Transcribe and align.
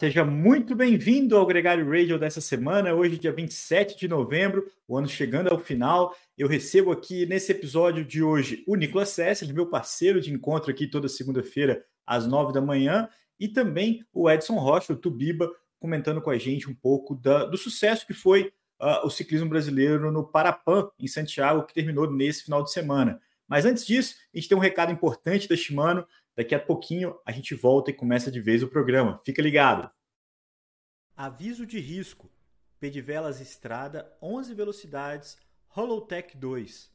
Seja 0.00 0.24
muito 0.24 0.76
bem-vindo 0.76 1.36
ao 1.36 1.44
Gregário 1.44 1.84
Radio 1.84 2.20
dessa 2.20 2.40
semana. 2.40 2.94
Hoje, 2.94 3.18
dia 3.18 3.32
27 3.32 3.98
de 3.98 4.06
novembro, 4.06 4.70
o 4.86 4.96
ano 4.96 5.08
chegando 5.08 5.48
ao 5.48 5.58
final. 5.58 6.14
Eu 6.36 6.46
recebo 6.46 6.92
aqui 6.92 7.26
nesse 7.26 7.50
episódio 7.50 8.04
de 8.04 8.22
hoje 8.22 8.62
o 8.64 8.76
Nicolas 8.76 9.08
Sessler, 9.08 9.52
meu 9.52 9.66
parceiro 9.66 10.20
de 10.20 10.32
encontro 10.32 10.70
aqui 10.70 10.86
toda 10.86 11.08
segunda-feira 11.08 11.84
às 12.06 12.28
nove 12.28 12.52
da 12.52 12.60
manhã, 12.60 13.08
e 13.40 13.48
também 13.48 14.04
o 14.12 14.30
Edson 14.30 14.54
Rocha, 14.54 14.92
o 14.92 14.96
Tubiba, 14.96 15.50
comentando 15.80 16.22
com 16.22 16.30
a 16.30 16.38
gente 16.38 16.70
um 16.70 16.74
pouco 16.76 17.16
da, 17.16 17.44
do 17.46 17.58
sucesso 17.58 18.06
que 18.06 18.14
foi 18.14 18.52
uh, 18.80 19.04
o 19.04 19.10
ciclismo 19.10 19.48
brasileiro 19.48 20.12
no 20.12 20.24
Parapan, 20.24 20.88
em 20.96 21.08
Santiago, 21.08 21.64
que 21.64 21.74
terminou 21.74 22.08
nesse 22.08 22.44
final 22.44 22.62
de 22.62 22.70
semana. 22.70 23.20
Mas 23.48 23.64
antes 23.64 23.84
disso, 23.84 24.14
a 24.32 24.38
gente 24.38 24.48
tem 24.48 24.56
um 24.56 24.60
recado 24.60 24.92
importante 24.92 25.48
da 25.48 25.56
Shimano. 25.56 26.06
Daqui 26.38 26.54
a 26.54 26.60
pouquinho 26.60 27.18
a 27.26 27.32
gente 27.32 27.52
volta 27.52 27.90
e 27.90 27.92
começa 27.92 28.30
de 28.30 28.40
vez 28.40 28.62
o 28.62 28.68
programa. 28.68 29.18
Fica 29.24 29.42
ligado. 29.42 29.90
Aviso 31.16 31.66
de 31.66 31.80
risco. 31.80 32.30
Pedivelas 32.78 33.40
Estrada 33.40 34.16
11 34.22 34.54
velocidades 34.54 35.36
Holotech 35.74 36.36
2. 36.36 36.92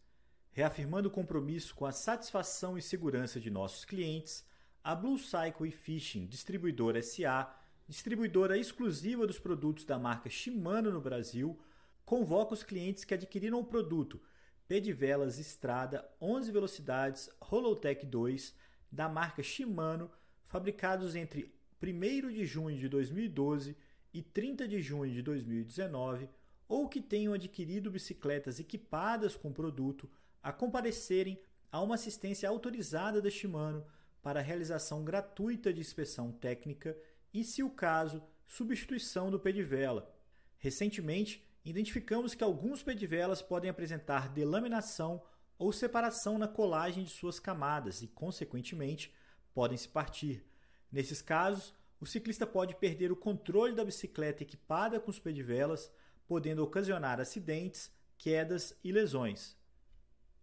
Reafirmando 0.53 1.09
o 1.09 1.12
compromisso 1.12 1.76
com 1.76 1.86
a 1.86 1.92
satisfação 1.92 2.78
e 2.78 2.81
segurança 2.81 3.38
de 3.38 3.52
nossos 3.52 3.84
clientes, 3.84 4.48
a 4.81 4.95
Blue 4.95 5.18
Cycle 5.18 5.68
e 5.68 5.72
Fishing 5.72 6.25
Distribuidora 6.25 7.02
SA, 7.02 7.53
distribuidora 7.86 8.58
exclusiva 8.58 9.28
dos 9.28 9.40
produtos 9.40 9.84
da 9.84 10.00
marca 10.00 10.30
Shimano 10.30 10.90
no 10.90 11.02
Brasil, 11.02 11.59
convoca 12.06 12.53
os 12.53 12.64
clientes 12.64 13.03
que 13.03 13.14
adquiriram 13.14 13.59
o 13.59 13.66
produto 13.66 14.22
Pedivelas 14.70 15.38
Estrada 15.38 16.09
11 16.22 16.50
velocidades 16.50 17.30
Holotech 17.42 18.06
2 18.06 18.62
da 18.94 19.10
marca 19.10 19.42
Shimano, 19.42 20.10
fabricados 20.46 21.16
entre 21.16 21.52
1 21.82 22.32
de 22.32 22.46
junho 22.46 22.78
de 22.78 22.88
2012 22.88 23.76
e 24.14 24.22
30 24.22 24.68
de 24.68 24.82
junho 24.82 25.12
de 25.12 25.24
2019, 25.24 26.30
ou 26.68 26.88
que 26.88 27.02
tenham 27.02 27.34
adquirido 27.34 27.90
bicicletas 27.90 28.60
equipadas 28.60 29.36
com 29.36 29.50
o 29.50 29.54
produto, 29.54 30.08
a 30.44 30.54
comparecerem 30.54 31.42
a 31.72 31.82
uma 31.82 31.96
assistência 31.96 32.48
autorizada 32.48 33.20
da 33.20 33.32
Shimano 33.32 33.84
para 34.22 34.42
realização 34.42 35.04
gratuita 35.04 35.74
de 35.74 35.82
inspeção 35.82 36.32
técnica 36.32 36.96
e, 37.34 37.44
se 37.44 37.64
o 37.64 37.72
caso, 37.72 38.22
substituição 38.46 39.32
do 39.32 39.40
pedivela. 39.40 40.16
Recentemente, 40.60 41.44
identificamos 41.66 42.36
que 42.36 42.44
alguns 42.44 42.84
pedivelas 42.84 43.42
podem 43.42 43.72
apresentar 43.72 44.30
delaminação 44.30 45.24
ou 45.64 45.72
separação 45.72 46.38
na 46.38 46.45
colagem 46.45 47.06
de 47.06 47.09
suas 47.09 47.39
camadas 47.39 48.02
e, 48.02 48.08
consequentemente, 48.08 49.14
podem 49.53 49.78
se 49.78 49.88
partir. 49.88 50.44
Nesses 50.92 51.22
casos, 51.22 51.73
o 52.02 52.06
ciclista 52.06 52.45
pode 52.45 52.75
perder 52.75 53.14
o 53.14 53.16
controle 53.16 53.73
da 53.73 53.86
bicicleta 53.86 54.44
equipada 54.44 55.00
com 55.00 55.09
os 55.09 55.19
pedivelas, 55.19 55.89
podendo 56.28 56.61
ocasionar 56.61 57.22
acidentes, 57.22 57.89
quedas 58.17 58.78
e 58.84 58.91
lesões. 58.91 59.56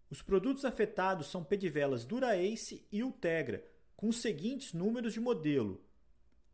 Os 0.09 0.23
produtos 0.23 0.65
afetados 0.65 1.27
são 1.27 1.45
pedivelas 1.45 2.07
Dura-Ace 2.07 2.87
e 2.91 3.03
Ultegra, 3.03 3.63
com 3.95 4.09
os 4.09 4.23
seguintes 4.23 4.73
números 4.73 5.13
de 5.13 5.21
modelo: 5.21 5.85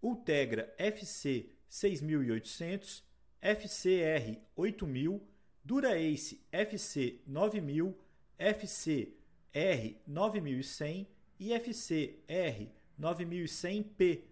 Ultegra 0.03 0.75
FC 0.77 1.51
6800, 1.69 3.05
FCR 3.41 4.41
8000, 4.57 5.23
Dura-Ace 5.63 6.45
FC 6.51 7.21
9000, 7.25 8.06
FCR 8.39 9.97
9100 10.07 11.09
e 11.39 11.53
FCR 11.53 12.69
9100P, 13.01 14.23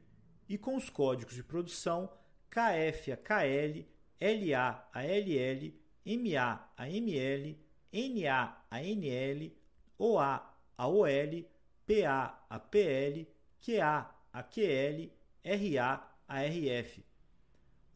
e 0.49 0.59
com 0.59 0.77
os 0.77 0.91
códigos 0.91 1.35
de 1.35 1.43
produção 1.43 2.11
KF 2.51 3.13
a 3.13 3.17
KL, 3.17 3.87
LA 4.21 4.89
a 4.93 5.03
LL, 5.03 5.75
MA 6.07 6.69
a 6.77 6.89
ML, 6.89 7.59
NA 7.93 8.57
a 8.71 8.83
NL, 8.83 9.57
OA 9.99 10.55
a 10.77 10.89
OL, 10.89 11.45
PA 11.87 12.47
a 12.49 12.59
PL, 12.59 13.29
QA 13.61 14.11
a 14.33 14.43
QL, 14.43 15.11
RA 15.45 16.11
a 16.27 16.43
RF. 16.43 17.05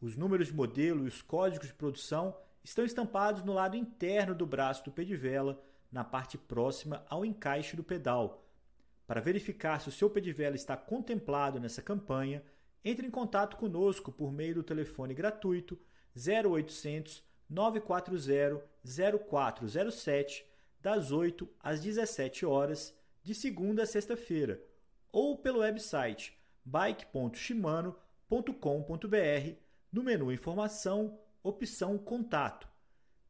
Os 0.01 0.15
números 0.15 0.47
de 0.47 0.53
modelo 0.53 1.03
e 1.03 1.07
os 1.07 1.21
códigos 1.21 1.67
de 1.67 1.73
produção 1.73 2.35
estão 2.63 2.85
estampados 2.85 3.43
no 3.43 3.53
lado 3.53 3.75
interno 3.75 4.33
do 4.33 4.45
braço 4.45 4.85
do 4.85 4.91
pedivela, 4.91 5.61
na 5.91 6.03
parte 6.03 6.37
próxima 6.37 7.03
ao 7.09 7.25
encaixe 7.25 7.75
do 7.75 7.83
pedal. 7.83 8.45
Para 9.07 9.21
verificar 9.21 9.81
se 9.81 9.89
o 9.89 9.91
seu 9.91 10.09
pedivela 10.09 10.55
está 10.55 10.77
contemplado 10.77 11.59
nessa 11.59 11.81
campanha, 11.81 12.43
entre 12.85 13.07
em 13.07 13.11
contato 13.11 13.57
conosco 13.57 14.11
por 14.11 14.31
meio 14.31 14.55
do 14.55 14.63
telefone 14.63 15.13
gratuito 15.13 15.77
0800 16.15 17.23
940 17.49 18.63
0407 18.85 20.45
das 20.79 21.11
8 21.11 21.49
às 21.59 21.81
17 21.81 22.45
horas 22.45 22.95
de 23.23 23.33
segunda 23.33 23.83
a 23.83 23.85
sexta-feira 23.85 24.61
ou 25.11 25.37
pelo 25.37 25.59
website 25.59 26.37
bike.shimano.com.br 26.63 29.55
no 29.91 30.03
menu 30.03 30.31
Informação, 30.31 31.19
opção 31.41 31.97
Contato. 31.97 32.69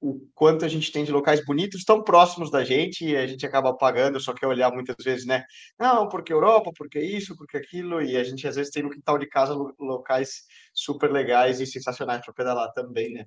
o 0.00 0.20
quanto 0.34 0.64
a 0.64 0.68
gente 0.68 0.92
tem 0.92 1.04
de 1.04 1.10
locais 1.12 1.44
bonitos 1.44 1.84
tão 1.84 2.02
próximos 2.02 2.50
da 2.50 2.62
gente 2.62 3.04
e 3.04 3.16
a 3.16 3.26
gente 3.26 3.46
acaba 3.46 3.76
pagando, 3.76 4.20
só 4.20 4.34
quer 4.34 4.46
olhar 4.46 4.70
muitas 4.70 4.96
vezes, 5.02 5.26
né? 5.26 5.44
Não, 5.78 6.08
porque 6.08 6.32
Europa, 6.32 6.70
porque 6.76 7.00
isso, 7.00 7.34
porque 7.36 7.56
aquilo, 7.56 8.02
e 8.02 8.16
a 8.16 8.24
gente 8.24 8.46
às 8.46 8.56
vezes 8.56 8.72
tem 8.72 8.82
no 8.82 8.90
quintal 8.90 9.18
de 9.18 9.26
casa 9.26 9.54
locais 9.78 10.42
super 10.74 11.10
legais 11.10 11.60
e 11.60 11.66
sensacionais 11.66 12.24
para 12.24 12.34
pedalar 12.34 12.72
também, 12.72 13.12
né? 13.12 13.26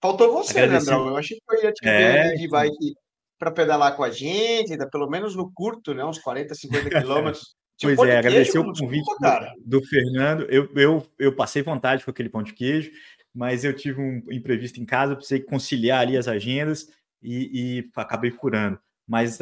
Faltou 0.00 0.32
você, 0.32 0.66
né, 0.66 0.78
André? 0.78 0.94
Eu 0.94 1.16
achei 1.16 1.36
que 1.36 1.56
eu 1.56 1.62
ia 1.62 1.72
te 1.72 1.86
é, 1.86 2.32
de 2.34 2.48
bike 2.48 2.94
para 3.38 3.50
pedalar 3.50 3.96
com 3.96 4.02
a 4.02 4.10
gente, 4.10 4.76
pelo 4.90 5.08
menos 5.08 5.34
no 5.34 5.50
curto, 5.52 5.94
né? 5.94 6.04
Uns 6.04 6.18
40, 6.18 6.54
50 6.54 6.90
quilômetros. 7.00 7.54
Pois 7.80 7.98
é, 8.00 8.18
agradecer 8.18 8.58
o 8.58 8.72
convite 8.72 9.04
do, 9.18 9.78
do, 9.78 9.86
Fernando. 9.86 10.42
Eu, 10.50 10.68
eu, 10.76 11.06
eu 11.18 11.34
passei 11.34 11.62
vontade 11.62 12.04
com 12.04 12.10
aquele 12.10 12.28
pão 12.28 12.42
de 12.42 12.52
queijo. 12.52 12.90
mas 13.34 13.64
eu 13.64 13.74
tive 13.74 14.00
um 14.00 14.22
imprevisto 14.30 14.80
em 14.80 14.84
casa, 14.84 15.16
precisei 15.16 15.40
conciliar 15.40 16.00
ali 16.00 16.16
as 16.16 16.28
agendas 16.28 16.88
e, 17.22 17.78
e 17.78 17.90
acabei 17.96 18.30
furando. 18.30 18.78
Mas 19.06 19.38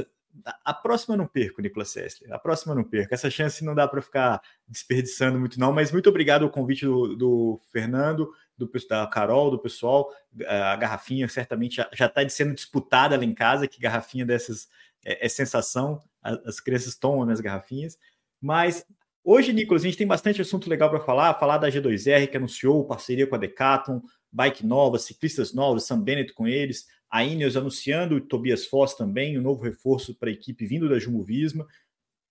a 0.64 0.72
próxima 0.72 1.16
não 1.16 1.26
perco, 1.26 1.60
Nicolas 1.60 1.90
Sessler. 1.90 2.32
A 2.32 2.38
próxima 2.38 2.75
não 2.75 2.84
perco. 2.84 3.12
Essa 3.12 3.31
chance 3.31 3.64
não 3.64 3.75
dá 3.75 3.88
para 3.88 4.00
ficar 4.00 4.40
desperdiçando 4.66 5.38
muito, 5.38 5.58
não. 5.58 5.72
Mas 5.72 5.90
muito 5.90 6.08
obrigado 6.08 6.44
ao 6.44 6.50
convite 6.50 6.84
do, 6.84 7.16
do 7.16 7.60
Fernando, 7.72 8.31
do, 8.58 8.70
da 8.88 9.06
Carol, 9.06 9.50
do 9.50 9.58
pessoal. 9.58 10.12
A 10.46 10.76
garrafinha 10.76 11.28
certamente 11.28 11.76
já 11.93 12.06
está 12.06 12.28
sendo 12.28 12.55
disputada 12.55 13.16
lá 13.16 13.25
em 13.25 13.34
casa, 13.34 13.69
que 13.69 13.81
garrafinha 13.81 14.26
dessas 14.26 14.69
é, 15.05 15.25
é 15.25 15.28
sensação. 15.28 16.02
As, 16.22 16.60
crianças 16.60 16.96
tomam 16.96 17.25
minhas 17.25 17.40
garrafinhas. 17.40 17.99
Mas 18.40 18.84
hoje, 19.25 19.52
Nicolas, 19.52 19.82
a 19.82 19.87
gente 19.87 19.96
tem 19.96 20.06
bastante 20.06 20.43
assunto 20.43 20.69
legal 20.69 20.90
para 20.90 21.00
falar. 21.00 21.32
Falar 21.34 21.58
da 21.58 21.69
G2R, 21.70 22.28
que 22.28 22.37
anunciou 22.37 22.84
parceria 22.84 23.26
com 23.26 23.34
a 23.34 23.38
Decathlon, 23.38 24.00
bike 24.31 24.66
nova, 24.66 24.99
ciclistas 24.99 25.55
novos, 25.55 25.87
Sam 25.87 26.02
Bennett 26.02 26.34
com 26.34 26.46
eles 26.46 26.87
a 27.10 27.25
Ineos 27.25 27.56
anunciando 27.56 28.16
o 28.16 28.20
Tobias 28.20 28.66
Foss 28.66 28.94
também, 28.94 29.37
o 29.37 29.40
um 29.40 29.43
novo 29.43 29.62
reforço 29.62 30.14
para 30.14 30.28
a 30.28 30.32
equipe 30.32 30.66
vindo 30.66 30.88
da 30.88 30.99
Jumbo 30.99 31.22
Visma. 31.22 31.66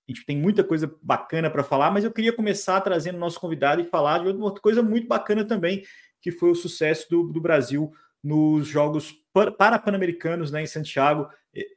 A 0.08 0.12
gente 0.12 0.26
tem 0.26 0.38
muita 0.38 0.64
coisa 0.64 0.94
bacana 1.02 1.50
para 1.50 1.64
falar, 1.64 1.92
mas 1.92 2.04
eu 2.04 2.12
queria 2.12 2.32
começar 2.32 2.80
trazendo 2.82 3.16
o 3.16 3.20
nosso 3.20 3.40
convidado 3.40 3.82
e 3.82 3.86
falar 3.86 4.20
de 4.20 4.28
outra 4.28 4.62
coisa 4.62 4.82
muito 4.82 5.08
bacana 5.08 5.44
também, 5.44 5.84
que 6.28 6.32
foi 6.32 6.52
o 6.52 6.56
sucesso 6.56 7.10
do, 7.10 7.24
do 7.24 7.40
Brasil 7.40 7.90
nos 8.22 8.68
Jogos 8.68 9.16
Para-Pan-Americanos 9.32 10.52
né, 10.52 10.62
em 10.62 10.68
Santiago. 10.68 11.30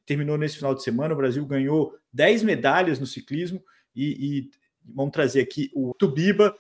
Terminou 0.05 0.37
nesse 0.37 0.57
final 0.57 0.75
de 0.75 0.83
semana, 0.83 1.15
o 1.15 1.17
Brasil 1.17 1.47
ganhou 1.47 1.95
10 2.13 2.43
medalhas 2.43 2.99
no 2.99 3.07
ciclismo 3.07 3.63
e, 3.95 4.09
e 4.09 4.51
vamos 4.85 5.13
trazer 5.13 5.41
aqui 5.41 5.71
o 5.73 5.95
Tubiba. 5.95 6.53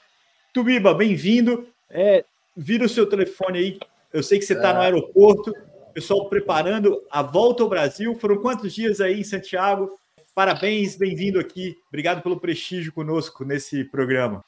Tubiba, 0.55 0.95
bem-vindo. 0.95 1.67
É, 1.91 2.25
vira 2.57 2.85
o 2.85 2.89
seu 2.89 3.09
telefone 3.09 3.59
aí. 3.59 3.81
Eu 4.13 4.23
sei 4.23 4.39
que 4.39 4.45
você 4.45 4.55
está 4.55 4.73
no 4.73 4.83
é. 4.83 4.85
aeroporto, 4.85 5.53
pessoal 5.93 6.29
preparando 6.29 7.05
a 7.11 7.23
volta 7.23 7.65
ao 7.65 7.69
Brasil. 7.69 8.15
Foram 8.21 8.41
quantos 8.41 8.73
dias 8.73 9.01
aí 9.01 9.19
em 9.19 9.25
Santiago? 9.25 9.91
Parabéns, 10.33 10.97
bem-vindo 10.97 11.41
aqui. 11.41 11.77
Obrigado 11.89 12.23
pelo 12.23 12.39
prestígio 12.39 12.93
conosco 12.93 13.45
nesse 13.45 13.83
programa. 13.83 14.45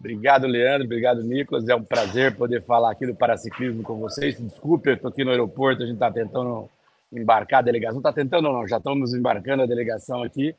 Obrigado, 0.00 0.46
Leandro. 0.46 0.86
Obrigado, 0.86 1.22
Nicolas. 1.22 1.68
É 1.68 1.74
um 1.74 1.84
prazer 1.84 2.34
poder 2.34 2.62
falar 2.62 2.90
aqui 2.90 3.06
do 3.06 3.14
paraciclismo 3.14 3.82
com 3.82 3.98
vocês. 3.98 4.40
Desculpe, 4.40 4.88
eu 4.88 4.94
estou 4.94 5.10
aqui 5.10 5.22
no 5.22 5.30
aeroporto, 5.30 5.82
a 5.82 5.86
gente 5.86 5.96
está 5.96 6.10
tentando 6.10 6.70
embarcar 7.12 7.58
a 7.58 7.62
delegação. 7.62 7.98
Está 7.98 8.10
tentando 8.10 8.50
não, 8.50 8.66
já 8.66 8.78
estamos 8.78 9.12
embarcando 9.12 9.62
a 9.62 9.66
delegação 9.66 10.22
aqui. 10.22 10.56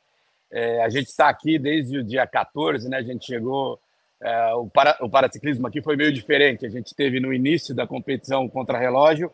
É, 0.51 0.83
a 0.83 0.89
gente 0.89 1.07
está 1.07 1.27
aqui 1.27 1.57
desde 1.57 1.97
o 1.97 2.03
dia 2.03 2.27
14, 2.27 2.87
né? 2.87 2.97
A 2.97 3.01
gente 3.01 3.25
chegou. 3.25 3.79
É, 4.21 4.53
o, 4.53 4.67
para, 4.67 4.95
o 5.01 5.09
paraciclismo 5.09 5.65
aqui 5.65 5.81
foi 5.81 5.95
meio 5.95 6.13
diferente. 6.13 6.63
A 6.63 6.69
gente 6.69 6.93
teve 6.93 7.19
no 7.19 7.33
início 7.33 7.73
da 7.73 7.87
competição 7.87 8.47
contra 8.47 8.77
relógio 8.77 9.31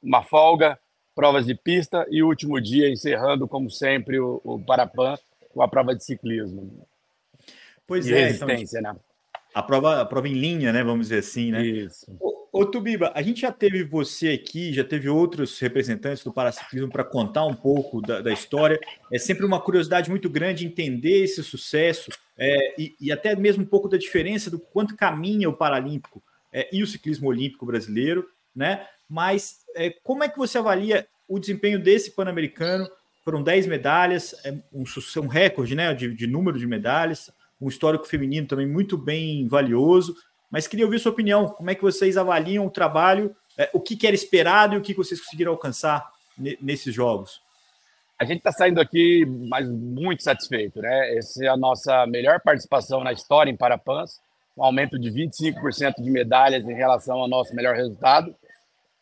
uma 0.00 0.22
folga, 0.22 0.78
provas 1.16 1.44
de 1.44 1.56
pista 1.56 2.06
e 2.08 2.22
o 2.22 2.28
último 2.28 2.60
dia 2.60 2.88
encerrando, 2.88 3.48
como 3.48 3.68
sempre, 3.68 4.20
o, 4.20 4.40
o 4.44 4.60
Parapan 4.60 5.16
com 5.52 5.60
a 5.62 5.66
prova 5.66 5.96
de 5.96 6.04
ciclismo. 6.04 6.86
Pois 7.84 8.06
e 8.06 8.14
é, 8.14 8.26
resistência, 8.26 8.78
então, 8.78 8.92
né? 8.92 9.00
A 9.54 9.62
prova, 9.62 10.00
a 10.00 10.04
prova 10.04 10.28
em 10.28 10.34
linha, 10.34 10.72
né? 10.72 10.84
Vamos 10.84 11.08
dizer 11.08 11.20
assim, 11.20 11.50
né? 11.50 11.64
Isso. 11.64 12.06
Ô, 12.20 12.48
ô 12.52 12.66
Tubiba, 12.66 13.12
a 13.14 13.22
gente 13.22 13.40
já 13.40 13.50
teve 13.50 13.82
você 13.82 14.30
aqui, 14.30 14.72
já 14.72 14.84
teve 14.84 15.08
outros 15.08 15.58
representantes 15.58 16.22
do 16.22 16.32
paraciclismo 16.32 16.90
para 16.90 17.04
contar 17.04 17.44
um 17.44 17.54
pouco 17.54 18.00
da, 18.00 18.20
da, 18.20 18.32
história. 18.32 18.78
É 19.10 19.18
sempre 19.18 19.44
uma 19.44 19.60
curiosidade 19.60 20.10
muito 20.10 20.28
grande 20.28 20.66
entender 20.66 21.24
esse 21.24 21.42
sucesso 21.42 22.10
é, 22.36 22.80
e, 22.80 22.94
e, 23.00 23.10
até 23.10 23.34
mesmo 23.34 23.62
um 23.62 23.66
pouco 23.66 23.88
da 23.88 23.96
diferença 23.96 24.50
do 24.50 24.58
quanto 24.58 24.96
caminha 24.96 25.48
o 25.48 25.56
Paralímpico 25.56 26.22
é, 26.52 26.68
e 26.72 26.82
o 26.82 26.86
ciclismo 26.86 27.28
olímpico 27.28 27.66
brasileiro, 27.66 28.28
né? 28.54 28.86
Mas 29.08 29.60
é, 29.74 29.90
como 30.02 30.22
é 30.22 30.28
que 30.28 30.38
você 30.38 30.58
avalia 30.58 31.06
o 31.26 31.38
desempenho 31.38 31.82
desse 31.82 32.10
Pan-Americano? 32.10 32.88
Foram 33.24 33.42
10 33.42 33.66
medalhas, 33.66 34.34
é 34.44 34.52
um, 34.72 34.84
um 35.22 35.26
recorde 35.26 35.74
né, 35.74 35.92
de, 35.92 36.14
de 36.14 36.26
número 36.26 36.58
de 36.58 36.66
medalhas, 36.66 37.30
um 37.60 37.68
histórico 37.68 38.06
feminino 38.06 38.46
também 38.46 38.66
muito 38.66 38.96
bem 38.96 39.46
valioso. 39.46 40.14
Mas 40.50 40.66
queria 40.66 40.84
ouvir 40.84 40.98
sua 40.98 41.12
opinião. 41.12 41.48
Como 41.48 41.70
é 41.70 41.74
que 41.74 41.82
vocês 41.82 42.16
avaliam 42.16 42.66
o 42.66 42.70
trabalho? 42.70 43.34
É, 43.56 43.68
o 43.72 43.80
que, 43.80 43.96
que, 43.96 44.06
era 44.06 44.14
esperado 44.14 44.74
e 44.74 44.78
o 44.78 44.80
que 44.80 44.94
vocês 44.94 45.20
conseguiram 45.20 45.52
alcançar 45.52 46.10
nesses 46.60 46.94
jogos? 46.94 47.42
A 48.18 48.24
gente 48.24 48.38
está 48.38 48.52
saindo 48.52 48.80
aqui 48.80 49.24
mas 49.26 49.68
muito 49.68 50.22
satisfeito, 50.22 50.80
né? 50.80 51.16
Essa 51.16 51.44
é 51.44 51.48
a 51.48 51.56
nossa 51.56 52.06
melhor 52.06 52.40
participação 52.40 53.04
na 53.04 53.12
história 53.12 53.50
em 53.50 53.56
Parapans, 53.56 54.20
um 54.56 54.64
aumento 54.64 54.98
de 54.98 55.10
25% 55.10 56.02
de 56.02 56.10
medalhas 56.10 56.64
em 56.64 56.74
relação 56.74 57.18
ao 57.18 57.28
nosso 57.28 57.54
melhor 57.54 57.76
resultado 57.76 58.34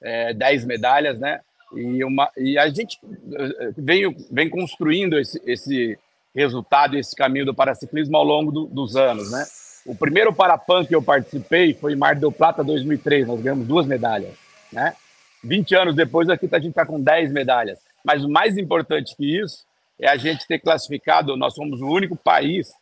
é, 0.01 0.33
10 0.33 0.65
medalhas, 0.65 1.19
né? 1.19 1.41
E, 1.75 2.05
uma, 2.05 2.31
e 2.37 2.57
a 2.57 2.69
gente 2.69 2.99
eh, 3.33 3.73
vem, 3.77 4.15
vem 4.31 4.49
construindo 4.49 5.19
esse, 5.19 5.43
esse 5.45 5.99
resultado, 6.37 6.97
esse 6.99 7.17
caminho 7.17 7.47
do 7.47 7.55
paraciclismo 7.55 8.17
ao 8.17 8.23
longo 8.23 8.53
do, 8.53 8.67
dos 8.67 8.95
anos, 8.95 9.31
né? 9.31 9.45
O 9.87 9.95
primeiro 9.95 10.33
Parapan 10.33 10.85
que 10.85 10.95
eu 10.95 11.03
participei 11.03 11.73
foi 11.73 11.95
em 11.95 11.97
Mar 11.97 12.15
del 12.15 12.31
Plata 12.31 12.63
2003, 12.63 13.27
nós 13.27 13.41
ganhamos 13.41 13.67
duas 13.67 13.87
medalhas, 13.87 14.35
né? 14.71 14.95
20 15.43 15.75
anos 15.75 15.95
depois, 15.95 16.29
aqui 16.29 16.49
a 16.51 16.59
gente 16.59 16.71
está 16.71 16.85
com 16.85 17.01
10 17.01 17.33
medalhas. 17.33 17.79
Mas 18.05 18.25
o 18.25 18.29
mais 18.29 18.59
importante 18.59 19.17
que 19.17 19.41
isso 19.41 19.65
é 19.99 20.09
a 20.09 20.17
gente 20.17 20.47
ter 20.47 20.59
classificado, 20.59 21.37
nós 21.37 21.55
somos 21.55 21.81
o 21.81 21.87
único 21.87 22.17
país 22.17 22.73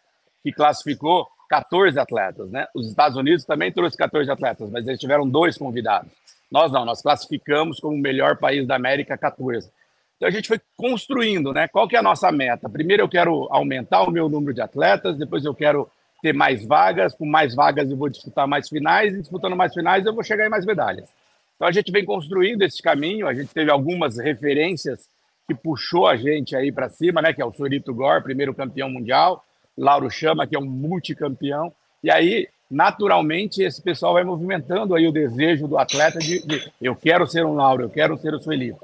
que 0.43 0.51
classificou 0.51 1.29
14 1.49 1.99
atletas, 1.99 2.51
né? 2.51 2.67
Os 2.75 2.89
Estados 2.89 3.17
Unidos 3.17 3.45
também 3.45 3.71
trouxe 3.71 3.97
14 3.97 4.31
atletas, 4.31 4.69
mas 4.71 4.87
eles 4.87 4.99
tiveram 4.99 5.29
dois 5.29 5.57
convidados. 5.57 6.11
Nós 6.51 6.73
não, 6.73 6.85
nós 6.85 7.03
classificamos 7.03 7.79
como 7.79 7.95
o 7.95 8.01
melhor 8.01 8.37
país 8.37 8.67
da 8.67 8.77
América 8.77 9.17
14. 9.17 9.71
Então 10.17 10.29
a 10.29 10.33
gente 10.33 10.49
foi 10.49 10.61
construindo, 10.77 11.53
né? 11.53 11.69
Qual 11.69 11.89
que 11.89 11.97
é 11.97 11.99
a 11.99 12.03
nossa 12.03 12.31
meta? 12.31 12.69
Primeiro 12.69 13.03
eu 13.03 13.09
quero 13.09 13.49
aumentar 13.51 14.03
o 14.03 14.11
meu 14.11 14.29
número 14.29 14.55
de 14.55 14.61
atletas, 14.61 15.19
depois 15.19 15.45
eu 15.45 15.55
quero 15.55 15.89
ter 16.23 16.33
mais 16.33 16.65
vagas, 16.65 17.15
com 17.15 17.27
mais 17.27 17.55
vagas 17.55 17.91
eu 17.91 17.97
vou 17.97 18.09
disputar 18.09 18.47
mais 18.47 18.69
finais, 18.69 19.13
e 19.13 19.21
disputando 19.21 19.57
mais 19.57 19.75
finais 19.75 20.07
eu 20.07 20.15
vou 20.15 20.25
chegar 20.25 20.47
em 20.47 20.51
mais 20.51 20.65
medalhas. 20.65 21.09
Então 21.57 21.69
a 21.69 21.73
gente 21.73 21.93
vem 21.93 22.05
construindo 22.05 22.63
esse 22.63 22.83
caminho, 22.83 23.27
a 23.27 23.35
gente 23.35 23.53
teve 23.53 23.71
algumas 23.71 24.19
referências 24.19 25.09
que 25.47 25.55
puxou 25.55 26.07
a 26.07 26.17
gente 26.17 26.57
aí 26.57 26.73
para 26.73 26.89
cima, 26.89 27.21
né? 27.21 27.33
Que 27.33 27.43
é 27.43 27.45
o 27.45 27.53
Sorito 27.53 27.93
Gore, 27.93 28.23
primeiro 28.23 28.55
campeão 28.55 28.89
mundial, 28.89 29.45
Lauro 29.77 30.11
Chama, 30.11 30.47
que 30.47 30.57
é 30.57 30.59
um 30.59 30.65
multicampeão, 30.65 31.73
e 32.03 32.11
aí 32.11 32.49
naturalmente 32.71 33.63
esse 33.63 33.83
pessoal 33.83 34.15
vai 34.15 34.25
movimentando 34.25 34.95
aí 34.95 35.07
o 35.07 35.13
desejo 35.13 35.69
do 35.69 35.79
atleta 35.79 36.19
de, 36.19 36.45
de 36.47 36.73
eu 36.81 36.97
quero 36.97 37.27
ser 37.27 37.45
um 37.45 37.55
Lauro, 37.55 37.83
eu 37.85 37.91
quero 37.91 38.17
ser 38.17 38.35
o 38.35 38.41
Sueli. 38.41 38.75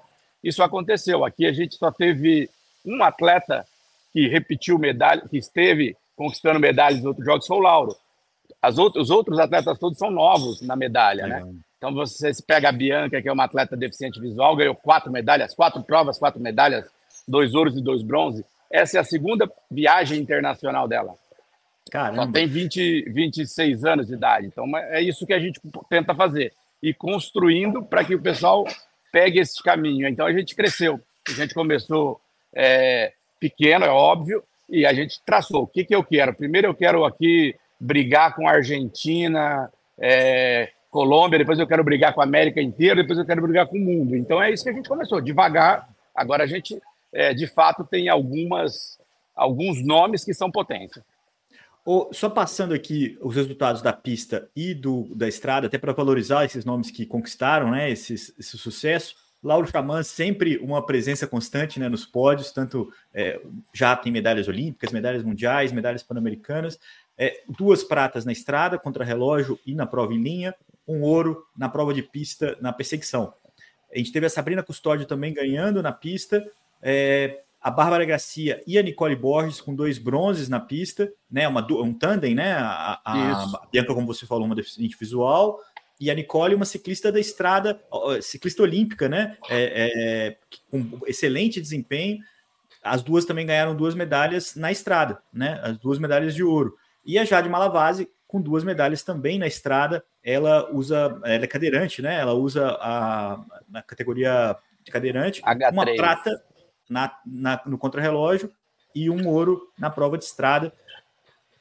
Isso 0.42 0.62
aconteceu. 0.62 1.24
Aqui 1.24 1.46
a 1.46 1.52
gente 1.52 1.76
só 1.76 1.90
teve 1.90 2.48
um 2.84 3.02
atleta 3.02 3.66
que 4.12 4.28
repetiu 4.28 4.78
medalha, 4.78 5.22
que 5.28 5.38
esteve 5.38 5.96
conquistando 6.16 6.60
medalhas 6.60 7.00
em 7.00 7.06
outros 7.06 7.24
jogos, 7.24 7.46
foi 7.46 7.56
o 7.56 7.60
Lauro. 7.60 7.96
As 8.60 8.76
outros, 8.76 9.04
os 9.04 9.10
outros 9.10 9.38
atletas 9.38 9.78
todos 9.78 9.96
são 9.96 10.10
novos 10.10 10.60
na 10.60 10.76
medalha, 10.76 11.26
né? 11.26 11.46
Então 11.78 11.94
você 11.94 12.30
pega 12.46 12.68
a 12.68 12.72
Bianca, 12.72 13.22
que 13.22 13.28
é 13.28 13.32
uma 13.32 13.44
atleta 13.44 13.74
deficiente 13.74 14.20
visual, 14.20 14.54
ganhou 14.54 14.74
quatro 14.74 15.10
medalhas, 15.10 15.54
quatro 15.54 15.82
provas, 15.82 16.18
quatro 16.18 16.38
medalhas, 16.38 16.84
dois 17.26 17.54
ouros 17.54 17.74
e 17.76 17.82
dois 17.82 18.02
bronze. 18.02 18.44
Essa 18.70 18.98
é 18.98 19.00
a 19.00 19.04
segunda 19.04 19.50
viagem 19.70 20.20
internacional 20.20 20.86
dela. 20.86 21.14
Caramba. 21.90 22.26
Só 22.26 22.32
tem 22.32 22.46
20, 22.46 23.10
26 23.10 23.84
anos 23.84 24.08
de 24.08 24.14
idade. 24.14 24.46
Então 24.46 24.66
é 24.76 25.00
isso 25.00 25.26
que 25.26 25.32
a 25.32 25.40
gente 25.40 25.58
tenta 25.88 26.14
fazer. 26.14 26.52
E 26.82 26.92
construindo 26.92 27.82
para 27.82 28.04
que 28.04 28.14
o 28.14 28.20
pessoal 28.20 28.66
pegue 29.10 29.38
esse 29.38 29.62
caminho. 29.62 30.08
Então 30.08 30.26
a 30.26 30.32
gente 30.32 30.54
cresceu. 30.54 31.00
A 31.28 31.32
gente 31.32 31.54
começou 31.54 32.20
é, 32.54 33.12
pequeno, 33.38 33.84
é 33.84 33.90
óbvio, 33.90 34.42
e 34.68 34.86
a 34.86 34.92
gente 34.92 35.20
traçou. 35.24 35.62
O 35.62 35.66
que, 35.66 35.84
que 35.84 35.94
eu 35.94 36.02
quero? 36.02 36.34
Primeiro 36.34 36.68
eu 36.68 36.74
quero 36.74 37.04
aqui 37.04 37.54
brigar 37.78 38.34
com 38.34 38.48
a 38.48 38.52
Argentina, 38.52 39.70
é, 39.98 40.70
Colômbia, 40.90 41.38
depois 41.38 41.58
eu 41.58 41.66
quero 41.66 41.84
brigar 41.84 42.12
com 42.12 42.20
a 42.20 42.24
América 42.24 42.60
inteira, 42.60 43.02
depois 43.02 43.18
eu 43.18 43.24
quero 43.24 43.42
brigar 43.42 43.66
com 43.66 43.76
o 43.76 43.80
mundo. 43.80 44.16
Então 44.16 44.42
é 44.42 44.50
isso 44.50 44.64
que 44.64 44.70
a 44.70 44.72
gente 44.72 44.88
começou, 44.88 45.20
devagar. 45.20 45.88
Agora 46.14 46.44
a 46.44 46.46
gente, 46.46 46.80
é, 47.12 47.32
de 47.32 47.46
fato, 47.46 47.84
tem 47.84 48.08
algumas, 48.08 48.98
alguns 49.34 49.84
nomes 49.84 50.24
que 50.24 50.34
são 50.34 50.50
potência 50.50 51.02
só 52.12 52.28
passando 52.28 52.74
aqui 52.74 53.18
os 53.20 53.34
resultados 53.34 53.82
da 53.82 53.92
pista 53.92 54.48
e 54.54 54.74
do, 54.74 55.14
da 55.14 55.26
estrada, 55.26 55.66
até 55.66 55.78
para 55.78 55.92
valorizar 55.92 56.44
esses 56.44 56.64
nomes 56.64 56.90
que 56.90 57.06
conquistaram 57.06 57.70
né, 57.70 57.90
esse, 57.90 58.16
sucesso. 58.42 59.14
Lauro 59.42 59.66
Xamã 59.66 60.02
sempre 60.02 60.58
uma 60.58 60.84
presença 60.84 61.26
constante 61.26 61.80
né, 61.80 61.88
nos 61.88 62.04
pódios, 62.04 62.52
tanto 62.52 62.92
é, 63.12 63.40
já 63.72 63.96
tem 63.96 64.12
medalhas 64.12 64.48
olímpicas, 64.48 64.92
medalhas 64.92 65.22
mundiais, 65.22 65.72
medalhas 65.72 66.02
pan-americanas, 66.02 66.78
é, 67.16 67.42
duas 67.48 67.82
pratas 67.82 68.24
na 68.24 68.32
estrada 68.32 68.78
contra 68.78 69.04
relógio 69.04 69.58
e 69.66 69.74
na 69.74 69.86
prova 69.86 70.12
em 70.12 70.22
linha, 70.22 70.54
um 70.86 71.02
ouro 71.02 71.46
na 71.56 71.68
prova 71.68 71.94
de 71.94 72.02
pista 72.02 72.56
na 72.60 72.72
perseguição. 72.72 73.32
A 73.92 73.98
gente 73.98 74.12
teve 74.12 74.26
a 74.26 74.30
Sabrina 74.30 74.62
Custódio 74.62 75.06
também 75.06 75.32
ganhando 75.32 75.82
na 75.82 75.92
pista, 75.92 76.44
é, 76.82 77.40
a 77.60 77.70
Bárbara 77.70 78.04
Garcia 78.06 78.62
e 78.66 78.78
a 78.78 78.82
Nicole 78.82 79.14
Borges 79.14 79.60
com 79.60 79.74
dois 79.74 79.98
bronzes 79.98 80.48
na 80.48 80.58
pista, 80.58 81.12
né? 81.30 81.46
Uma, 81.46 81.66
um 81.72 81.92
tandem, 81.92 82.34
né? 82.34 82.52
A, 82.52 83.00
a, 83.04 83.44
a 83.44 83.66
Bianca, 83.70 83.94
como 83.94 84.06
você 84.06 84.26
falou, 84.26 84.46
uma 84.46 84.54
deficiente 84.54 84.96
visual, 84.98 85.60
e 86.00 86.10
a 86.10 86.14
Nicole, 86.14 86.54
uma 86.54 86.64
ciclista 86.64 87.12
da 87.12 87.20
estrada, 87.20 87.78
ciclista 88.22 88.62
olímpica, 88.62 89.06
né? 89.06 89.36
É, 89.50 90.32
é, 90.32 90.36
com 90.70 91.00
excelente 91.06 91.60
desempenho. 91.60 92.18
As 92.82 93.02
duas 93.02 93.26
também 93.26 93.44
ganharam 93.44 93.76
duas 93.76 93.94
medalhas 93.94 94.54
na 94.56 94.72
estrada, 94.72 95.20
né? 95.30 95.60
As 95.62 95.76
duas 95.76 95.98
medalhas 95.98 96.34
de 96.34 96.42
ouro. 96.42 96.74
E 97.04 97.18
a 97.18 97.24
Jade 97.26 97.50
Malavase, 97.50 98.08
com 98.26 98.40
duas 98.40 98.64
medalhas 98.64 99.02
também 99.02 99.38
na 99.38 99.46
estrada, 99.46 100.02
ela 100.22 100.72
usa, 100.72 101.20
ela 101.24 101.44
é 101.44 101.46
cadeirante, 101.46 102.00
né? 102.00 102.18
Ela 102.18 102.32
usa 102.32 102.70
a, 102.80 103.44
na 103.68 103.82
categoria 103.82 104.56
de 104.82 104.90
cadeirante 104.90 105.42
H3. 105.42 105.72
uma 105.72 105.84
prata 105.84 106.42
na, 106.90 107.16
na, 107.24 107.62
no 107.64 107.78
contrarrelógio 107.78 108.50
e 108.94 109.08
um 109.08 109.28
ouro 109.28 109.70
na 109.78 109.88
prova 109.88 110.18
de 110.18 110.24
estrada. 110.24 110.72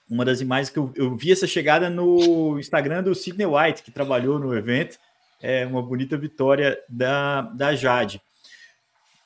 Uma 0.09 0.25
das 0.25 0.41
imagens 0.41 0.71
que 0.71 0.79
eu, 0.79 0.91
eu 0.95 1.15
vi 1.15 1.31
essa 1.31 1.45
chegada 1.45 1.89
no 1.89 2.57
Instagram 2.59 3.03
do 3.03 3.13
Sidney 3.13 3.45
White, 3.45 3.83
que 3.83 3.91
trabalhou 3.91 4.39
no 4.39 4.57
evento. 4.57 4.98
É 5.39 5.65
uma 5.65 5.83
bonita 5.83 6.17
vitória 6.17 6.77
da, 6.89 7.41
da 7.41 7.75
Jade. 7.75 8.19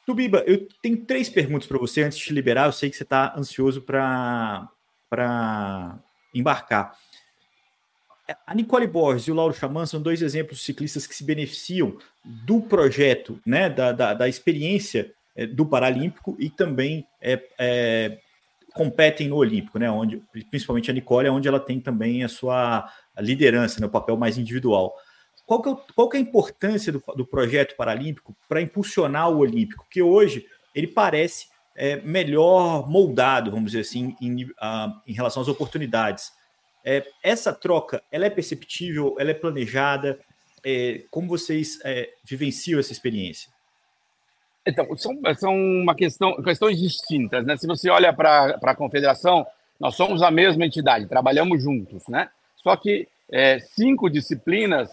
Tubiba, 0.05 0.43
eu 0.45 0.67
tenho 0.81 1.05
três 1.05 1.29
perguntas 1.29 1.65
para 1.65 1.77
você 1.77 2.03
antes 2.03 2.17
de 2.17 2.25
te 2.25 2.33
liberar. 2.33 2.65
Eu 2.65 2.73
sei 2.73 2.89
que 2.89 2.97
você 2.97 3.03
está 3.03 3.33
ansioso 3.37 3.81
para 3.81 4.69
embarcar. 6.35 6.97
A 8.45 8.53
Nicole 8.53 8.87
Borges 8.87 9.27
e 9.27 9.31
o 9.31 9.35
Lauro 9.35 9.53
Chaman 9.53 9.85
são 9.85 10.01
dois 10.01 10.21
exemplos 10.21 10.57
de 10.59 10.65
ciclistas 10.65 11.07
que 11.07 11.15
se 11.15 11.23
beneficiam 11.23 11.97
do 12.23 12.61
projeto, 12.61 13.39
né, 13.45 13.69
da, 13.69 13.91
da, 13.91 14.13
da 14.13 14.29
experiência 14.29 15.13
do 15.53 15.65
Paralímpico 15.65 16.35
e 16.39 16.49
também 16.49 17.05
é, 17.21 17.41
é, 17.57 18.19
competem 18.73 19.27
no 19.27 19.35
Olímpico, 19.35 19.79
né, 19.79 19.89
onde, 19.89 20.21
principalmente 20.49 20.89
a 20.89 20.93
Nicole, 20.93 21.27
é 21.27 21.31
onde 21.31 21.47
ela 21.47 21.59
tem 21.59 21.79
também 21.79 22.23
a 22.23 22.29
sua 22.29 22.89
liderança, 23.19 23.79
né, 23.79 23.87
o 23.87 23.89
papel 23.89 24.17
mais 24.17 24.37
individual. 24.37 24.93
Qual 25.45 25.61
que 25.61 25.69
é, 25.69 25.75
qual 25.95 26.09
que 26.09 26.17
é 26.17 26.19
a 26.19 26.23
importância 26.23 26.91
do, 26.91 27.03
do 27.15 27.25
projeto 27.25 27.75
paralímpico 27.75 28.35
para 28.47 28.61
impulsionar 28.61 29.29
o 29.29 29.39
Olímpico? 29.39 29.85
Que 29.89 30.01
hoje 30.01 30.45
ele 30.73 30.87
parece 30.87 31.47
é, 31.75 31.97
melhor 31.97 32.89
moldado, 32.89 33.51
vamos 33.51 33.71
dizer 33.71 33.81
assim, 33.81 34.15
em, 34.21 34.43
uh, 34.43 35.01
em 35.05 35.13
relação 35.13 35.41
às 35.41 35.47
oportunidades. 35.47 36.31
É, 36.85 37.05
essa 37.21 37.53
troca, 37.53 38.01
ela 38.11 38.25
é 38.25 38.29
perceptível, 38.29 39.15
ela 39.19 39.31
é 39.31 39.33
planejada? 39.33 40.19
É, 40.65 41.03
como 41.09 41.27
vocês 41.27 41.79
é, 41.83 42.09
vivenciam 42.23 42.79
essa 42.79 42.91
experiência? 42.91 43.51
Então, 44.65 44.95
são, 44.95 45.19
são 45.37 45.55
uma 45.55 45.93
questão, 45.93 46.41
questões 46.41 46.79
distintas, 46.79 47.45
né? 47.45 47.57
Se 47.57 47.67
você 47.67 47.89
olha 47.89 48.13
para 48.13 48.57
a 48.61 48.75
confederação, 48.75 49.45
nós 49.79 49.95
somos 49.95 50.21
a 50.21 50.31
mesma 50.31 50.65
entidade, 50.65 51.07
trabalhamos 51.07 51.61
juntos, 51.61 52.07
né? 52.07 52.29
Só 52.63 52.75
que 52.75 53.07
é, 53.29 53.59
cinco 53.59 54.09
disciplinas 54.09 54.89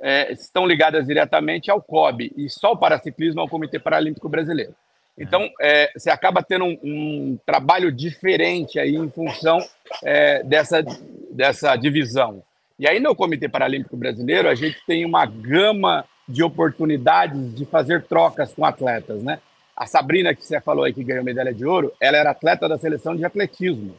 é, 0.00 0.32
estão 0.32 0.66
ligadas 0.66 1.06
diretamente 1.06 1.70
ao 1.70 1.80
COB 1.80 2.32
e 2.36 2.50
só 2.50 2.72
o 2.72 2.76
paraciclismo 2.76 3.40
ao 3.40 3.48
Comitê 3.48 3.78
Paralímpico 3.78 4.28
Brasileiro. 4.28 4.74
Então, 5.16 5.48
é, 5.60 5.92
você 5.96 6.10
acaba 6.10 6.42
tendo 6.42 6.64
um, 6.64 6.78
um, 6.82 7.38
trabalho 7.46 7.92
diferente 7.92 8.80
aí 8.80 8.96
em 8.96 9.08
função 9.08 9.58
é, 10.02 10.42
dessa, 10.42 10.84
dessa 11.30 11.76
divisão. 11.76 12.42
E 12.78 12.88
aí, 12.88 12.98
no 12.98 13.14
Comitê 13.14 13.48
Paralímpico 13.48 13.96
Brasileiro, 13.96 14.48
a 14.48 14.54
gente 14.56 14.84
tem 14.86 15.04
uma 15.04 15.24
gama 15.24 16.04
de 16.28 16.42
oportunidades 16.42 17.54
de 17.54 17.64
fazer 17.64 18.02
trocas 18.04 18.52
com 18.52 18.64
atletas, 18.64 19.22
né? 19.22 19.40
A 19.76 19.86
Sabrina, 19.86 20.34
que 20.34 20.44
você 20.44 20.60
falou 20.60 20.84
aí 20.84 20.92
que 20.92 21.02
ganhou 21.02 21.24
medalha 21.24 21.52
de 21.52 21.66
ouro, 21.66 21.92
ela 22.00 22.16
era 22.16 22.30
atleta 22.30 22.68
da 22.68 22.78
seleção 22.78 23.16
de 23.16 23.24
atletismo. 23.24 23.96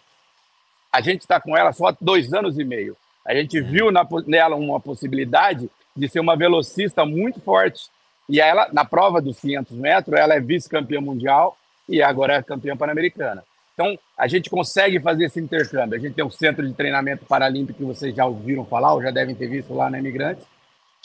A 0.92 1.02
gente 1.02 1.22
está 1.22 1.40
com 1.40 1.56
ela 1.56 1.74
só 1.74 1.88
há 1.88 1.98
dois 2.00 2.34
anos 2.34 2.58
e 2.58 2.64
meio. 2.64 2.96
A 3.26 3.34
gente 3.34 3.60
viu 3.60 3.92
na, 3.92 4.08
nela 4.26 4.56
uma 4.56 4.80
possibilidade 4.80 5.70
de 5.96 6.08
ser 6.08 6.20
uma 6.20 6.38
velocista 6.38 7.06
muito 7.06 7.42
forte. 7.42 7.90
E 8.30 8.40
ela, 8.40 8.70
na 8.72 8.86
prova 8.86 9.22
dos 9.22 9.40
500 9.40 9.78
metros, 9.78 10.18
ela 10.18 10.34
é 10.34 10.40
vice-campeã 10.40 11.02
mundial 11.02 11.58
e 11.88 12.02
agora 12.02 12.36
é 12.36 12.42
campeã 12.42 12.76
pan-americana. 12.78 13.44
Então, 13.74 14.00
a 14.18 14.28
gente 14.28 14.50
consegue 14.50 15.00
fazer 15.02 15.26
esse 15.26 15.40
intercâmbio. 15.40 15.98
A 15.98 16.02
gente 16.02 16.14
tem 16.14 16.24
um 16.24 16.30
centro 16.30 16.66
de 16.66 16.74
treinamento 16.74 17.26
paralímpico 17.26 17.80
que 17.80 17.86
vocês 17.86 18.16
já 18.16 18.26
ouviram 18.26 18.66
falar, 18.66 18.94
ou 18.94 19.04
já 19.04 19.12
devem 19.12 19.36
ter 19.36 19.48
visto 19.48 19.74
lá 19.74 19.90
na 19.90 20.00
Imigrantes, 20.00 20.46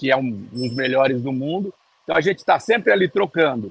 que 0.01 0.11
é 0.11 0.17
um 0.17 0.31
dos 0.31 0.75
melhores 0.75 1.21
do 1.21 1.31
mundo. 1.31 1.75
Então, 2.03 2.17
a 2.17 2.23
gente 2.23 2.39
está 2.39 2.59
sempre 2.59 2.91
ali 2.91 3.07
trocando. 3.07 3.71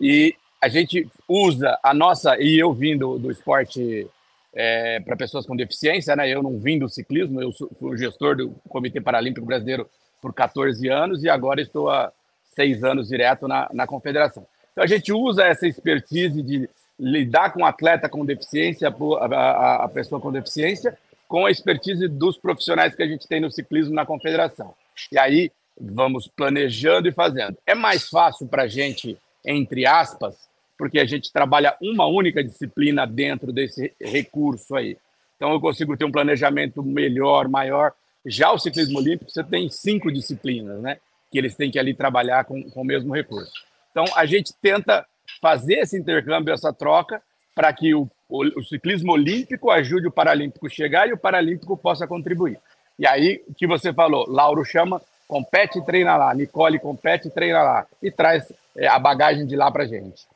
E 0.00 0.36
a 0.62 0.68
gente 0.68 1.08
usa 1.28 1.76
a 1.82 1.92
nossa, 1.92 2.40
e 2.40 2.56
eu 2.56 2.72
vim 2.72 2.96
do, 2.96 3.18
do 3.18 3.32
esporte 3.32 4.06
é, 4.54 5.00
para 5.00 5.16
pessoas 5.16 5.44
com 5.44 5.56
deficiência, 5.56 6.14
né? 6.14 6.28
eu 6.28 6.40
não 6.40 6.56
vim 6.58 6.78
do 6.78 6.88
ciclismo, 6.88 7.42
eu 7.42 7.52
sou, 7.52 7.68
fui 7.80 7.98
gestor 7.98 8.36
do 8.36 8.50
Comitê 8.68 9.00
Paralímpico 9.00 9.44
Brasileiro 9.44 9.90
por 10.22 10.32
14 10.32 10.88
anos 10.88 11.24
e 11.24 11.28
agora 11.28 11.60
estou 11.60 11.90
há 11.90 12.12
seis 12.54 12.84
anos 12.84 13.08
direto 13.08 13.48
na, 13.48 13.68
na 13.72 13.86
confederação. 13.86 14.46
Então 14.72 14.84
a 14.84 14.86
gente 14.86 15.12
usa 15.12 15.44
essa 15.44 15.66
expertise 15.66 16.42
de 16.42 16.68
lidar 16.98 17.52
com 17.52 17.62
o 17.62 17.66
atleta 17.66 18.08
com 18.08 18.24
deficiência, 18.24 18.88
a, 18.88 19.84
a 19.84 19.88
pessoa 19.88 20.20
com 20.20 20.32
deficiência, 20.32 20.96
com 21.28 21.44
a 21.44 21.50
expertise 21.50 22.08
dos 22.08 22.38
profissionais 22.38 22.94
que 22.94 23.02
a 23.02 23.06
gente 23.06 23.26
tem 23.26 23.40
no 23.40 23.50
ciclismo 23.50 23.94
na 23.94 24.06
confederação. 24.06 24.74
E 25.10 25.18
aí 25.18 25.50
vamos 25.78 26.26
planejando 26.26 27.08
e 27.08 27.12
fazendo. 27.12 27.56
É 27.66 27.74
mais 27.74 28.08
fácil 28.08 28.46
para 28.48 28.62
a 28.62 28.68
gente, 28.68 29.18
entre 29.44 29.86
aspas, 29.86 30.36
porque 30.78 30.98
a 30.98 31.04
gente 31.04 31.32
trabalha 31.32 31.76
uma 31.80 32.06
única 32.06 32.42
disciplina 32.42 33.06
dentro 33.06 33.52
desse 33.52 33.92
recurso 34.00 34.74
aí. 34.74 34.96
Então 35.36 35.52
eu 35.52 35.60
consigo 35.60 35.96
ter 35.96 36.04
um 36.04 36.12
planejamento 36.12 36.82
melhor, 36.82 37.48
maior, 37.48 37.92
já 38.26 38.50
o 38.50 38.58
ciclismo 38.58 38.98
olímpico, 38.98 39.30
você 39.30 39.44
tem 39.44 39.68
cinco 39.68 40.10
disciplinas, 40.10 40.80
né? 40.80 40.98
Que 41.30 41.38
eles 41.38 41.54
têm 41.54 41.70
que 41.70 41.78
ali 41.78 41.94
trabalhar 41.94 42.44
com, 42.44 42.60
com 42.70 42.80
o 42.80 42.84
mesmo 42.84 43.14
recurso. 43.14 43.52
Então, 43.90 44.04
a 44.16 44.26
gente 44.26 44.52
tenta 44.60 45.06
fazer 45.40 45.74
esse 45.74 45.96
intercâmbio, 45.96 46.52
essa 46.52 46.72
troca, 46.72 47.22
para 47.54 47.72
que 47.72 47.94
o, 47.94 48.08
o, 48.28 48.58
o, 48.58 48.62
ciclismo 48.64 49.12
olímpico 49.12 49.70
ajude 49.70 50.08
o 50.08 50.12
paralímpico 50.12 50.66
a 50.66 50.70
chegar 50.70 51.08
e 51.08 51.12
o 51.12 51.18
paralímpico 51.18 51.76
possa 51.76 52.06
contribuir. 52.06 52.58
E 52.98 53.06
aí, 53.06 53.42
o 53.46 53.54
que 53.54 53.66
você 53.66 53.92
falou, 53.92 54.28
Lauro 54.28 54.64
chama, 54.64 55.02
compete 55.28 55.78
e 55.78 55.84
treina 55.84 56.16
lá, 56.16 56.34
Nicole 56.34 56.78
compete 56.78 57.28
e 57.28 57.30
treina 57.30 57.62
lá, 57.62 57.86
e 58.02 58.10
traz 58.10 58.52
é, 58.76 58.86
a 58.86 58.98
bagagem 58.98 59.46
de 59.46 59.56
lá 59.56 59.70
para 59.70 59.86
gente. 59.86 60.26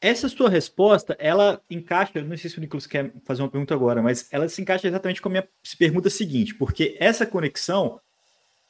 Essa 0.00 0.28
sua 0.28 0.50
resposta, 0.50 1.16
ela 1.18 1.60
encaixa, 1.70 2.20
não 2.22 2.36
sei 2.36 2.50
se 2.50 2.58
o 2.58 2.60
Nicolas 2.60 2.86
quer 2.86 3.10
fazer 3.24 3.42
uma 3.42 3.48
pergunta 3.48 3.74
agora, 3.74 4.02
mas 4.02 4.28
ela 4.30 4.48
se 4.48 4.60
encaixa 4.60 4.86
exatamente 4.86 5.22
com 5.22 5.28
a 5.28 5.32
minha 5.32 5.48
pergunta 5.78 6.10
seguinte, 6.10 6.54
porque 6.54 6.94
essa 7.00 7.24
conexão, 7.24 7.98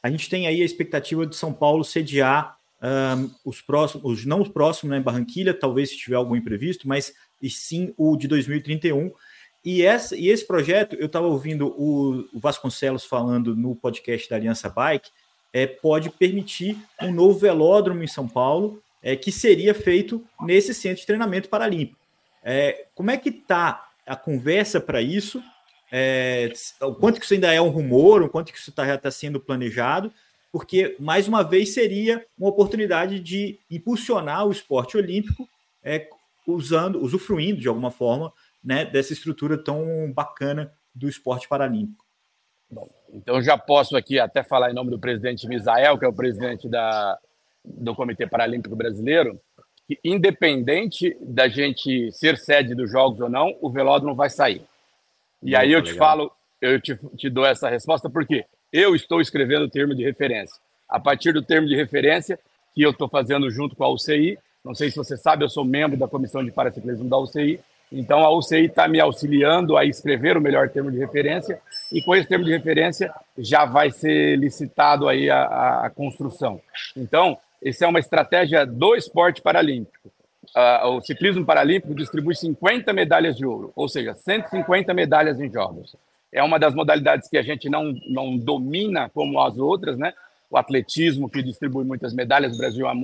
a 0.03 0.09
gente 0.09 0.31
tem 0.31 0.47
aí 0.47 0.63
a 0.63 0.65
expectativa 0.65 1.27
de 1.27 1.35
São 1.35 1.53
Paulo 1.53 1.85
sediar 1.85 2.57
um, 2.81 3.31
os 3.45 3.61
próximos, 3.61 4.05
os, 4.05 4.25
não 4.25 4.43
os 4.43 4.49
próximos, 4.49 4.91
né, 4.91 4.99
em 4.99 5.03
Barranquilha, 5.03 5.53
talvez 5.53 5.91
se 5.91 5.97
tiver 5.97 6.17
algum 6.17 6.37
imprevisto, 6.37 6.87
mas 6.87 7.13
e 7.43 7.51
sim 7.51 7.93
o 7.97 8.17
de 8.17 8.29
2031. 8.29 9.13
E, 9.65 9.83
essa, 9.83 10.15
e 10.15 10.29
esse 10.29 10.47
projeto, 10.47 10.95
eu 10.97 11.07
estava 11.07 11.27
ouvindo 11.27 11.69
o, 11.69 12.29
Vasconcelos 12.35 13.05
falando 13.05 13.57
no 13.57 13.75
podcast 13.75 14.29
da 14.29 14.37
Aliança 14.37 14.69
Bike, 14.69 15.11
é, 15.53 15.67
pode 15.67 16.11
permitir 16.11 16.77
um 17.01 17.11
novo 17.11 17.39
velódromo 17.39 18.03
em 18.03 18.09
São 18.09 18.29
Paulo, 18.29 18.83
é, 19.03 19.17
que 19.17 19.33
seria 19.33 19.75
feito 19.75 20.23
nesse 20.43 20.75
centro 20.75 21.01
de 21.01 21.07
treinamento 21.07 21.49
paralímpico. 21.49 21.99
É, 22.43 22.87
como 22.95 23.11
é 23.11 23.17
que 23.17 23.31
está 23.31 23.89
a 24.07 24.15
conversa 24.15 24.81
para 24.81 25.01
isso? 25.01 25.43
É, 25.91 26.53
o 26.83 26.95
quanto 26.95 27.19
que 27.19 27.25
isso 27.25 27.35
ainda 27.35 27.53
é 27.53 27.61
um 27.61 27.69
rumor, 27.69 28.23
o 28.23 28.29
quanto 28.29 28.53
que 28.53 28.59
isso 28.59 28.71
está 28.71 28.99
tá 28.99 29.11
sendo 29.11 29.41
planejado? 29.41 30.13
Porque, 30.53 30.95
mais 31.01 31.27
uma 31.27 31.43
vez, 31.43 31.73
seria 31.73 32.25
uma 32.39 32.51
oportunidade 32.51 33.19
de 33.19 33.59
impulsionar 33.71 34.47
o 34.47 34.53
esporte 34.53 34.97
olímpico 34.97 35.49
é, 35.83 36.07
usando, 36.47 37.03
usufruindo 37.03 37.61
de 37.61 37.69
alguma 37.69 37.91
forma 37.91 38.33
né, 38.65 38.85
dessa 38.85 39.13
estrutura 39.13 39.59
tão 39.59 40.11
bacana 40.13 40.73
do 40.95 41.09
esporte 41.09 41.47
paralímpico. 41.47 42.05
Bom, 42.71 42.89
então 43.13 43.43
já 43.43 43.59
posso 43.59 43.97
aqui 43.97 44.19
até 44.19 44.43
falar 44.43 44.71
em 44.71 44.75
nome 44.75 44.91
do 44.91 44.99
presidente 44.99 45.47
Misael, 45.47 45.99
que 45.99 46.05
é 46.05 46.09
o 46.09 46.13
presidente 46.13 46.69
da, 46.69 47.19
do 47.65 47.95
Comitê 47.95 48.27
Paralímpico 48.27 48.75
Brasileiro, 48.75 49.39
que 49.87 49.99
independente 50.03 51.17
da 51.21 51.47
gente 51.47 52.11
ser 52.13 52.39
sede 52.39 52.75
dos 52.75 52.91
Jogos 52.91 53.21
ou 53.21 53.29
não, 53.29 53.55
o 53.61 53.71
velódromo 53.71 54.15
vai 54.15 54.31
sair. 54.31 54.63
E 55.43 55.51
Muito 55.51 55.57
aí 55.57 55.73
eu 55.73 55.81
legal. 55.81 55.93
te 55.93 55.99
falo, 55.99 56.33
eu 56.61 56.81
te, 56.81 56.99
te 57.17 57.29
dou 57.29 57.45
essa 57.45 57.69
resposta 57.69 58.09
porque 58.09 58.47
eu 58.73 58.95
estou 58.95 59.21
escrevendo 59.21 59.67
o 59.67 59.71
termo 59.71 59.95
de 59.95 60.03
referência. 60.03 60.57
A 60.89 60.99
partir 60.99 61.33
do 61.33 61.43
termo 61.43 61.69
de 61.69 61.77
referência 61.77 62.39
que 62.75 62.83
eu 62.83 62.91
estou 62.91 63.09
fazendo 63.09 63.51
junto 63.51 63.77
com 63.77 63.85
a 63.85 63.93
UCI, 63.93 64.39
não 64.65 64.75
sei 64.75 64.91
se 64.91 64.97
você 64.97 65.17
sabe, 65.17 65.45
eu 65.45 65.49
sou 65.49 65.65
membro 65.65 65.99
da 65.99 66.09
comissão 66.09 66.43
de 66.43 66.51
paraciclismo 66.51 67.09
da 67.09 67.19
UCI, 67.19 67.61
então 67.99 68.21
a 68.21 68.31
UCI 68.31 68.67
está 68.67 68.89
me 68.89 69.01
auxiliando 69.01 69.77
a 69.77 69.85
escrever 69.85 70.37
o 70.37 70.41
melhor 70.41 70.69
termo 70.69 70.91
de 70.91 70.99
referência 70.99 71.61
e 71.93 72.03
com 72.03 72.15
esse 72.15 72.29
termo 72.29 72.45
de 72.45 72.51
referência 72.51 73.13
já 73.39 73.65
vai 73.65 73.91
ser 73.91 74.37
licitado 74.37 75.09
aí 75.09 75.31
a, 75.31 75.45
a, 75.45 75.87
a 75.87 75.91
construção. 75.91 76.61
Então, 76.97 77.39
essa 77.63 77.85
é 77.85 77.89
uma 77.89 78.01
estratégia 78.01 78.67
do 78.67 78.95
esporte 78.95 79.41
paralímpico. 79.41 80.13
Uh, 80.55 80.89
o 80.89 81.01
ciclismo 81.01 81.45
paralímpico 81.45 81.95
distribui 81.95 82.35
50 82.35 82.93
medalhas 82.93 83.37
de 83.37 83.47
ouro, 83.47 83.73
ou 83.75 83.89
seja, 83.89 84.15
150 84.15 84.93
medalhas 84.93 85.41
em 85.41 85.51
jogos. 85.51 85.97
É 86.33 86.43
uma 86.43 86.59
das 86.59 86.75
modalidades 86.75 87.29
que 87.29 87.39
a 87.39 87.43
gente 87.43 87.69
não, 87.69 87.95
não 88.09 88.37
domina 88.37 89.09
como 89.09 89.41
as 89.41 89.57
outras, 89.57 89.99
né? 89.99 90.13
o 90.51 90.57
atletismo, 90.57 91.29
que 91.29 91.43
distribui 91.43 91.85
muitas 91.85 92.15
medalhas. 92.15 92.55
O 92.55 92.59
Brasil 92.59 92.87
é 92.87 92.93
a 92.93 92.95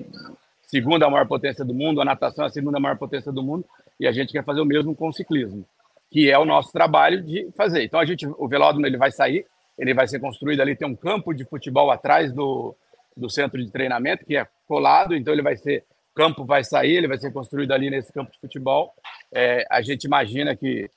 segunda 0.62 1.11
maior 1.11 1.26
potência 1.26 1.64
do 1.64 1.75
mundo, 1.75 2.00
a 2.00 2.04
natação 2.04 2.44
é 2.44 2.49
a 2.49 2.50
segunda 2.50 2.78
maior 2.78 2.97
potência 2.97 3.32
do 3.32 3.42
mundo, 3.42 3.64
e 4.00 4.09
a 4.09 4.12
gente 4.12 4.33
quer 4.33 4.42
fazer 4.42 4.62
o 4.62 4.64
mesmo 4.64 4.97
com 4.97 5.09
o 5.09 5.12
ciclismo, 5.12 5.62
que 6.11 6.30
é 6.30 6.38
o 6.38 6.47
nosso 6.47 6.73
trabalho 6.73 7.23
de 7.23 7.50
fazer. 7.54 7.85
Então, 7.85 8.00
a 8.00 8.04
gente, 8.07 8.26
o 8.26 8.49
velódromo 8.49 8.87
ele 8.87 8.97
vai 8.97 9.12
sair, 9.12 9.45
ele 9.78 9.92
vai 9.92 10.09
ser 10.09 10.19
construído 10.19 10.61
ali, 10.62 10.75
tem 10.75 10.88
um 10.88 10.97
campo 10.97 11.35
de 11.35 11.45
futebol 11.45 11.90
atrás 11.90 12.33
do, 12.33 12.75
do 13.14 13.28
centro 13.28 13.62
de 13.62 13.71
treinamento, 13.71 14.25
que 14.25 14.37
é 14.37 14.47
colado, 14.66 15.14
então 15.14 15.35
ele 15.35 15.42
vai 15.42 15.54
ser, 15.54 15.85
o 16.12 16.14
campo 16.14 16.47
vai 16.47 16.64
sair, 16.64 16.97
ele 16.97 17.09
vai 17.09 17.19
ser 17.19 17.30
construído 17.30 17.73
ali 17.73 17.90
nesse 17.90 18.11
campo 18.11 18.33
de 18.33 18.40
futebol. 18.40 18.92
É, 19.30 19.66
a 19.71 19.83
gente 19.83 20.04
imagina 20.04 20.57
que 20.57 20.90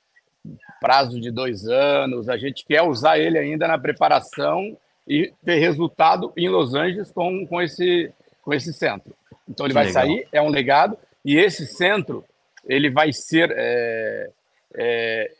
prazo 0.80 1.20
de 1.20 1.30
dois 1.30 1.66
anos, 1.66 2.28
a 2.28 2.38
gente 2.38 2.64
quer 2.64 2.82
usar 2.82 3.18
ele 3.18 3.38
ainda 3.38 3.68
na 3.68 3.78
preparação 3.78 4.76
e 5.06 5.32
ter 5.44 5.56
resultado 5.56 6.32
em 6.36 6.48
Los 6.48 6.74
Angeles 6.74 7.12
com, 7.12 7.46
com, 7.46 7.60
esse, 7.60 8.10
com 8.42 8.52
esse 8.52 8.72
centro. 8.72 9.14
Então 9.48 9.66
ele 9.66 9.72
que 9.72 9.74
vai 9.74 9.86
legal. 9.86 10.02
sair, 10.02 10.26
é 10.32 10.40
um 10.40 10.48
legado, 10.48 10.96
e 11.22 11.36
esse 11.36 11.66
centro 11.66 12.24
ele 12.66 12.90
vai 12.90 13.12
ser 13.12 13.52
é, 13.54 14.30
é, 14.74 15.30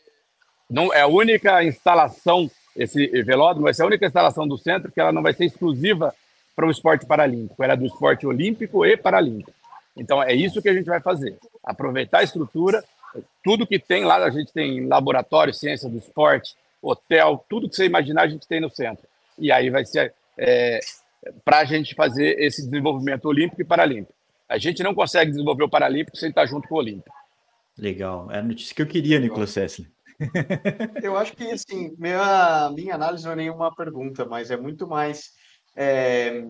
não 0.69 0.93
é 0.93 1.01
a 1.01 1.07
única 1.07 1.63
instalação 1.63 2.49
esse 2.75 3.07
velódromo 3.23 3.63
vai 3.63 3.73
ser 3.73 3.83
a 3.83 3.87
única 3.87 4.05
instalação 4.05 4.47
do 4.47 4.57
centro 4.57 4.91
que 4.91 4.99
ela 4.99 5.11
não 5.11 5.21
vai 5.21 5.33
ser 5.33 5.45
exclusiva 5.45 6.13
para 6.55 6.67
o 6.67 6.71
esporte 6.71 7.05
paralímpico, 7.05 7.63
ela 7.63 7.73
é 7.73 7.77
do 7.77 7.85
esporte 7.85 8.25
olímpico 8.25 8.85
e 8.85 8.95
paralímpico. 8.95 9.53
Então 9.95 10.21
é 10.21 10.33
isso 10.33 10.61
que 10.61 10.69
a 10.69 10.73
gente 10.73 10.85
vai 10.85 11.01
fazer, 11.01 11.37
aproveitar 11.63 12.19
a 12.19 12.23
estrutura, 12.23 12.83
tudo 13.43 13.67
que 13.67 13.79
tem 13.79 14.03
lá, 14.03 14.17
a 14.17 14.29
gente 14.29 14.51
tem 14.51 14.85
laboratório, 14.87 15.53
ciência 15.53 15.89
do 15.89 15.97
esporte, 15.97 16.55
hotel, 16.81 17.43
tudo 17.49 17.69
que 17.69 17.75
você 17.75 17.85
imaginar 17.85 18.23
a 18.23 18.27
gente 18.27 18.47
tem 18.47 18.59
no 18.59 18.69
centro. 18.69 19.05
E 19.37 19.51
aí 19.51 19.69
vai 19.69 19.85
ser 19.85 20.13
é, 20.37 20.79
para 21.43 21.59
a 21.59 21.65
gente 21.65 21.95
fazer 21.95 22.39
esse 22.39 22.63
desenvolvimento 22.63 23.25
olímpico 23.25 23.61
e 23.61 23.65
paralímpico. 23.65 24.13
A 24.47 24.57
gente 24.57 24.83
não 24.83 24.93
consegue 24.93 25.31
desenvolver 25.31 25.63
o 25.63 25.69
paralímpico 25.69 26.17
sem 26.17 26.29
estar 26.29 26.45
junto 26.45 26.67
com 26.67 26.75
o 26.75 26.79
olímpico. 26.79 27.15
Legal, 27.77 28.31
é 28.31 28.39
a 28.39 28.43
notícia 28.43 28.75
que 28.75 28.81
eu 28.81 28.87
queria, 28.87 29.19
Nicolas 29.19 29.49
Sessler. 29.49 29.91
Eu 31.03 31.17
acho 31.17 31.35
que 31.35 31.51
assim, 31.51 31.93
minha, 31.97 32.71
minha 32.73 32.95
análise 32.95 33.25
não 33.25 33.33
é 33.33 33.35
nenhuma 33.35 33.75
pergunta, 33.75 34.25
mas 34.25 34.49
é 34.49 34.55
muito 34.55 34.87
mais 34.87 35.33
é, 35.75 36.41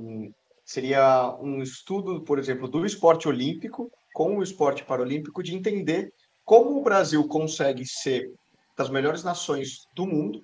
seria 0.63 1.35
um 1.39 1.61
estudo, 1.61 2.21
por 2.21 2.39
exemplo, 2.39 2.67
do 2.67 2.85
esporte 2.85 3.27
olímpico 3.27 3.91
com 4.13 4.37
o 4.37 4.43
esporte 4.43 4.83
paralímpico, 4.83 5.43
de 5.43 5.55
entender 5.55 6.13
como 6.43 6.77
o 6.77 6.83
Brasil 6.83 7.27
consegue 7.27 7.85
ser 7.85 8.31
das 8.77 8.89
melhores 8.89 9.23
nações 9.23 9.87
do 9.93 10.05
mundo, 10.05 10.41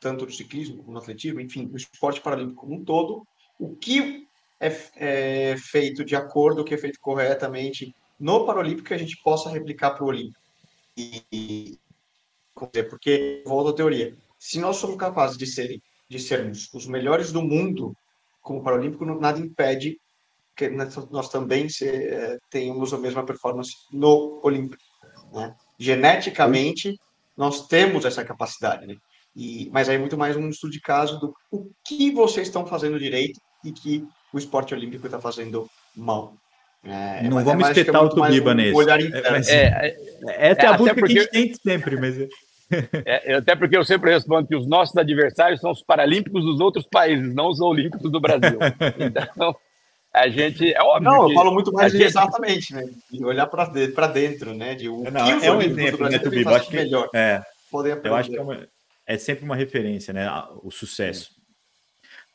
tanto 0.00 0.24
no 0.24 0.32
ciclismo 0.32 0.78
como 0.78 0.92
no 0.92 0.98
atletismo, 0.98 1.40
enfim, 1.40 1.66
no 1.66 1.76
esporte 1.76 2.20
paralímpico 2.20 2.60
como 2.60 2.74
um 2.76 2.84
todo, 2.84 3.26
o 3.58 3.74
que 3.74 4.27
é, 4.60 4.72
é 4.96 5.56
feito 5.56 6.04
de 6.04 6.16
acordo, 6.16 6.64
que 6.64 6.74
é 6.74 6.78
feito 6.78 6.98
corretamente 7.00 7.94
no 8.18 8.44
Paralímpico 8.44 8.88
que 8.88 8.94
a 8.94 8.98
gente 8.98 9.16
possa 9.22 9.48
replicar 9.50 9.90
para 9.90 10.04
o 10.04 10.08
Olímpico. 10.08 10.40
E, 10.96 11.78
porque, 12.90 13.42
volta 13.46 13.70
à 13.70 13.74
teoria, 13.74 14.16
se 14.38 14.58
nós 14.58 14.76
somos 14.76 14.96
capazes 14.96 15.36
de, 15.36 15.46
ser, 15.46 15.80
de 16.08 16.18
sermos 16.18 16.68
os 16.74 16.86
melhores 16.86 17.30
do 17.30 17.42
mundo 17.42 17.96
como 18.40 18.62
Paralímpico, 18.62 19.04
nada 19.04 19.38
impede 19.38 20.00
que 20.56 20.68
nós 20.68 21.28
também 21.28 21.68
se, 21.68 21.88
é, 21.88 22.38
tenhamos 22.50 22.92
a 22.92 22.98
mesma 22.98 23.24
performance 23.24 23.74
no 23.92 24.40
Olímpico. 24.42 24.82
Né? 25.32 25.54
Geneticamente, 25.78 26.98
nós 27.36 27.68
temos 27.68 28.04
essa 28.04 28.24
capacidade, 28.24 28.84
né? 28.84 28.96
E, 29.36 29.70
mas 29.70 29.88
aí 29.88 29.94
é 29.94 29.98
muito 29.98 30.18
mais 30.18 30.36
um 30.36 30.48
estudo 30.48 30.72
de 30.72 30.80
caso 30.80 31.20
do 31.20 31.36
o 31.48 31.70
que 31.84 32.10
vocês 32.10 32.48
estão 32.48 32.66
fazendo 32.66 32.98
direito 32.98 33.40
e 33.64 33.70
que 33.70 34.04
o 34.32 34.38
esporte 34.38 34.74
olímpico 34.74 35.06
está 35.06 35.20
fazendo 35.20 35.68
mal. 35.96 36.34
É, 36.84 37.22
não 37.24 37.42
vamos 37.42 37.68
é 37.68 37.72
espetar 37.72 38.04
o 38.04 38.08
Tubiba 38.08 38.52
um 38.52 38.54
nesse. 38.54 38.74
Olhar 38.74 39.00
é, 39.00 39.06
é, 39.06 39.96
essa 40.50 40.62
é, 40.62 40.66
a 40.66 40.76
busca 40.76 40.94
porque... 40.94 41.14
que 41.14 41.18
a 41.18 41.22
gente 41.22 41.60
tem 41.60 41.72
sempre, 41.72 41.96
mas... 41.96 42.16
É, 43.04 43.34
até 43.34 43.56
porque 43.56 43.76
eu 43.76 43.84
sempre 43.84 44.10
respondo 44.10 44.46
que 44.46 44.54
os 44.54 44.66
nossos 44.66 44.96
adversários 44.96 45.60
são 45.60 45.70
os 45.70 45.82
paralímpicos 45.82 46.44
dos 46.44 46.60
outros 46.60 46.86
países, 46.86 47.34
não 47.34 47.48
os 47.48 47.60
olímpicos 47.60 48.10
do 48.10 48.20
Brasil. 48.20 48.58
Então, 49.00 49.56
a 50.12 50.28
gente. 50.28 50.72
É 50.72 50.82
óbvio. 50.82 51.10
Não, 51.10 51.28
eu 51.28 51.34
falo 51.34 51.52
muito 51.52 51.72
mais 51.72 51.92
de 51.92 51.98
gente... 51.98 52.08
exatamente, 52.08 52.74
né? 52.74 52.84
De 53.10 53.24
olhar 53.24 53.46
para 53.46 53.66
dentro, 53.66 54.08
dentro, 54.08 54.54
né? 54.54 54.74
De 54.74 54.88
o 54.88 55.10
não, 55.10 55.26
é 55.26 55.52
um 55.52 55.62
exemplo, 55.62 56.08
né, 56.08 56.18
Tubiba? 56.18 56.56
Acho 56.56 56.68
que 56.68 56.76
melhor. 56.76 57.08
É, 57.14 57.40
eu 58.04 58.14
acho 58.14 58.30
que 58.30 58.36
é, 58.36 58.42
uma, 58.42 58.68
é 59.06 59.16
sempre 59.16 59.44
uma 59.44 59.56
referência, 59.56 60.12
né? 60.12 60.28
O 60.62 60.70
sucesso. 60.70 61.30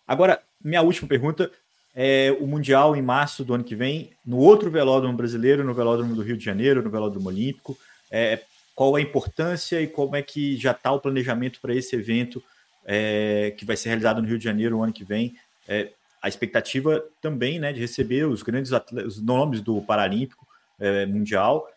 Agora, 0.08 0.42
minha 0.64 0.82
última 0.82 1.08
pergunta 1.08 1.52
é, 1.96 2.36
o 2.40 2.48
Mundial 2.48 2.96
em 2.96 3.02
março 3.02 3.44
do 3.44 3.54
ano 3.54 3.64
que 3.64 3.76
vem, 3.76 4.12
no 4.26 4.38
outro 4.38 4.72
velódromo 4.72 5.16
brasileiro, 5.16 5.64
no 5.64 5.74
velódromo 5.74 6.16
do 6.16 6.22
Rio 6.22 6.38
de 6.38 6.44
Janeiro, 6.44 6.82
no 6.82 6.90
velódromo 6.90 7.30
olímpico. 7.30 7.78
É, 8.10 8.42
qual 8.76 8.96
a 8.96 9.02
importância 9.02 9.80
e 9.82 9.88
como 9.88 10.16
é 10.16 10.22
que 10.22 10.58
já 10.58 10.72
está 10.72 10.92
o 10.92 11.00
planejamento 11.00 11.62
para 11.62 11.76
esse 11.76 11.96
evento 11.96 12.44
é, 12.86 13.54
que 13.58 13.66
vai 13.66 13.78
ser 13.78 13.90
realizado 13.90 14.22
no 14.22 14.28
Rio 14.28 14.38
de 14.38 14.44
Janeiro 14.44 14.78
no 14.78 14.84
ano 14.84 14.94
que 14.94 15.04
vem? 15.04 15.36
É, 15.68 15.92
a 16.22 16.28
expectativa 16.28 17.04
também 17.22 17.60
né, 17.60 17.74
de 17.74 17.80
receber 17.80 18.26
os 18.26 18.42
grandes 18.42 18.72
atletas, 18.74 19.18
os 19.18 19.22
nomes 19.22 19.62
do 19.62 19.82
Paralímpico 19.82 20.48
é, 20.80 21.06
Mundial 21.06 21.68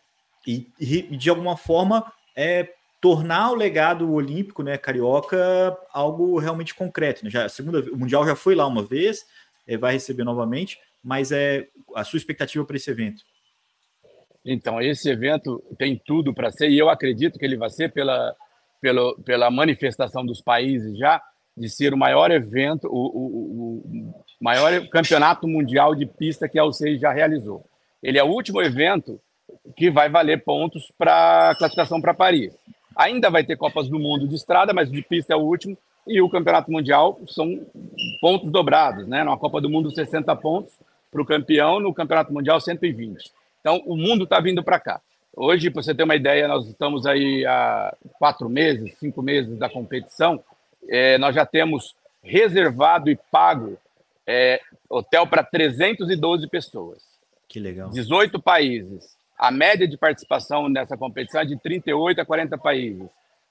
e, 0.45 0.67
e, 0.79 1.01
de 1.17 1.29
alguma 1.29 1.57
forma 1.57 2.11
é, 2.35 2.69
tornar 3.01 3.51
o 3.51 3.55
legado 3.55 4.11
olímpico 4.11 4.63
né, 4.63 4.77
carioca 4.77 5.77
algo 5.93 6.39
realmente 6.39 6.73
concreto. 6.73 7.23
Né? 7.23 7.29
Já, 7.29 7.45
a 7.45 7.49
segunda, 7.49 7.79
o 7.91 7.97
Mundial 7.97 8.25
já 8.25 8.35
foi 8.35 8.55
lá 8.55 8.65
uma 8.65 8.81
vez, 8.81 9.25
é, 9.67 9.77
vai 9.77 9.93
receber 9.93 10.23
novamente, 10.23 10.79
mas 11.03 11.31
é 11.31 11.67
a 11.95 12.03
sua 12.03 12.17
expectativa 12.17 12.63
para 12.65 12.77
esse 12.77 12.89
evento? 12.89 13.21
Então, 14.45 14.81
esse 14.81 15.09
evento 15.09 15.61
tem 15.77 16.01
tudo 16.05 16.33
para 16.33 16.51
ser, 16.51 16.69
e 16.69 16.79
eu 16.79 16.89
acredito 16.89 17.37
que 17.37 17.45
ele 17.45 17.57
vai 17.57 17.69
ser 17.69 17.91
pela, 17.91 18.33
pela, 18.79 19.15
pela 19.23 19.51
manifestação 19.51 20.25
dos 20.25 20.41
países 20.41 20.97
já, 20.97 21.21
de 21.55 21.69
ser 21.69 21.93
o 21.93 21.97
maior 21.97 22.31
evento, 22.31 22.87
o, 22.87 23.07
o, 23.07 23.77
o 23.79 24.13
maior 24.39 24.87
campeonato 24.89 25.47
mundial 25.47 25.95
de 25.95 26.05
pista 26.05 26.47
que 26.47 26.59
a 26.59 26.63
UCI 26.63 26.97
já 26.97 27.11
realizou. 27.11 27.65
Ele 28.01 28.17
é 28.17 28.23
o 28.23 28.27
último 28.27 28.61
evento 28.61 29.19
que 29.75 29.89
vai 29.89 30.07
valer 30.07 30.43
pontos 30.43 30.91
para 30.97 31.55
classificação 31.57 31.99
para 31.99 32.13
Paris. 32.13 32.53
Ainda 32.95 33.29
vai 33.29 33.43
ter 33.43 33.57
Copas 33.57 33.89
do 33.89 33.99
Mundo 33.99 34.27
de 34.27 34.35
estrada, 34.35 34.73
mas 34.73 34.91
de 34.91 35.01
pista 35.01 35.33
é 35.33 35.35
o 35.35 35.41
último 35.41 35.77
e 36.07 36.21
o 36.21 36.29
Campeonato 36.29 36.71
Mundial 36.71 37.19
são 37.27 37.65
pontos 38.21 38.51
dobrados, 38.51 39.07
né? 39.07 39.23
Na 39.23 39.37
Copa 39.37 39.61
do 39.61 39.69
Mundo, 39.69 39.91
60 39.91 40.35
pontos 40.35 40.73
para 41.11 41.21
o 41.21 41.25
campeão, 41.25 41.79
no 41.79 41.93
Campeonato 41.93 42.33
Mundial, 42.33 42.59
120. 42.59 43.31
Então, 43.59 43.81
o 43.85 43.95
mundo 43.95 44.23
está 44.23 44.39
vindo 44.39 44.63
para 44.63 44.79
cá. 44.79 45.01
Hoje, 45.35 45.69
para 45.69 45.83
você 45.83 45.93
ter 45.93 46.03
uma 46.03 46.15
ideia, 46.15 46.47
nós 46.47 46.67
estamos 46.67 47.05
aí 47.05 47.45
há 47.45 47.95
quatro 48.17 48.49
meses, 48.49 48.97
cinco 48.97 49.21
meses 49.21 49.57
da 49.57 49.69
competição. 49.69 50.43
É, 50.89 51.17
nós 51.17 51.35
já 51.35 51.45
temos 51.45 51.95
reservado 52.23 53.09
e 53.09 53.19
pago 53.31 53.77
é, 54.25 54.59
hotel 54.89 55.27
para 55.27 55.43
312 55.43 56.47
pessoas. 56.47 57.03
Que 57.47 57.59
legal. 57.59 57.89
18 57.89 58.41
países. 58.41 59.15
A 59.37 59.51
média 59.51 59.87
de 59.87 59.97
participação 59.97 60.67
nessa 60.67 60.97
competição 60.97 61.41
é 61.41 61.45
de 61.45 61.57
38 61.57 62.19
a 62.19 62.25
40 62.25 62.57
países. 62.57 63.07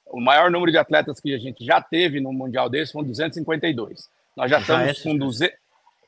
O 0.07 0.21
maior 0.21 0.51
número 0.51 0.71
de 0.71 0.79
atletas 0.79 1.21
que 1.21 1.35
a 1.35 1.39
gente 1.39 1.65
já 1.65 1.81
teve 1.81 2.21
no 2.21 2.33
Mundial 2.33 2.69
desse 2.69 2.93
foram 2.93 3.07
252. 3.07 4.09
Nós 4.37 4.51
já, 4.51 4.59
já 4.59 4.63
estamos 4.63 5.01
é 5.01 5.03
com 5.03 5.19
200. 5.19 5.57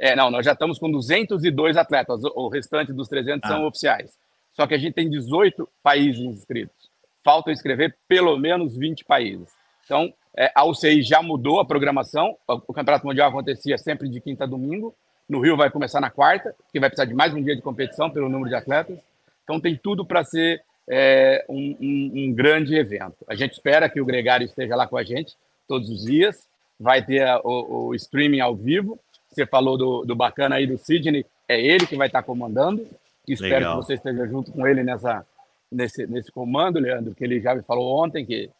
É, 0.00 0.14
não, 0.14 0.30
nós 0.30 0.44
já 0.44 0.52
estamos 0.52 0.78
com 0.78 0.90
202 0.90 1.76
atletas. 1.76 2.22
O 2.24 2.48
restante 2.48 2.92
dos 2.92 3.08
300 3.08 3.40
ah. 3.44 3.54
são 3.54 3.66
oficiais. 3.66 4.16
Só 4.52 4.66
que 4.66 4.74
a 4.74 4.78
gente 4.78 4.94
tem 4.94 5.08
18 5.08 5.68
países 5.82 6.20
inscritos. 6.20 6.90
Falta 7.24 7.50
inscrever 7.50 7.96
pelo 8.06 8.36
menos 8.36 8.76
20 8.76 9.04
países. 9.04 9.48
Então, 9.84 10.12
é, 10.36 10.50
a 10.54 10.64
UCI 10.64 11.02
já 11.02 11.22
mudou 11.22 11.60
a 11.60 11.64
programação. 11.64 12.36
O 12.46 12.72
Campeonato 12.72 13.06
Mundial 13.06 13.28
acontecia 13.28 13.76
sempre 13.78 14.08
de 14.08 14.20
quinta 14.20 14.44
a 14.44 14.46
domingo. 14.46 14.94
No 15.28 15.40
Rio 15.40 15.56
vai 15.56 15.70
começar 15.70 16.00
na 16.00 16.10
quarta, 16.10 16.54
que 16.72 16.80
vai 16.80 16.88
precisar 16.88 17.06
de 17.06 17.14
mais 17.14 17.34
um 17.34 17.42
dia 17.42 17.56
de 17.56 17.62
competição 17.62 18.08
pelo 18.10 18.28
número 18.28 18.48
de 18.48 18.54
atletas. 18.54 18.98
Então, 19.44 19.60
tem 19.60 19.76
tudo 19.76 20.04
para 20.04 20.24
ser 20.24 20.62
é, 20.88 21.44
um, 21.48 21.76
um, 21.80 22.12
um, 22.14 22.32
grande 22.32 22.74
evento. 22.74 23.16
A 23.28 23.34
gente 23.34 23.52
espera 23.52 23.88
que 23.88 24.00
o 24.00 24.04
Gregário 24.04 24.44
esteja 24.44 24.74
lá 24.74 24.86
com 24.86 24.96
a 24.96 25.04
gente 25.04 25.36
todos 25.66 25.90
os 25.90 26.04
dias. 26.04 26.48
Vai 26.80 27.04
ter 27.04 27.26
a, 27.26 27.40
o, 27.40 27.88
o, 27.88 27.94
streaming 27.94 28.40
ao 28.40 28.56
vivo. 28.56 28.98
Você 29.30 29.46
falou 29.46 29.76
do, 29.76 30.04
do 30.04 30.16
bacana 30.16 30.56
aí 30.56 30.66
do 30.66 30.78
Sidney, 30.78 31.26
é 31.46 31.60
ele 31.60 31.86
que 31.86 31.96
vai 31.96 32.06
estar 32.06 32.22
comandando. 32.22 32.86
Espero 33.26 33.56
Legal. 33.56 33.78
que 33.78 33.84
você 33.84 33.94
esteja 33.94 34.26
junto 34.26 34.50
com 34.50 34.66
ele 34.66 34.82
nessa, 34.82 35.26
nesse, 35.70 36.06
nesse 36.06 36.32
comando, 36.32 36.78
Leandro, 36.78 37.14
que 37.14 37.24
ele 37.24 37.40
já 37.40 37.54
me 37.54 37.62
falou 37.62 38.02
ontem 38.02 38.24
que 38.24 38.50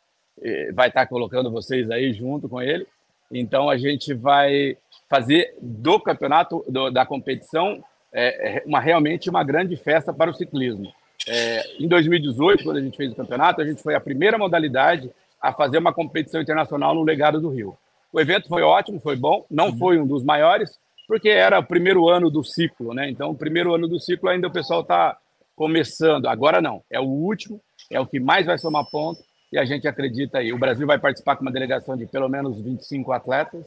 eh, 0.43 0.71
vai 0.73 0.88
estar 0.88 1.07
colocando 1.07 1.51
vocês 1.51 1.91
aí 1.91 2.12
junto 2.12 2.49
com 2.49 2.61
ele. 2.61 2.87
Então 3.33 3.71
a 3.71 3.79
gente 3.79 4.12
vai 4.12 4.77
fazer 5.09 5.55
do 5.61 5.99
campeonato, 5.99 6.64
do, 6.69 6.91
da 6.91 7.07
competição, 7.07 7.83
é, 8.12 8.62
uma 8.67 8.81
realmente 8.81 9.31
uma 9.31 9.43
grande 9.43 9.77
festa 9.77 10.12
para 10.12 10.31
o 10.31 10.35
ciclismo. 10.35 10.93
É, 11.29 11.77
em 11.79 11.87
2018, 11.87 12.64
quando 12.64 12.79
a 12.79 12.81
gente 12.81 12.97
fez 12.97 13.12
o 13.12 13.17
campeonato, 13.17 13.61
a 13.61 13.67
gente 13.67 13.83
foi 13.83 13.95
a 13.95 14.01
primeira 14.01 14.38
modalidade 14.38 15.11
a 15.41 15.53
fazer 15.53 15.79
uma 15.79 15.93
competição 15.93 16.41
internacional 16.41 16.95
no 16.95 17.03
Legado 17.03 17.41
do 17.41 17.51
Rio. 17.51 17.77
O 18.12 18.21
evento 18.21 18.49
foi 18.49 18.62
ótimo, 18.62 18.99
foi 19.01 19.17
bom, 19.17 19.45
não 19.51 19.69
uhum. 19.69 19.79
foi 19.79 19.99
um 19.99 20.07
dos 20.07 20.25
maiores, 20.25 20.79
porque 21.07 21.29
era 21.29 21.59
o 21.59 21.64
primeiro 21.64 22.09
ano 22.09 22.31
do 22.31 22.43
ciclo, 22.43 22.95
né? 22.95 23.09
Então, 23.09 23.31
o 23.31 23.37
primeiro 23.37 23.75
ano 23.75 23.87
do 23.87 24.01
ciclo 24.01 24.29
ainda 24.29 24.49
o 24.49 24.53
pessoal 24.53 24.81
está 24.81 25.17
começando. 25.55 26.27
Agora 26.27 26.61
não, 26.61 26.83
é 26.91 26.99
o 26.99 27.05
último, 27.05 27.61
é 27.91 28.01
o 28.01 28.07
que 28.07 28.19
mais 28.19 28.47
vai 28.47 28.59
somar 28.59 28.85
ponto 28.91 29.21
e 29.53 29.59
a 29.59 29.64
gente 29.64 29.87
acredita 29.87 30.38
aí. 30.38 30.53
O 30.53 30.59
Brasil 30.59 30.87
vai 30.87 30.99
participar 30.99 31.37
com 31.37 31.43
uma 31.43 31.53
delegação 31.53 31.97
de 31.97 32.07
pelo 32.07 32.29
menos 32.29 32.61
25 32.61 33.12
atletas 33.12 33.67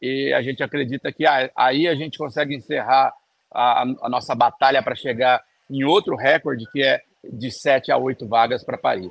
e 0.00 0.32
a 0.32 0.42
gente 0.42 0.62
acredita 0.62 1.12
que 1.12 1.24
aí 1.26 1.88
a 1.88 1.94
gente 1.94 2.18
consegue 2.18 2.54
encerrar 2.54 3.12
a, 3.52 3.82
a 4.02 4.08
nossa 4.08 4.34
batalha 4.34 4.82
para 4.82 4.94
chegar 4.94 5.42
em 5.70 5.84
outro 5.84 6.16
recorde 6.16 6.64
que 6.72 6.82
é 6.82 7.02
de 7.22 7.50
7 7.50 7.90
a 7.90 7.96
8 7.96 8.26
vagas 8.26 8.64
para 8.64 8.78
Paris. 8.78 9.10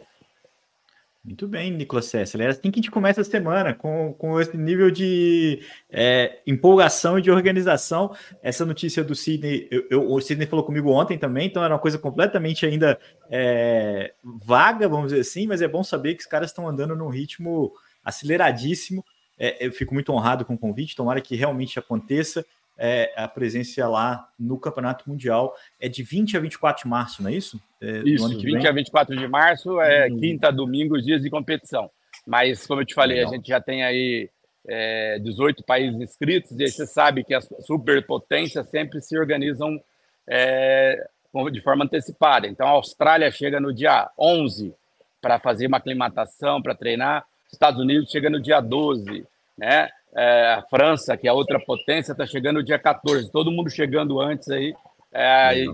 Muito 1.26 1.48
bem, 1.48 1.72
Nicolas 1.72 2.08
Sessler. 2.08 2.48
É 2.48 2.50
assim 2.50 2.70
que 2.70 2.80
a 2.80 2.82
gente 2.82 2.92
começa 2.92 3.22
a 3.22 3.24
semana, 3.24 3.74
com, 3.74 4.14
com 4.14 4.42
esse 4.42 4.58
nível 4.58 4.92
de 4.92 5.62
é, 5.90 6.42
empolgação 6.46 7.18
e 7.18 7.22
de 7.22 7.32
organização. 7.32 8.14
Essa 8.42 8.66
notícia 8.66 9.02
do 9.06 9.16
Sidney, 9.16 9.70
eu, 9.72 9.88
eu, 9.90 10.12
o 10.12 10.20
Sidney 10.20 10.46
falou 10.46 10.66
comigo 10.66 10.92
ontem 10.92 11.18
também, 11.18 11.48
então 11.48 11.64
era 11.64 11.74
uma 11.74 11.80
coisa 11.80 11.98
completamente 11.98 12.66
ainda 12.66 13.00
é, 13.32 14.14
vaga, 14.22 14.90
vamos 14.90 15.12
dizer 15.12 15.22
assim, 15.22 15.48
mas 15.48 15.62
é 15.62 15.68
bom 15.68 15.82
saber 15.82 16.16
que 16.16 16.24
os 16.24 16.28
caras 16.28 16.50
estão 16.50 16.68
andando 16.68 16.94
num 16.94 17.08
ritmo 17.08 17.72
aceleradíssimo. 18.04 19.06
É, 19.40 19.66
eu 19.66 19.72
fico 19.72 19.94
muito 19.94 20.12
honrado 20.12 20.44
com 20.44 20.56
o 20.56 20.60
convite, 20.60 20.94
tomara 20.94 21.22
que 21.22 21.38
realmente 21.38 21.80
aconteça 21.80 22.46
é, 22.78 23.14
a 23.16 23.28
presença 23.28 23.88
lá 23.88 24.28
no 24.40 24.60
Campeonato 24.60 25.10
Mundial. 25.10 25.56
É 25.80 25.88
de 25.88 26.04
20 26.04 26.38
a 26.38 26.40
24 26.40 26.84
de 26.84 26.90
março, 26.90 27.22
não 27.24 27.30
é 27.30 27.34
isso? 27.34 27.62
É, 27.82 28.02
isso, 28.06 28.28
20 28.28 28.68
a 28.68 28.72
24 28.72 29.16
de 29.16 29.28
março 29.28 29.80
é 29.82 30.08
hum. 30.10 30.20
quinta, 30.20 30.52
domingo, 30.52 30.96
os 30.96 31.06
dias 31.06 31.22
de 31.22 31.30
competição. 31.30 31.90
Mas, 32.26 32.66
como 32.66 32.82
eu 32.82 32.86
te 32.86 32.94
falei, 32.94 33.18
Legal. 33.18 33.32
a 33.32 33.36
gente 33.36 33.48
já 33.48 33.60
tem 33.60 33.84
aí 33.84 34.30
é, 34.68 35.20
18 35.20 35.64
países 35.64 36.00
inscritos, 36.00 36.52
e 36.52 36.68
você 36.68 36.88
sabe 36.88 37.24
que 37.24 37.34
as 37.34 37.48
superpotências 37.62 38.68
sempre 38.70 39.02
se 39.02 39.18
organizam 39.18 39.82
é, 40.28 41.06
de 41.52 41.62
forma 41.62 41.84
antecipada. 41.84 42.48
Então, 42.48 42.68
a 42.68 42.72
Austrália 42.72 43.30
chega 43.32 43.60
no 43.60 43.74
dia 43.74 44.10
11 44.18 44.74
para 45.22 45.40
fazer 45.40 45.68
uma 45.68 45.78
aclimatação, 45.78 46.62
para 46.62 46.76
treinar. 46.76 47.26
Estados 47.52 47.80
Unidos 47.80 48.12
chega 48.12 48.30
no 48.30 48.42
dia 48.42 48.60
12, 48.60 49.26
né? 49.58 49.90
É, 50.16 50.54
a 50.54 50.62
França, 50.70 51.18
que 51.18 51.28
é 51.28 51.34
outra 51.34 51.60
potência, 51.60 52.12
está 52.12 52.26
chegando 52.26 52.58
no 52.58 52.64
dia 52.64 52.78
14. 52.78 53.32
Todo 53.32 53.52
mundo 53.52 53.70
chegando 53.70 54.20
antes 54.20 54.50
aí, 54.50 54.74
é, 55.12 55.66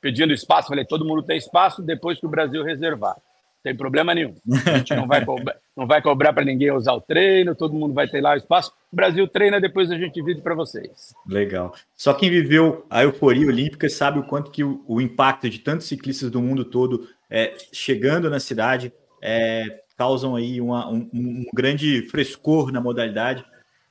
pedindo 0.00 0.32
espaço. 0.32 0.68
Falei, 0.68 0.84
todo 0.84 1.04
mundo 1.04 1.22
tem 1.22 1.36
espaço 1.36 1.82
depois 1.82 2.18
que 2.18 2.26
o 2.26 2.30
Brasil 2.30 2.62
reservar. 2.62 3.14
Não 3.14 3.62
tem 3.62 3.76
problema 3.76 4.14
nenhum. 4.14 4.34
A 4.66 4.78
gente 4.78 4.94
não 4.94 5.06
vai 5.06 5.24
cobrar, 5.24 5.56
não 5.76 5.86
vai 5.86 6.00
cobrar 6.00 6.32
para 6.32 6.44
ninguém 6.44 6.70
usar 6.70 6.92
o 6.92 7.00
treino, 7.00 7.56
todo 7.56 7.74
mundo 7.74 7.92
vai 7.92 8.06
ter 8.06 8.20
lá 8.20 8.34
o 8.34 8.36
espaço. 8.36 8.72
O 8.92 8.96
Brasil 8.96 9.26
treina, 9.26 9.60
depois 9.60 9.90
a 9.90 9.98
gente 9.98 10.22
vive 10.22 10.40
para 10.40 10.54
vocês. 10.54 11.12
Legal. 11.26 11.74
Só 11.96 12.14
quem 12.14 12.30
viveu 12.30 12.86
a 12.88 13.02
euforia 13.02 13.48
olímpica 13.48 13.88
sabe 13.88 14.20
o 14.20 14.24
quanto 14.24 14.50
que 14.50 14.62
o, 14.62 14.82
o 14.86 15.00
impacto 15.00 15.50
de 15.50 15.58
tantos 15.58 15.88
ciclistas 15.88 16.30
do 16.30 16.40
mundo 16.40 16.64
todo 16.64 17.08
é, 17.28 17.54
chegando 17.72 18.30
na 18.30 18.38
cidade 18.38 18.92
é, 19.20 19.82
causam 19.96 20.36
aí 20.36 20.60
uma, 20.60 20.88
um, 20.88 21.08
um 21.12 21.44
grande 21.52 22.02
frescor 22.08 22.70
na 22.70 22.80
modalidade 22.80 23.44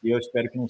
e 0.03 0.09
eu 0.09 0.19
espero 0.19 0.49
que 0.49 0.57
não. 0.57 0.67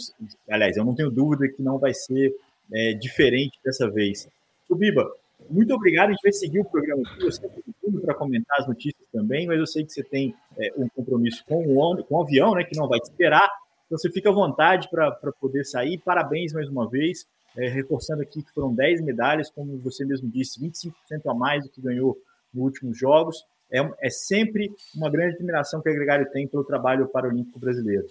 Aliás, 0.50 0.78
eu 0.78 0.86
não 0.86 0.96
tenho 0.96 1.10
dúvida 1.10 1.48
que 1.48 1.62
não 1.62 1.78
vai 1.78 1.94
ser 1.94 2.36
é, 2.72 2.94
diferente 2.94 3.60
dessa 3.63 3.90
vez. 3.90 4.28
Biba, 4.70 5.10
muito 5.50 5.74
obrigado. 5.74 6.10
A 6.10 6.12
gente 6.12 6.24
vai 6.24 6.32
seguir 6.32 6.60
o 6.60 6.66
programa 6.66 7.04
aqui. 7.04 7.32
Sei 7.32 7.50
que 7.50 7.63
tudo 7.82 8.02
para 8.02 8.13
comentar 8.13 8.60
as 8.60 8.68
notícias 8.68 9.08
também, 9.12 9.48
mas 9.48 9.60
eu 9.60 9.68
sei 9.68 9.86
que 9.86 9.94
você 9.94 10.04
tem 10.04 10.36
é, 10.58 10.74
um 10.78 10.90
compromisso 10.90 11.44
com 11.46 11.66
o, 11.66 12.04
com 12.04 12.16
o 12.16 12.22
avião, 12.22 12.54
né, 12.56 12.63
que 12.63 12.76
não 12.76 12.88
vai 12.88 13.00
te 13.00 13.06
esperar. 13.06 13.50
Então 13.86 13.98
você 13.98 14.12
fica 14.12 14.30
à 14.30 14.34
vontade 14.34 14.90
para 14.90 15.12
poder 15.40 15.66
sair. 15.66 15.98
Parabéns 16.00 16.54
mais 16.54 16.70
uma 16.70 16.90
vez. 16.90 17.26
É, 17.56 17.70
reforçando 17.70 18.22
aqui 18.22 18.44
que 18.44 18.52
foram 18.52 18.74
10 18.74 19.02
medalhas, 19.02 19.50
como 19.50 19.80
você 19.80 20.06
mesmo 20.06 20.30
disse, 20.30 20.62
25% 20.62 20.92
a 21.26 21.34
mais 21.34 21.63
do 21.63 21.72
que 21.72 21.82
ganhou 21.82 22.16
nos 22.54 22.66
últimos 22.66 22.98
Jogos. 22.98 23.44
É, 23.72 23.80
é 24.00 24.10
sempre 24.10 24.72
uma 24.96 25.10
grande 25.10 25.36
admiração 25.36 25.82
que 25.82 25.90
a 25.90 25.94
Gregário 25.94 26.30
tem 26.32 26.48
pelo 26.48 26.63
trabalho 26.63 27.08
paralímpico 27.08 27.58
brasileiro. 27.58 28.06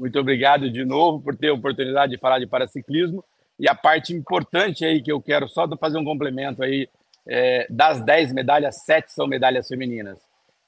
Muito 0.00 0.18
obrigado 0.18 0.70
de 0.70 0.82
novo 0.82 1.20
por 1.20 1.36
ter 1.36 1.48
a 1.48 1.52
oportunidade 1.52 2.12
de 2.12 2.18
falar 2.18 2.38
de 2.38 2.46
paraciclismo. 2.46 3.22
E 3.58 3.68
a 3.68 3.74
parte 3.74 4.14
importante 4.14 4.82
aí 4.82 5.02
que 5.02 5.12
eu 5.12 5.20
quero 5.20 5.46
só 5.46 5.68
fazer 5.76 5.98
um 5.98 6.04
complemento 6.06 6.62
aí, 6.62 6.88
é, 7.28 7.66
das 7.68 8.02
10 8.02 8.32
medalhas, 8.32 8.82
7 8.86 9.12
são 9.12 9.26
medalhas 9.26 9.68
femininas. 9.68 10.18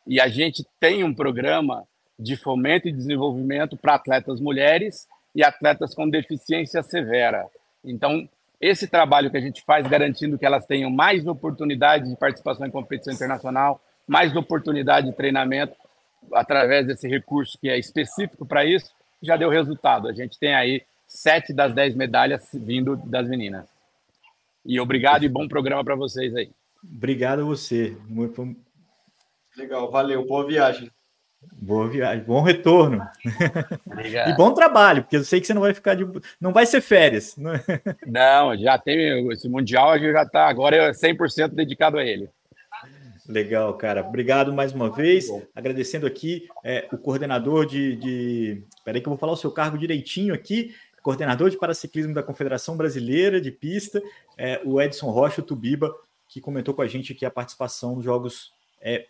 E 0.06 0.20
a 0.20 0.28
gente 0.28 0.66
tem 0.78 1.02
um 1.02 1.14
programa 1.14 1.88
de 2.18 2.36
fomento 2.36 2.88
e 2.88 2.92
desenvolvimento 2.92 3.74
para 3.74 3.94
atletas 3.94 4.38
mulheres 4.38 5.08
e 5.34 5.42
atletas 5.42 5.94
com 5.94 6.06
deficiência 6.10 6.82
severa. 6.82 7.46
Então, 7.82 8.28
esse 8.60 8.86
trabalho 8.86 9.30
que 9.30 9.38
a 9.38 9.40
gente 9.40 9.62
faz 9.62 9.86
garantindo 9.86 10.38
que 10.38 10.44
elas 10.44 10.66
tenham 10.66 10.90
mais 10.90 11.26
oportunidade 11.26 12.06
de 12.06 12.16
participação 12.18 12.66
em 12.66 12.70
competição 12.70 13.14
internacional, 13.14 13.80
mais 14.06 14.36
oportunidade 14.36 15.06
de 15.06 15.16
treinamento 15.16 15.74
através 16.34 16.86
desse 16.86 17.08
recurso 17.08 17.56
que 17.58 17.70
é 17.70 17.78
específico 17.78 18.44
para 18.44 18.66
isso, 18.66 18.92
já 19.22 19.36
deu 19.36 19.48
resultado. 19.48 20.08
A 20.08 20.12
gente 20.12 20.38
tem 20.38 20.54
aí 20.54 20.82
sete 21.06 21.52
das 21.52 21.74
dez 21.74 21.94
medalhas 21.94 22.48
vindo 22.52 22.96
das 22.96 23.28
meninas. 23.28 23.66
E 24.64 24.78
obrigado 24.80 25.24
e 25.24 25.28
bom 25.28 25.48
programa 25.48 25.84
para 25.84 25.94
vocês 25.94 26.34
aí. 26.34 26.50
Obrigado 26.82 27.40
a 27.40 27.44
você. 27.44 27.96
Legal, 29.56 29.90
valeu. 29.90 30.26
Boa 30.26 30.46
viagem. 30.46 30.90
Boa 31.54 31.88
viagem, 31.88 32.24
bom 32.24 32.40
retorno. 32.40 33.06
Obrigado. 33.86 34.30
E 34.32 34.36
bom 34.36 34.52
trabalho, 34.54 35.02
porque 35.02 35.16
eu 35.16 35.24
sei 35.24 35.40
que 35.40 35.46
você 35.46 35.54
não 35.54 35.60
vai 35.60 35.74
ficar 35.74 35.94
de. 35.94 36.06
Não 36.40 36.52
vai 36.52 36.66
ser 36.66 36.80
férias. 36.80 37.36
Não, 37.36 37.52
não 38.06 38.56
já 38.56 38.78
tem. 38.78 39.28
Esse 39.32 39.48
Mundial 39.48 39.90
a 39.90 39.98
gente 39.98 40.12
já 40.12 40.22
está 40.22 40.46
agora 40.46 40.76
é 40.76 40.90
100% 40.92 41.48
dedicado 41.48 41.98
a 41.98 42.04
ele. 42.04 42.30
Legal, 43.28 43.72
cara. 43.74 44.06
Obrigado 44.06 44.52
mais 44.52 44.72
uma 44.72 44.90
vez. 44.90 45.28
Agradecendo 45.54 46.06
aqui 46.06 46.48
é, 46.64 46.88
o 46.92 46.98
coordenador 46.98 47.66
de, 47.66 47.96
de. 47.96 48.62
Peraí, 48.84 49.00
que 49.00 49.06
eu 49.06 49.10
vou 49.10 49.18
falar 49.18 49.32
o 49.32 49.36
seu 49.36 49.50
cargo 49.50 49.78
direitinho 49.78 50.34
aqui. 50.34 50.74
Coordenador 51.02 51.50
de 51.50 51.56
paraciclismo 51.56 52.14
da 52.14 52.22
Confederação 52.22 52.76
Brasileira 52.76 53.40
de 53.40 53.50
Pista, 53.50 54.00
é, 54.38 54.60
o 54.64 54.80
Edson 54.80 55.10
Rocha 55.10 55.40
o 55.40 55.44
Tubiba, 55.44 55.92
que 56.28 56.40
comentou 56.40 56.72
com 56.74 56.82
a 56.82 56.86
gente 56.86 57.12
aqui 57.12 57.26
a 57.26 57.30
participação 57.30 57.96
nos 57.96 58.04
Jogos. 58.04 58.52
É, 58.80 59.06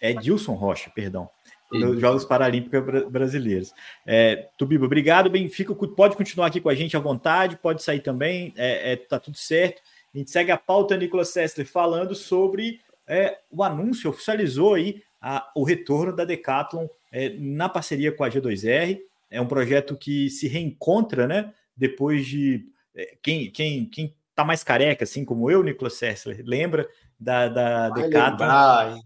é 0.00 0.12
Dilson 0.12 0.54
Rocha, 0.54 0.90
perdão. 0.90 1.28
Nos 1.70 2.00
Jogos 2.00 2.24
Paralímpicos 2.24 3.10
Brasileiros. 3.10 3.72
É, 4.06 4.48
Tubiba, 4.58 4.84
obrigado. 4.84 5.30
Bem, 5.30 5.48
fica, 5.48 5.74
pode 5.74 6.16
continuar 6.16 6.46
aqui 6.46 6.60
com 6.60 6.68
a 6.68 6.74
gente 6.74 6.96
à 6.96 7.00
vontade, 7.00 7.56
pode 7.56 7.82
sair 7.82 8.00
também, 8.00 8.52
é, 8.56 8.92
é, 8.92 8.96
tá 8.96 9.18
tudo 9.18 9.38
certo. 9.38 9.80
A 10.14 10.18
gente 10.18 10.30
segue 10.30 10.50
a 10.50 10.58
pauta, 10.58 10.96
Nicolas 10.96 11.30
Sessler, 11.30 11.66
falando 11.66 12.14
sobre 12.14 12.80
é, 13.06 13.38
o 13.50 13.62
anúncio 13.62 14.10
oficializou 14.10 14.74
aí 14.74 15.02
a, 15.20 15.50
o 15.54 15.64
retorno 15.64 16.14
da 16.14 16.24
Decathlon 16.24 16.86
é, 17.10 17.30
na 17.30 17.68
parceria 17.68 18.12
com 18.12 18.24
a 18.24 18.30
G2R. 18.30 19.00
É 19.30 19.40
um 19.40 19.46
projeto 19.46 19.96
que 19.96 20.28
se 20.28 20.48
reencontra, 20.48 21.26
né? 21.26 21.52
Depois 21.76 22.26
de 22.26 22.66
é, 22.94 23.16
quem 23.22 23.50
quem 23.50 23.86
quem 23.86 24.14
tá 24.34 24.44
mais 24.44 24.64
careca, 24.64 25.04
assim 25.04 25.24
como 25.24 25.50
eu, 25.50 25.62
Nicolas 25.62 25.94
Sessler, 25.94 26.42
lembra 26.44 26.88
da, 27.18 27.48
da 27.48 27.90
Decathlon 27.90 28.30
lembrar, 28.30 28.98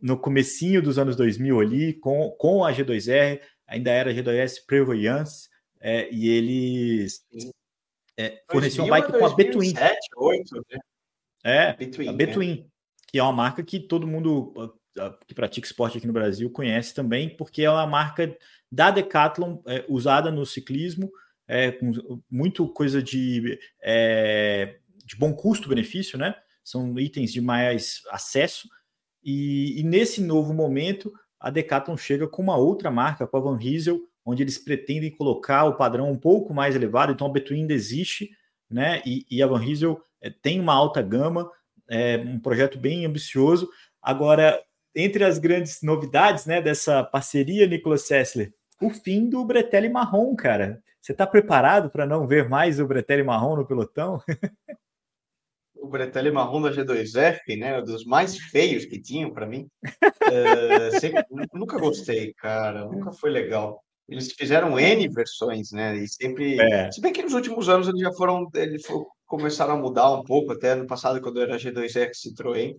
no 0.00 0.16
comecinho 0.16 0.80
dos 0.80 0.98
anos 0.98 1.16
2000 1.16 1.60
ali 1.60 1.92
com, 1.94 2.30
com 2.38 2.64
a 2.64 2.72
G2R, 2.72 3.40
ainda 3.66 3.90
era 3.90 4.10
a 4.10 4.14
G2S 4.14 4.64
Prevoyance, 4.66 5.48
é, 5.80 6.08
e 6.12 6.28
eles 6.28 7.24
é, 8.16 8.40
forneciam 8.50 8.86
uma 8.86 9.00
bike 9.00 9.18
com 9.18 9.26
a 9.26 9.34
Between. 9.34 9.72
2007, 9.72 9.98
2008, 10.16 10.66
né? 10.70 10.78
É, 11.44 11.72
Between, 11.74 12.08
a 12.08 12.12
Between. 12.12 12.56
Né? 12.56 12.64
Que 13.08 13.18
é 13.18 13.22
uma 13.22 13.32
marca 13.32 13.62
que 13.62 13.80
todo 13.80 14.06
mundo 14.06 14.76
que 15.26 15.34
pratica 15.34 15.66
esporte 15.66 15.98
aqui 15.98 16.06
no 16.06 16.12
Brasil 16.12 16.50
conhece 16.50 16.94
também, 16.94 17.28
porque 17.28 17.62
é 17.62 17.70
uma 17.70 17.86
marca 17.86 18.36
da 18.70 18.90
Decathlon 18.90 19.58
é, 19.66 19.84
usada 19.88 20.30
no 20.30 20.44
ciclismo, 20.44 21.10
é, 21.46 21.72
com 21.72 22.20
muito 22.30 22.68
coisa 22.68 23.02
de, 23.02 23.58
é, 23.82 24.76
de 25.04 25.16
bom 25.16 25.32
custo-benefício, 25.32 26.18
né? 26.18 26.34
São 26.62 26.98
itens 26.98 27.32
de 27.32 27.40
mais 27.40 28.02
acesso. 28.10 28.68
E, 29.24 29.80
e, 29.80 29.82
nesse 29.82 30.20
novo 30.20 30.52
momento, 30.52 31.12
a 31.40 31.50
Decathlon 31.50 31.96
chega 31.96 32.28
com 32.28 32.42
uma 32.42 32.56
outra 32.56 32.90
marca, 32.90 33.26
com 33.26 33.36
a 33.36 33.40
Van 33.40 33.56
Riesel, 33.56 34.00
onde 34.24 34.42
eles 34.42 34.58
pretendem 34.58 35.10
colocar 35.10 35.64
o 35.64 35.76
padrão 35.76 36.10
um 36.10 36.18
pouco 36.18 36.52
mais 36.52 36.76
elevado. 36.76 37.12
Então, 37.12 37.26
a 37.26 37.32
Between 37.32 37.62
ainda 37.62 37.72
existe, 37.72 38.30
né? 38.70 39.00
E, 39.06 39.24
e 39.30 39.42
a 39.42 39.46
Van 39.46 39.58
Riesel 39.58 40.02
é, 40.20 40.28
tem 40.28 40.60
uma 40.60 40.74
alta 40.74 41.00
gama, 41.00 41.50
é 41.88 42.16
um 42.16 42.38
projeto 42.38 42.78
bem 42.78 43.06
ambicioso. 43.06 43.68
Agora, 44.02 44.60
entre 44.94 45.24
as 45.24 45.38
grandes 45.38 45.82
novidades 45.82 46.46
né, 46.46 46.60
dessa 46.60 47.02
parceria, 47.04 47.66
Nicolas 47.66 48.02
Sessler, 48.02 48.52
o 48.80 48.90
fim 48.90 49.28
do 49.28 49.44
Bretelli 49.44 49.88
Marrom, 49.88 50.34
cara. 50.36 50.82
Você 51.00 51.12
está 51.12 51.26
preparado 51.26 51.90
para 51.90 52.06
não 52.06 52.26
ver 52.26 52.48
mais 52.48 52.80
o 52.80 52.86
Bretelli 52.86 53.22
Marrom 53.22 53.56
no 53.56 53.66
pelotão? 53.66 54.20
o 55.74 55.88
Bretelli 55.88 56.30
Marrom 56.30 56.60
da 56.60 56.70
G2F, 56.70 57.58
né, 57.58 57.80
dos 57.80 58.04
mais 58.04 58.36
feios 58.36 58.84
que 58.84 59.00
tinham 59.00 59.32
para 59.32 59.46
mim. 59.46 59.68
É, 60.30 60.90
sempre, 61.00 61.24
nunca 61.54 61.78
gostei, 61.78 62.34
cara, 62.34 62.84
nunca 62.84 63.12
foi 63.12 63.30
legal. 63.30 63.82
eles 64.06 64.30
fizeram 64.30 64.78
N 64.78 65.08
versões, 65.08 65.72
né? 65.72 65.96
E 65.96 66.06
sempre. 66.06 66.60
É. 66.60 66.92
Se 66.92 67.00
bem 67.00 67.14
que 67.14 67.22
nos 67.22 67.32
últimos 67.32 67.66
anos 67.66 67.88
eles 67.88 68.02
já 68.02 68.12
foram. 68.12 68.46
Eles 68.54 68.84
começaram 69.28 69.74
a 69.74 69.76
mudar 69.76 70.10
um 70.12 70.24
pouco, 70.24 70.52
até 70.52 70.74
no 70.74 70.86
passado, 70.86 71.20
quando 71.20 71.40
era 71.40 71.56
G2R 71.58 72.10
Citroën, 72.12 72.76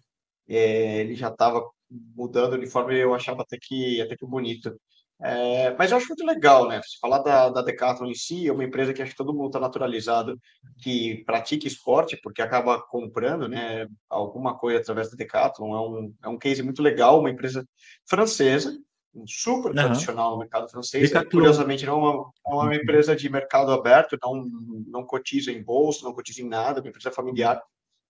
é, 0.47 1.01
ele 1.01 1.15
já 1.15 1.29
estava 1.29 1.63
mudando 1.89 2.53
o 2.53 2.55
uniforme 2.55 2.97
eu 2.99 3.13
achava 3.13 3.43
até 3.43 3.57
que, 3.61 4.01
até 4.01 4.17
que 4.17 4.25
bonito. 4.25 4.75
É, 5.21 5.75
mas 5.77 5.91
eu 5.91 5.97
acho 5.97 6.07
muito 6.07 6.25
legal, 6.25 6.67
né? 6.67 6.79
Falar 7.01 7.19
da, 7.19 7.49
da 7.49 7.61
Decathlon 7.61 8.09
em 8.09 8.15
si, 8.15 8.47
é 8.47 8.53
uma 8.53 8.63
empresa 8.63 8.93
que 8.93 9.01
acho 9.01 9.11
que 9.11 9.17
todo 9.17 9.33
mundo 9.33 9.47
está 9.47 9.59
naturalizado 9.59 10.39
que 10.81 11.23
pratica 11.25 11.67
esporte, 11.67 12.17
porque 12.23 12.41
acaba 12.41 12.81
comprando 12.81 13.47
né, 13.47 13.85
alguma 14.09 14.57
coisa 14.57 14.79
através 14.79 15.09
da 15.09 15.17
Decathlon. 15.17 15.75
É 15.75 15.81
um, 15.81 16.15
é 16.23 16.29
um 16.29 16.37
case 16.37 16.63
muito 16.63 16.81
legal, 16.81 17.19
uma 17.19 17.29
empresa 17.29 17.65
francesa, 18.07 18.77
super 19.25 19.73
tradicional 19.73 20.31
no 20.31 20.39
mercado 20.39 20.69
francês. 20.69 21.09
Decathlon. 21.09 21.29
Curiosamente, 21.31 21.85
não 21.85 21.93
é 21.93 21.97
uma, 21.97 22.31
é 22.47 22.53
uma 22.53 22.75
empresa 22.75 23.15
de 23.15 23.29
mercado 23.29 23.71
aberto, 23.71 24.17
não, 24.21 24.45
não 24.87 25.05
cotiza 25.05 25.51
em 25.51 25.63
bolsa, 25.63 26.03
não 26.03 26.13
cotiza 26.13 26.41
em 26.41 26.47
nada, 26.47 26.79
é 26.79 26.81
uma 26.81 26.89
empresa 26.89 27.11
familiar, 27.11 27.61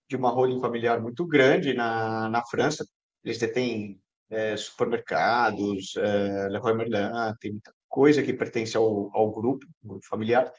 de 0.08 0.16
uma 0.16 0.30
holding 0.30 0.60
familiar 0.60 1.00
muito 1.00 1.26
grande 1.26 1.72
na, 1.72 2.28
na 2.28 2.44
França. 2.44 2.86
Eles 3.24 3.38
detêm 3.38 4.00
é, 4.30 4.56
supermercados, 4.56 5.96
é, 5.96 6.48
Leroy 6.48 6.74
Merlin, 6.74 7.10
tem 7.40 7.52
muita 7.52 7.72
coisa 7.88 8.22
que 8.22 8.32
pertence 8.32 8.76
ao, 8.76 9.10
ao 9.14 9.30
grupo, 9.30 9.66
grupo 9.82 10.06
familiar, 10.06 10.52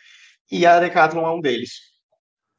e 0.51 0.65
a 0.65 0.79
Decathlon 0.79 1.25
é 1.25 1.31
um 1.31 1.41
deles. 1.41 1.91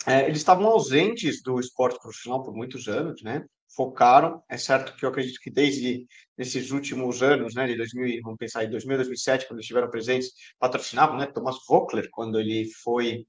É, 0.06 0.24
eles 0.24 0.38
estavam 0.38 0.66
ausentes 0.66 1.42
do 1.42 1.60
esporte 1.60 2.00
profissional 2.00 2.42
por 2.42 2.54
muitos 2.54 2.88
anos, 2.88 3.22
né? 3.22 3.44
Focaram, 3.74 4.42
é 4.48 4.58
certo 4.58 4.94
que 4.96 5.04
eu 5.04 5.08
acredito 5.08 5.40
que 5.40 5.50
desde 5.50 6.06
esses 6.36 6.70
últimos 6.70 7.22
anos, 7.22 7.54
né, 7.54 7.66
de 7.66 7.76
2000, 7.76 8.20
vamos 8.22 8.38
pensar 8.38 8.64
em 8.64 8.70
2000, 8.70 8.96
2007, 8.98 9.48
quando 9.48 9.60
estiveram 9.60 9.90
presentes, 9.90 10.30
patrocinavam, 10.58 11.16
né? 11.16 11.26
Thomas 11.26 11.56
Vockler, 11.66 12.08
quando 12.10 12.38
ele 12.38 12.68
foi 12.82 13.26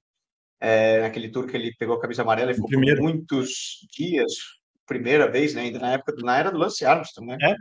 é, 0.60 1.01
naquele 1.01 1.29
tour 1.29 1.47
que 1.47 1.56
ele 1.56 1.73
pegou 1.77 1.95
a 1.95 2.01
camisa 2.01 2.23
amarela 2.23 2.51
e 2.51 2.56
ficou 2.56 2.69
por 2.69 3.01
muitos 3.01 3.88
dias, 3.95 4.34
primeira 4.86 5.32
vez, 5.32 5.53
né? 5.53 5.62
Ainda 5.63 5.79
na 5.79 5.93
época, 5.93 6.13
na 6.23 6.38
era 6.38 6.51
do 6.51 6.58
Lance 6.58 6.86
Armstrong, 6.86 7.27
né? 7.27 7.38
É? 7.41 7.56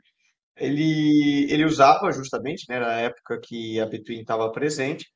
ele, 0.56 1.46
ele 1.50 1.64
usava 1.64 2.12
justamente, 2.12 2.66
né, 2.68 2.78
na 2.78 3.00
época 3.00 3.40
que 3.40 3.80
a 3.80 3.86
Between 3.86 4.20
estava 4.20 4.50
presente. 4.52 5.06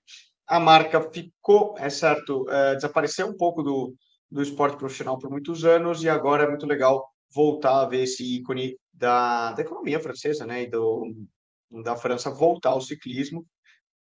A 0.47 0.61
marca 0.61 1.01
ficou, 1.13 1.75
é 1.79 1.91
certo, 1.91 2.49
é, 2.51 2.75
desapareceu 2.75 3.29
um 3.29 3.37
pouco 3.37 3.63
do, 3.63 3.95
do 4.31 4.43
esporte 4.43 4.77
profissional 4.77 5.19
por 5.19 5.31
muitos 5.31 5.65
anos 5.65 6.03
e 6.03 6.09
agora 6.09 6.45
é 6.45 6.49
muito 6.49 6.67
legal 6.67 7.09
voltar 7.31 7.83
a 7.83 7.87
ver 7.87 8.03
esse 8.03 8.25
ícone 8.25 8.79
da, 8.93 9.53
da 9.53 9.63
economia 9.63 10.01
francesa, 10.01 10.47
né, 10.47 10.63
e 10.63 10.71
do, 10.71 11.15
da 11.83 11.97
França 11.97 12.31
voltar 12.31 12.71
ao 12.71 12.81
ciclismo 12.81 13.47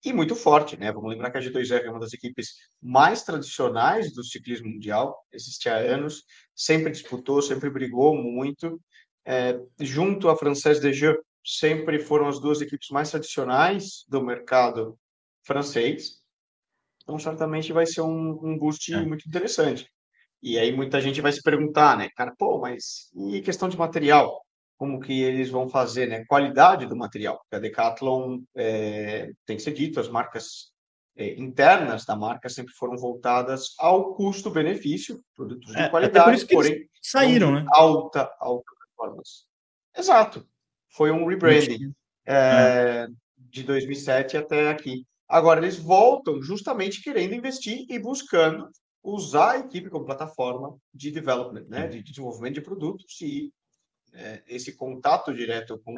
e 0.04 0.14
muito 0.14 0.36
forte, 0.36 0.78
né? 0.78 0.92
Vamos 0.92 1.10
lembrar 1.10 1.32
que 1.32 1.38
a 1.38 1.42
G2R 1.42 1.86
é 1.86 1.90
uma 1.90 2.00
das 2.00 2.14
equipes 2.14 2.54
mais 2.80 3.24
tradicionais 3.24 4.14
do 4.14 4.24
ciclismo 4.24 4.70
mundial, 4.70 5.18
existe 5.34 5.68
há 5.68 5.78
anos, 5.78 6.24
sempre 6.56 6.92
disputou, 6.92 7.42
sempre 7.42 7.72
brigou 7.72 8.16
muito, 8.16 8.80
é, 9.26 9.60
junto 9.80 10.30
à 10.30 10.38
Française 10.38 10.80
des 10.80 10.96
Jeux, 10.96 11.18
sempre 11.44 12.00
foram 12.00 12.28
as 12.28 12.40
duas 12.40 12.62
equipes 12.62 12.90
mais 12.90 13.10
tradicionais 13.10 14.06
do 14.08 14.22
mercado 14.22 14.98
francês. 15.44 16.22
Então, 17.02 17.18
certamente 17.18 17.74
vai 17.74 17.88
ser 17.88 18.02
um, 18.02 18.40
um 18.44 18.58
boost 18.58 18.94
é. 18.94 19.04
muito 19.04 19.28
interessante. 19.28 19.92
E 20.46 20.60
aí 20.60 20.72
muita 20.72 21.02
gente 21.02 21.22
vai 21.22 21.32
se 21.32 21.42
perguntar, 21.42 21.98
né, 21.98 22.08
cara, 22.16 22.32
pô, 22.38 22.60
mas 22.60 23.10
e 23.16 23.42
questão 23.42 23.68
de 23.68 23.76
material? 23.76 24.46
Como 24.78 25.00
que 25.00 25.24
eles 25.24 25.50
vão 25.50 25.68
fazer, 25.68 26.08
né? 26.08 26.24
Qualidade 26.28 26.86
do 26.86 26.96
material. 26.96 27.40
Porque 27.40 27.56
a 27.56 27.60
Decathlon, 27.60 28.42
é, 28.56 29.32
tem 29.44 29.58
que 29.58 29.64
ser 29.64 29.74
dito, 29.74 30.00
as 30.00 30.08
marcas 30.08 30.72
é, 31.18 31.34
internas 31.40 32.06
da 32.06 32.16
marca 32.16 32.48
sempre 32.48 32.76
foram 32.76 32.96
voltadas 32.96 33.74
ao 33.80 34.14
custo-benefício, 34.14 35.20
produtos 35.36 35.72
de 35.72 35.80
é, 35.80 35.90
qualidade, 35.90 36.46
porém 36.46 36.88
saíram, 37.02 37.52
né? 37.52 37.66
Alta, 37.70 38.32
alta 38.40 38.72
performance. 38.80 39.46
Exato. 39.98 40.48
Foi 40.90 41.10
um 41.10 41.26
rebranding 41.26 41.92
é, 42.24 43.08
de 43.36 43.64
2007 43.64 44.38
até 44.38 44.70
aqui. 44.70 45.08
Agora 45.28 45.60
eles 45.60 45.80
voltam 45.80 46.40
justamente 46.40 47.02
querendo 47.02 47.34
investir 47.34 47.88
e 47.90 47.98
buscando 47.98 48.70
usar 49.06 49.52
a 49.52 49.60
equipe 49.60 49.90
como 49.90 50.06
plataforma 50.06 50.76
de 50.94 51.12
development, 51.12 51.66
né, 51.68 51.88
de 51.88 52.02
desenvolvimento 52.02 52.56
de 52.56 52.62
produtos 52.62 53.22
e 53.22 53.54
é, 54.12 54.42
esse 54.48 54.76
contato 54.76 55.34
direto 55.34 55.80
com, 55.86 55.96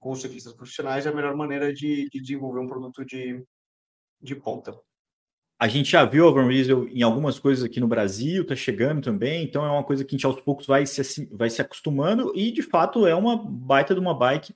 com 0.00 0.10
os 0.10 0.20
ciclistas 0.20 0.52
profissionais 0.52 1.06
é 1.06 1.10
a 1.10 1.14
melhor 1.14 1.36
maneira 1.36 1.72
de, 1.72 2.08
de 2.10 2.20
desenvolver 2.20 2.60
um 2.60 2.66
produto 2.66 3.04
de, 3.04 3.44
de 4.20 4.34
ponta. 4.34 4.76
A 5.56 5.68
gente 5.68 5.92
já 5.92 6.04
viu 6.04 6.26
o 6.26 6.34
Van 6.34 6.48
Riesel 6.48 6.88
em 6.88 7.02
algumas 7.02 7.38
coisas 7.38 7.62
aqui 7.62 7.78
no 7.78 7.86
Brasil, 7.86 8.42
está 8.42 8.56
chegando 8.56 9.00
também, 9.00 9.44
então 9.44 9.64
é 9.64 9.70
uma 9.70 9.84
coisa 9.84 10.04
que 10.04 10.12
a 10.12 10.18
gente 10.18 10.26
aos 10.26 10.40
poucos 10.40 10.66
vai 10.66 10.84
se, 10.84 11.26
vai 11.26 11.48
se 11.48 11.62
acostumando 11.62 12.32
e 12.34 12.50
de 12.50 12.62
fato 12.62 13.06
é 13.06 13.14
uma 13.14 13.36
baita 13.36 13.94
de 13.94 14.00
uma 14.00 14.18
bike. 14.18 14.52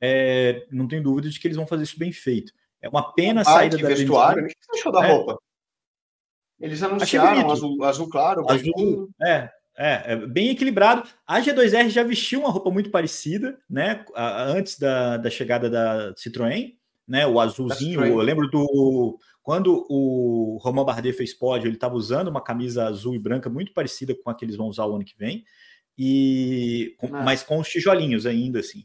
É, 0.00 0.66
não 0.72 0.88
tenho 0.88 1.04
dúvida 1.04 1.30
de 1.30 1.38
que 1.38 1.46
eles 1.46 1.56
vão 1.56 1.66
fazer 1.66 1.84
isso 1.84 1.98
bem 1.98 2.10
feito. 2.10 2.52
É 2.80 2.88
uma 2.88 3.12
pena 3.12 3.42
a 3.42 3.44
saída 3.44 3.78
da 3.78 3.88
vestuário. 3.88 4.44
O 4.44 4.48
que 4.48 4.54
você 4.60 4.80
achou 4.80 4.92
da 4.92 5.06
é. 5.06 5.12
roupa? 5.12 5.38
Eles 6.60 6.82
anunciaram 6.82 7.50
azul, 7.50 7.84
azul 7.84 8.08
claro, 8.08 8.44
azul, 8.50 9.08
é, 9.22 9.48
é, 9.76 10.12
é, 10.12 10.16
bem 10.16 10.50
equilibrado. 10.50 11.08
A 11.26 11.40
G2R 11.40 11.88
já 11.88 12.02
vestiu 12.02 12.40
uma 12.40 12.50
roupa 12.50 12.70
muito 12.70 12.90
parecida, 12.90 13.58
né? 13.70 14.04
Antes 14.16 14.78
da, 14.78 15.16
da 15.16 15.30
chegada 15.30 15.70
da 15.70 16.12
Citroën, 16.14 16.74
né? 17.06 17.26
O 17.26 17.38
azulzinho. 17.38 18.04
Eu 18.04 18.18
lembro 18.18 18.48
do 18.48 19.18
quando 19.48 19.86
o 19.88 20.58
Romain 20.60 20.84
Bardet 20.84 21.16
fez 21.16 21.32
pódio, 21.32 21.68
ele 21.68 21.76
estava 21.76 21.94
usando 21.94 22.28
uma 22.28 22.42
camisa 22.42 22.84
azul 22.84 23.14
e 23.14 23.18
branca 23.18 23.48
muito 23.48 23.72
parecida 23.72 24.14
com 24.14 24.28
a 24.28 24.34
que 24.34 24.44
eles 24.44 24.56
vão 24.56 24.66
usar 24.66 24.84
o 24.84 24.94
ano 24.94 25.04
que 25.06 25.16
vem, 25.16 25.42
e 25.96 26.94
com, 26.98 27.06
ah. 27.16 27.22
mas 27.22 27.42
com 27.42 27.58
os 27.58 27.66
tijolinhos 27.66 28.26
ainda 28.26 28.60
assim. 28.60 28.84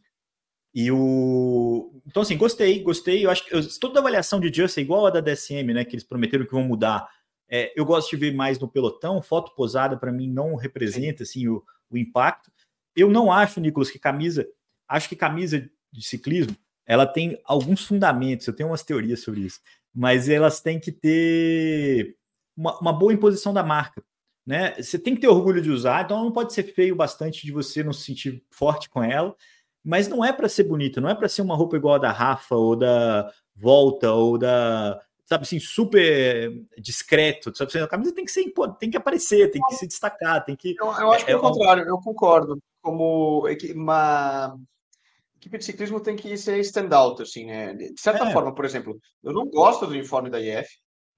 E 0.73 0.89
o 0.89 1.91
então 2.07 2.21
assim, 2.21 2.37
gostei, 2.37 2.81
gostei. 2.81 3.25
Eu 3.25 3.29
acho 3.29 3.45
que 3.45 3.53
eu, 3.53 3.61
toda 3.79 3.99
a 3.99 4.01
avaliação 4.01 4.39
de 4.39 4.53
Just 4.53 4.77
é 4.77 4.81
igual 4.81 5.05
a 5.05 5.09
da 5.09 5.19
DSM, 5.19 5.73
né? 5.73 5.83
Que 5.83 5.95
eles 5.95 6.05
prometeram 6.05 6.45
que 6.45 6.53
vão 6.53 6.63
mudar. 6.63 7.07
É, 7.49 7.71
eu 7.75 7.85
gosto 7.85 8.09
de 8.09 8.17
ver 8.17 8.33
mais 8.33 8.59
no 8.59 8.67
pelotão. 8.67 9.21
Foto 9.21 9.53
posada 9.55 9.97
para 9.97 10.11
mim 10.11 10.27
não 10.27 10.55
representa 10.55 11.23
assim 11.23 11.47
o, 11.47 11.63
o 11.89 11.97
impacto. 11.97 12.51
Eu 12.95 13.09
não 13.09 13.31
acho, 13.31 13.59
Nicolas, 13.59 13.91
que 13.91 13.99
camisa. 13.99 14.47
Acho 14.87 15.09
que 15.09 15.15
camisa 15.15 15.69
de 15.91 16.05
ciclismo 16.05 16.55
ela 16.85 17.05
tem 17.05 17.39
alguns 17.45 17.85
fundamentos. 17.85 18.45
Eu 18.45 18.53
tenho 18.53 18.69
umas 18.69 18.83
teorias 18.83 19.21
sobre 19.21 19.41
isso 19.41 19.59
mas 19.93 20.27
elas 20.27 20.59
têm 20.59 20.79
que 20.79 20.91
ter 20.91 22.17
uma, 22.57 22.79
uma, 22.79 22.91
boa 22.91 23.13
imposição 23.13 23.53
da 23.53 23.63
marca. 23.63 24.03
Né? 24.45 24.73
Você 24.81 24.97
tem 24.97 25.13
que 25.15 25.21
ter 25.21 25.27
orgulho 25.27 25.61
de 25.61 25.69
usar, 25.69 26.03
então 26.03 26.23
não 26.23 26.31
pode 26.31 26.51
ser 26.51 26.63
feio 26.63 26.95
bastante 26.95 27.45
de 27.45 27.51
você 27.51 27.83
não 27.83 27.93
se 27.93 28.03
sentir 28.03 28.43
forte 28.49 28.89
com 28.89 29.03
ela, 29.03 29.35
mas 29.83 30.07
não 30.07 30.25
é 30.25 30.33
para 30.33 30.49
ser 30.49 30.63
bonita, 30.63 30.99
não 30.99 31.09
é 31.09 31.15
para 31.15 31.29
ser 31.29 31.41
uma 31.43 31.55
roupa 31.55 31.77
igual 31.77 31.95
a 31.95 31.99
da 31.99 32.11
Rafa 32.11 32.55
ou 32.55 32.75
da 32.75 33.31
Volta 33.55 34.11
ou 34.11 34.37
da 34.37 34.99
sabe 35.33 35.43
assim, 35.43 35.59
super 35.59 36.51
discreto, 36.77 37.55
sabe? 37.55 37.69
Assim, 37.69 37.79
a 37.79 37.87
camisa 37.87 38.13
tem 38.13 38.25
que 38.25 38.31
ser 38.31 38.51
tem 38.79 38.89
que 38.89 38.97
aparecer, 38.97 39.49
tem 39.51 39.61
que 39.63 39.75
se 39.75 39.87
destacar, 39.87 40.43
tem 40.45 40.55
que. 40.55 40.75
Eu, 40.79 40.85
eu 40.85 41.11
acho 41.11 41.25
que 41.25 41.31
é, 41.31 41.33
é 41.33 41.37
o 41.37 41.41
contrário, 41.41 41.83
eu 41.87 41.97
concordo. 41.97 42.61
Como 42.81 43.47
uma 43.73 44.57
equipe 45.37 45.57
de 45.57 45.65
ciclismo 45.65 45.99
tem 45.99 46.15
que 46.15 46.37
ser 46.37 46.59
standout, 46.59 47.21
assim, 47.21 47.45
né? 47.45 47.73
De 47.73 47.93
certa 47.99 48.25
é. 48.25 48.31
forma, 48.31 48.53
por 48.53 48.65
exemplo, 48.65 48.99
eu 49.23 49.33
não 49.33 49.47
gosto 49.47 49.85
do 49.85 49.93
uniforme 49.93 50.29
da 50.29 50.39
IF, 50.39 50.67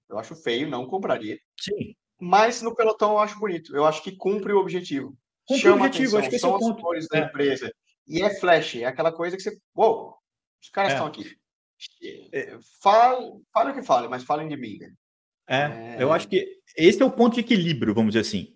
eu 0.08 0.18
acho 0.18 0.34
feio, 0.36 0.68
não 0.68 0.86
compraria. 0.86 1.38
Sim. 1.60 1.94
Mas 2.20 2.62
no 2.62 2.74
pelotão 2.74 3.12
eu 3.12 3.18
acho 3.18 3.38
bonito, 3.38 3.76
eu 3.76 3.84
acho 3.84 4.02
que 4.02 4.16
cumpre 4.16 4.52
o 4.52 4.58
objetivo. 4.58 5.16
Cumpre 5.46 5.62
Chama 5.62 5.82
o 5.82 5.86
objetivo, 5.86 6.16
atenção, 6.16 6.20
acho 6.20 6.30
que 6.30 6.38
são 6.38 6.52
é 6.52 6.72
as 6.72 6.80
cores 6.80 7.08
da 7.08 7.18
é. 7.18 7.22
empresa. 7.22 7.72
E 8.08 8.22
é 8.22 8.30
flash, 8.38 8.76
é 8.76 8.84
aquela 8.84 9.12
coisa 9.12 9.36
que 9.36 9.42
você. 9.42 9.56
Uou, 9.76 10.16
os 10.62 10.70
caras 10.70 10.92
estão 10.92 11.06
é. 11.06 11.08
aqui. 11.10 11.36
É, 12.32 12.56
fale, 12.82 13.40
fale 13.52 13.70
o 13.70 13.74
que 13.74 13.82
fale, 13.82 14.08
mas 14.08 14.24
falem 14.24 14.48
de 14.48 14.56
mim. 14.56 14.78
Né? 14.78 14.92
É, 15.48 16.02
eu 16.02 16.12
acho 16.12 16.28
que 16.28 16.60
esse 16.76 17.02
é 17.02 17.04
o 17.04 17.10
ponto 17.10 17.34
de 17.34 17.40
equilíbrio, 17.40 17.94
vamos 17.94 18.12
dizer 18.12 18.20
assim. 18.20 18.54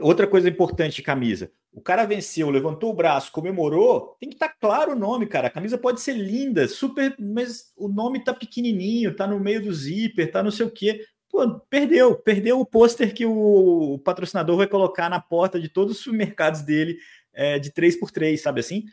Outra 0.00 0.26
coisa 0.26 0.48
importante 0.48 0.96
de 0.96 1.02
camisa. 1.02 1.50
O 1.72 1.80
cara 1.80 2.06
venceu, 2.06 2.48
levantou 2.48 2.90
o 2.90 2.94
braço, 2.94 3.30
comemorou, 3.30 4.16
tem 4.18 4.30
que 4.30 4.34
estar 4.34 4.48
tá 4.48 4.56
claro 4.58 4.92
o 4.92 4.98
nome, 4.98 5.26
cara. 5.26 5.48
A 5.48 5.50
camisa 5.50 5.76
pode 5.76 6.00
ser 6.00 6.14
linda, 6.14 6.66
super, 6.66 7.14
mas 7.18 7.72
o 7.76 7.86
nome 7.86 8.24
tá 8.24 8.32
pequenininho, 8.32 9.14
tá 9.14 9.26
no 9.26 9.38
meio 9.38 9.62
do 9.62 9.72
zíper, 9.72 10.32
tá 10.32 10.42
não 10.42 10.50
sei 10.50 10.64
o 10.64 10.70
quê. 10.70 11.04
Pô, 11.28 11.60
perdeu, 11.68 12.14
perdeu 12.16 12.58
o 12.58 12.64
pôster 12.64 13.12
que 13.12 13.26
o 13.26 14.00
patrocinador 14.04 14.56
vai 14.56 14.66
colocar 14.66 15.10
na 15.10 15.20
porta 15.20 15.60
de 15.60 15.68
todos 15.68 15.98
os 15.98 16.02
supermercados 16.02 16.62
dele 16.62 16.98
é, 17.34 17.58
de 17.58 17.70
3x3, 17.70 18.38
sabe 18.38 18.60
assim? 18.60 18.84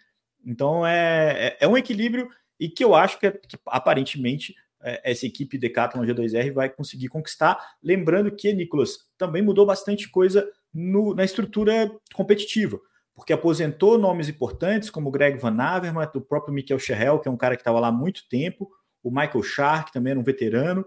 Então 0.46 0.86
é, 0.86 1.48
é, 1.48 1.58
é, 1.62 1.68
um 1.68 1.78
equilíbrio 1.78 2.30
e 2.60 2.70
que 2.70 2.84
eu 2.84 2.96
acho 2.96 3.20
que, 3.20 3.28
é, 3.28 3.32
que 3.32 3.58
aparentemente 3.68 4.56
é, 4.82 5.12
essa 5.12 5.26
equipe 5.26 5.58
Decathlon 5.58 6.04
G2R 6.04 6.52
vai 6.52 6.70
conseguir 6.70 7.08
conquistar. 7.08 7.58
Lembrando 7.82 8.32
que, 8.32 8.52
Nicolas, 8.54 8.98
também 9.18 9.42
mudou 9.42 9.66
bastante 9.66 10.10
coisa 10.10 10.48
no, 10.74 11.14
na 11.16 11.24
estrutura 11.24 11.92
competitiva, 12.14 12.80
porque 13.16 13.32
aposentou 13.32 13.98
nomes 13.98 14.28
importantes 14.28 14.90
como 14.90 15.12
Greg 15.12 15.38
Van 15.38 15.58
Avermaet, 15.58 16.18
o 16.18 16.22
próprio 16.22 16.54
Michael 16.54 16.80
Scherrel, 16.80 17.20
que 17.20 17.28
é 17.28 17.32
um 17.32 17.38
cara 17.38 17.56
que 17.56 17.62
estava 17.62 17.80
lá 17.80 17.88
há 17.88 17.92
muito 17.92 18.28
tempo, 18.28 18.70
o 19.02 19.10
Michael 19.10 19.44
Shark 19.44 19.92
também 19.92 20.12
era 20.12 20.20
um 20.20 20.24
veterano, 20.24 20.86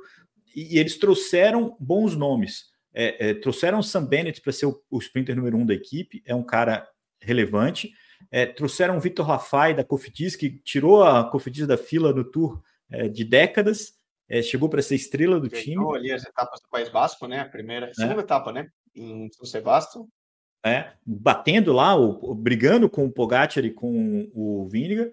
e, 0.54 0.76
e 0.76 0.78
eles 0.78 0.98
trouxeram 0.98 1.76
bons 1.78 2.16
nomes. 2.16 2.74
É, 2.92 3.28
é, 3.28 3.34
trouxeram 3.34 3.78
o 3.78 3.82
Sam 3.82 4.06
Bennett 4.06 4.40
para 4.40 4.52
ser 4.52 4.64
o, 4.64 4.82
o, 4.90 4.98
sprinter 4.98 5.36
número 5.36 5.58
um 5.58 5.66
da 5.66 5.74
equipe, 5.74 6.22
é 6.24 6.34
um 6.34 6.42
cara 6.42 6.88
relevante. 7.20 7.92
É, 8.30 8.46
trouxeram 8.46 8.96
o 8.96 9.00
Vitor 9.00 9.26
Rafai 9.26 9.74
da 9.74 9.84
Cofidis, 9.84 10.36
que 10.36 10.50
tirou 10.50 11.02
a 11.02 11.24
Cofidis 11.24 11.66
da 11.66 11.76
fila 11.76 12.12
no 12.12 12.24
Tour 12.24 12.62
é, 12.90 13.08
de 13.08 13.24
décadas, 13.24 13.94
é, 14.28 14.42
chegou 14.42 14.68
para 14.68 14.82
ser 14.82 14.96
estrela 14.96 15.38
do 15.38 15.48
time. 15.48 15.84
ali 15.94 16.12
as 16.12 16.24
etapas 16.24 16.60
do 16.60 16.68
País 16.68 16.88
Basco, 16.88 17.26
né? 17.26 17.40
A 17.40 17.48
primeira, 17.48 17.90
a 17.90 17.94
segunda 17.94 18.20
etapa, 18.20 18.52
né? 18.52 18.68
Em 18.94 19.30
São 19.32 19.44
Sebastião. 19.44 20.08
É, 20.64 20.92
batendo 21.06 21.72
lá, 21.72 21.94
o, 21.94 22.34
brigando 22.34 22.90
com 22.90 23.04
o 23.04 23.12
Pogacar 23.12 23.64
e 23.64 23.70
com 23.70 24.28
o 24.34 24.68
Vinegar. 24.68 25.08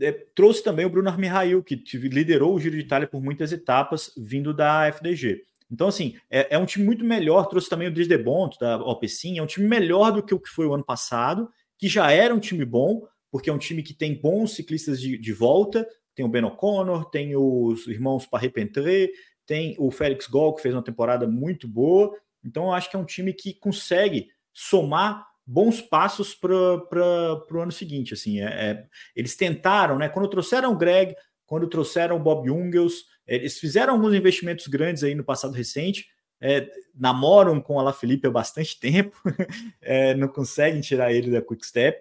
É, 0.00 0.12
trouxe 0.12 0.62
também 0.62 0.84
o 0.84 0.90
Bruno 0.90 1.08
Armirail, 1.08 1.62
que 1.62 1.82
liderou 1.94 2.54
o 2.54 2.60
Giro 2.60 2.76
de 2.76 2.82
Itália 2.82 3.08
por 3.08 3.22
muitas 3.22 3.50
etapas, 3.50 4.12
vindo 4.16 4.52
da 4.52 4.86
FDG. 4.92 5.44
Então, 5.70 5.88
assim, 5.88 6.16
é, 6.30 6.54
é 6.54 6.58
um 6.58 6.66
time 6.66 6.84
muito 6.84 7.04
melhor. 7.04 7.46
Trouxe 7.46 7.68
também 7.68 7.88
o 7.88 7.90
Dries 7.92 8.08
de 8.08 8.18
Bont, 8.18 8.58
da 8.58 8.74
Alpecin, 8.74 9.38
é 9.38 9.42
um 9.42 9.46
time 9.46 9.66
melhor 9.66 10.12
do 10.12 10.22
que 10.22 10.34
o 10.34 10.40
que 10.40 10.48
foi 10.48 10.66
o 10.66 10.74
ano 10.74 10.84
passado, 10.84 11.50
que 11.78 11.88
já 11.88 12.10
era 12.10 12.34
um 12.34 12.40
time 12.40 12.64
bom, 12.64 13.06
porque 13.30 13.48
é 13.48 13.52
um 13.52 13.58
time 13.58 13.82
que 13.82 13.94
tem 13.94 14.20
bons 14.20 14.54
ciclistas 14.54 15.00
de, 15.00 15.16
de 15.16 15.32
volta. 15.32 15.88
Tem 16.14 16.24
o 16.24 16.28
Ben 16.28 16.44
O'Connor, 16.44 17.08
tem 17.10 17.36
os 17.36 17.86
irmãos 17.86 18.26
Parrepentré, 18.26 19.08
tem 19.46 19.76
o 19.78 19.90
Félix 19.90 20.26
Gol, 20.26 20.54
que 20.54 20.62
fez 20.62 20.74
uma 20.74 20.82
temporada 20.82 21.26
muito 21.26 21.68
boa. 21.68 22.14
Então, 22.44 22.64
eu 22.64 22.72
acho 22.72 22.90
que 22.90 22.96
é 22.96 22.98
um 22.98 23.04
time 23.04 23.32
que 23.32 23.54
consegue 23.54 24.28
somar 24.52 25.26
bons 25.46 25.80
passos 25.80 26.34
para 26.34 26.52
o 26.54 27.60
ano 27.60 27.72
seguinte. 27.72 28.12
Assim, 28.12 28.40
é, 28.40 28.46
é, 28.46 28.86
eles 29.14 29.36
tentaram, 29.36 29.96
né? 29.96 30.08
Quando 30.08 30.28
trouxeram 30.28 30.72
o 30.72 30.76
Greg, 30.76 31.14
quando 31.46 31.68
trouxeram 31.68 32.16
o 32.16 32.20
Bob 32.20 32.46
Jungels, 32.48 33.04
eles 33.26 33.58
fizeram 33.58 33.94
alguns 33.94 34.14
investimentos 34.14 34.66
grandes 34.66 35.02
aí 35.02 35.14
no 35.14 35.24
passado 35.24 35.54
recente. 35.54 36.06
É, 36.40 36.70
namoram 36.94 37.60
com 37.60 37.80
a 37.80 37.82
La 37.82 37.92
Felipe 37.92 38.26
há 38.26 38.30
bastante 38.30 38.78
tempo, 38.78 39.16
é, 39.80 40.14
não 40.14 40.28
conseguem 40.28 40.80
tirar 40.80 41.12
ele 41.12 41.30
da 41.30 41.42
Quick 41.42 41.66
Step 41.66 42.00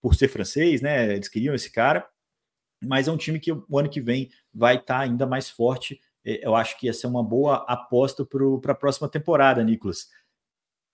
por 0.00 0.14
ser 0.14 0.28
francês, 0.28 0.80
né? 0.80 1.14
Eles 1.14 1.28
queriam 1.28 1.54
esse 1.54 1.70
cara, 1.70 2.08
mas 2.82 3.08
é 3.08 3.12
um 3.12 3.16
time 3.16 3.38
que 3.38 3.52
o 3.52 3.78
ano 3.78 3.88
que 3.88 4.00
vem 4.00 4.30
vai 4.52 4.76
estar 4.76 4.98
tá 4.98 5.00
ainda 5.00 5.26
mais 5.26 5.48
forte. 5.48 6.00
É, 6.24 6.46
eu 6.46 6.54
acho 6.54 6.78
que 6.78 6.86
ia 6.86 6.92
ser 6.92 7.06
uma 7.06 7.22
boa 7.22 7.64
aposta 7.68 8.24
para 8.24 8.72
a 8.72 8.74
próxima 8.74 9.08
temporada, 9.08 9.62
Nicolas. 9.62 10.08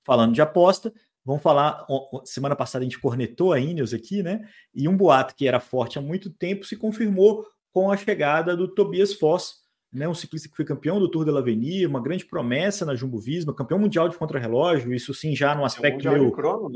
Falando 0.04 0.34
de 0.34 0.42
aposta, 0.42 0.92
Vamos 1.24 1.42
falar, 1.42 1.86
semana 2.26 2.54
passada 2.54 2.84
a 2.84 2.86
gente 2.86 3.00
cornetou 3.00 3.54
a 3.54 3.58
Ineos 3.58 3.94
aqui, 3.94 4.22
né? 4.22 4.46
E 4.74 4.86
um 4.86 4.94
boato 4.94 5.34
que 5.34 5.48
era 5.48 5.58
forte 5.58 5.98
há 5.98 6.02
muito 6.02 6.28
tempo 6.28 6.66
se 6.66 6.76
confirmou 6.76 7.46
com 7.72 7.90
a 7.90 7.96
chegada 7.96 8.54
do 8.54 8.68
Tobias 8.68 9.14
Foss, 9.14 9.63
né? 9.94 10.08
Um 10.08 10.14
ciclista 10.14 10.48
que 10.48 10.56
foi 10.56 10.64
campeão 10.64 10.98
do 10.98 11.08
Tour 11.08 11.24
de 11.24 11.30
l'Avenir, 11.30 11.88
uma 11.88 12.02
grande 12.02 12.26
promessa 12.26 12.84
na 12.84 12.96
Jumbo 12.96 13.20
Visma, 13.20 13.54
campeão 13.54 13.78
mundial 13.78 14.08
de 14.08 14.18
contrarrelógio, 14.18 14.92
isso 14.92 15.14
sim 15.14 15.36
já 15.36 15.54
no 15.54 15.64
aspecto 15.64 16.10
meio, 16.10 16.32
crono, 16.32 16.68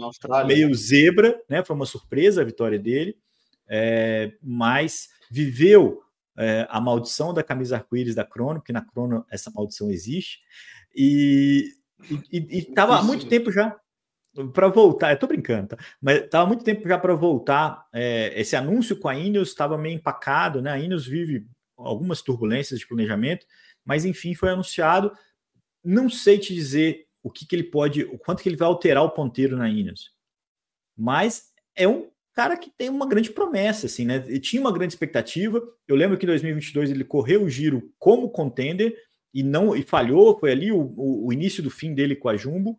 meio 0.46 0.72
zebra, 0.74 1.38
né? 1.50 1.64
Foi 1.64 1.74
uma 1.74 1.84
surpresa 1.84 2.42
a 2.42 2.44
vitória 2.44 2.78
dele, 2.78 3.16
é, 3.68 4.32
mas 4.40 5.08
viveu 5.28 6.00
é, 6.36 6.66
a 6.70 6.80
maldição 6.80 7.34
da 7.34 7.42
camisa 7.42 7.76
arco-íris 7.76 8.14
da 8.14 8.24
Crono, 8.24 8.60
porque 8.60 8.72
na 8.72 8.82
Crono 8.82 9.26
essa 9.28 9.50
maldição 9.50 9.90
existe, 9.90 10.38
e 10.94 11.72
estava 12.30 12.98
há 12.98 13.02
muito 13.02 13.28
tempo 13.28 13.50
já 13.50 13.76
para 14.52 14.68
voltar, 14.68 15.10
eu 15.10 15.18
tô 15.18 15.26
brincando, 15.26 15.68
tá? 15.68 15.76
mas 16.00 16.18
estava 16.22 16.46
muito 16.46 16.62
tempo 16.62 16.88
já 16.88 16.96
para 16.96 17.14
voltar. 17.14 17.86
É, 17.92 18.40
esse 18.40 18.54
anúncio 18.54 18.96
com 18.96 19.08
a 19.08 19.16
Ineos 19.16 19.48
estava 19.48 19.76
meio 19.76 19.96
empacado, 19.96 20.62
né? 20.62 20.70
A 20.70 20.78
Ineos 20.78 21.06
vive 21.06 21.44
algumas 21.78 22.20
turbulências 22.20 22.78
de 22.78 22.86
planejamento, 22.86 23.46
mas 23.84 24.04
enfim, 24.04 24.34
foi 24.34 24.50
anunciado. 24.50 25.12
Não 25.82 26.10
sei 26.10 26.38
te 26.38 26.54
dizer 26.54 27.06
o 27.22 27.30
que, 27.30 27.46
que 27.46 27.54
ele 27.54 27.64
pode, 27.64 28.02
o 28.04 28.18
quanto 28.18 28.42
que 28.42 28.48
ele 28.48 28.56
vai 28.56 28.68
alterar 28.68 29.02
o 29.02 29.10
ponteiro 29.10 29.56
na 29.56 29.68
Ineos, 29.68 30.12
mas 30.96 31.52
é 31.74 31.86
um 31.86 32.10
cara 32.34 32.56
que 32.56 32.70
tem 32.70 32.88
uma 32.88 33.06
grande 33.06 33.30
promessa, 33.30 33.86
assim, 33.86 34.04
né? 34.04 34.24
Ele 34.26 34.38
tinha 34.38 34.60
uma 34.60 34.72
grande 34.72 34.92
expectativa. 34.92 35.60
Eu 35.86 35.96
lembro 35.96 36.16
que 36.16 36.24
em 36.24 36.28
2022 36.28 36.90
ele 36.90 37.04
correu 37.04 37.42
o 37.42 37.50
giro 37.50 37.92
como 37.98 38.30
contender 38.30 38.96
e 39.34 39.42
não 39.42 39.74
e 39.74 39.82
falhou. 39.82 40.38
Foi 40.38 40.52
ali 40.52 40.70
o, 40.70 40.94
o, 40.96 41.32
início 41.32 41.62
do 41.62 41.70
fim 41.70 41.94
dele 41.94 42.14
com 42.14 42.28
a 42.28 42.36
Jumbo 42.36 42.78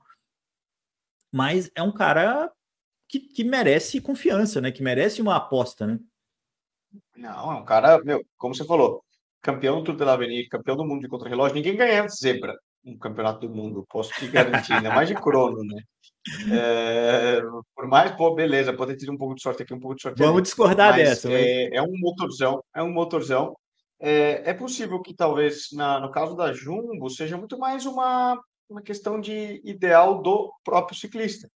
mas 1.31 1.71
é 1.75 1.81
um 1.81 1.91
cara 1.91 2.51
que, 3.07 3.19
que 3.19 3.43
merece 3.43 4.01
confiança, 4.01 4.59
né? 4.59 4.71
Que 4.71 4.83
merece 4.83 5.21
uma 5.21 5.35
aposta, 5.35 5.85
né? 5.85 5.99
Não, 7.15 7.51
é 7.51 7.55
um 7.55 7.65
cara, 7.65 7.99
meu, 8.03 8.21
como 8.37 8.55
você 8.55 8.65
falou, 8.65 9.03
campeão 9.41 9.77
do 9.79 9.83
Tour 9.83 9.95
de 9.95 10.03
l'Avenir, 10.03 10.47
campeão 10.49 10.75
do 10.75 10.85
mundo 10.85 11.01
de 11.01 11.07
contrarrelógio, 11.07 11.55
ninguém 11.55 11.75
ganha 11.75 12.07
zebra 12.07 12.55
no 12.83 12.97
campeonato 12.97 13.47
do 13.47 13.53
mundo, 13.53 13.85
posso 13.89 14.11
te 14.13 14.27
garantir, 14.27 14.73
ainda 14.73 14.89
mais 14.89 15.07
de 15.07 15.15
crono, 15.15 15.63
né? 15.63 15.81
É, 16.51 17.41
por 17.75 17.87
mais, 17.87 18.11
pô, 18.15 18.33
beleza, 18.33 18.73
pode 18.73 18.93
ter 18.93 18.99
tido 18.99 19.11
um 19.11 19.17
pouco 19.17 19.35
de 19.35 19.41
sorte 19.41 19.63
aqui, 19.63 19.73
um 19.73 19.79
pouco 19.79 19.95
de 19.95 20.01
sorte 20.01 20.19
Vamos 20.19 20.35
ali, 20.35 20.43
discordar 20.43 20.95
dessa. 20.95 21.31
É, 21.31 21.75
é, 21.75 21.81
um 21.81 21.97
motorzão, 21.99 22.63
é 22.75 22.81
um 22.83 22.91
motorzão. 22.91 23.55
É, 23.99 24.49
é 24.49 24.53
possível 24.53 25.01
que 25.01 25.13
talvez 25.13 25.67
na, 25.73 25.99
no 25.99 26.11
caso 26.11 26.35
da 26.35 26.53
Jumbo 26.53 27.09
seja 27.09 27.37
muito 27.37 27.57
mais 27.57 27.85
uma 27.85 28.39
uma 28.69 28.81
questão 28.83 29.19
de 29.19 29.59
ideal 29.65 30.21
do 30.21 30.53
próprio 30.63 30.97
ciclista. 30.97 31.49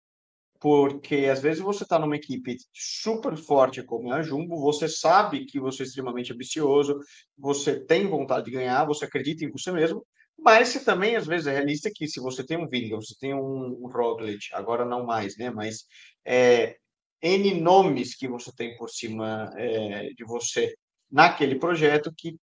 Porque 0.64 1.28
às 1.30 1.42
vezes 1.42 1.62
você 1.62 1.84
está 1.84 2.00
numa 2.00 2.16
equipe 2.16 2.56
super 2.72 3.36
forte 3.36 3.84
como 3.84 4.14
é 4.14 4.20
a 4.20 4.22
Jumbo, 4.22 4.62
você 4.62 4.88
sabe 4.88 5.46
que 5.46 5.60
você 5.60 5.84
é 5.84 5.86
extremamente 5.86 6.32
ambicioso, 6.32 6.98
você 7.38 7.78
tem 7.78 8.08
vontade 8.08 8.46
de 8.46 8.52
ganhar, 8.52 8.86
você 8.86 9.04
acredita 9.04 9.44
em 9.44 9.52
você 9.52 9.74
mesmo, 9.74 10.08
mas 10.40 10.70
você 10.70 10.86
também 10.86 11.18
às 11.18 11.28
vezes 11.28 11.48
é 11.48 11.52
realista 11.52 11.92
que 11.94 12.08
se 12.08 12.22
você 12.22 12.46
tem 12.46 12.56
um 12.56 12.70
Vingegaard, 12.70 13.06
você 13.06 13.14
tem 13.20 13.34
um, 13.34 13.78
um 13.84 13.90
Roglic, 13.92 14.54
agora 14.54 14.86
não 14.86 15.06
mais, 15.06 15.38
né? 15.38 15.50
Mas 15.50 15.86
é, 16.26 16.78
N 17.22 17.60
nomes 17.60 18.16
que 18.16 18.30
você 18.30 18.50
tem 18.56 18.78
por 18.78 18.90
cima 18.90 19.52
é, 19.58 20.14
de 20.16 20.24
você 20.24 20.74
naquele 21.12 21.60
projeto 21.60 22.10
que 22.18 22.38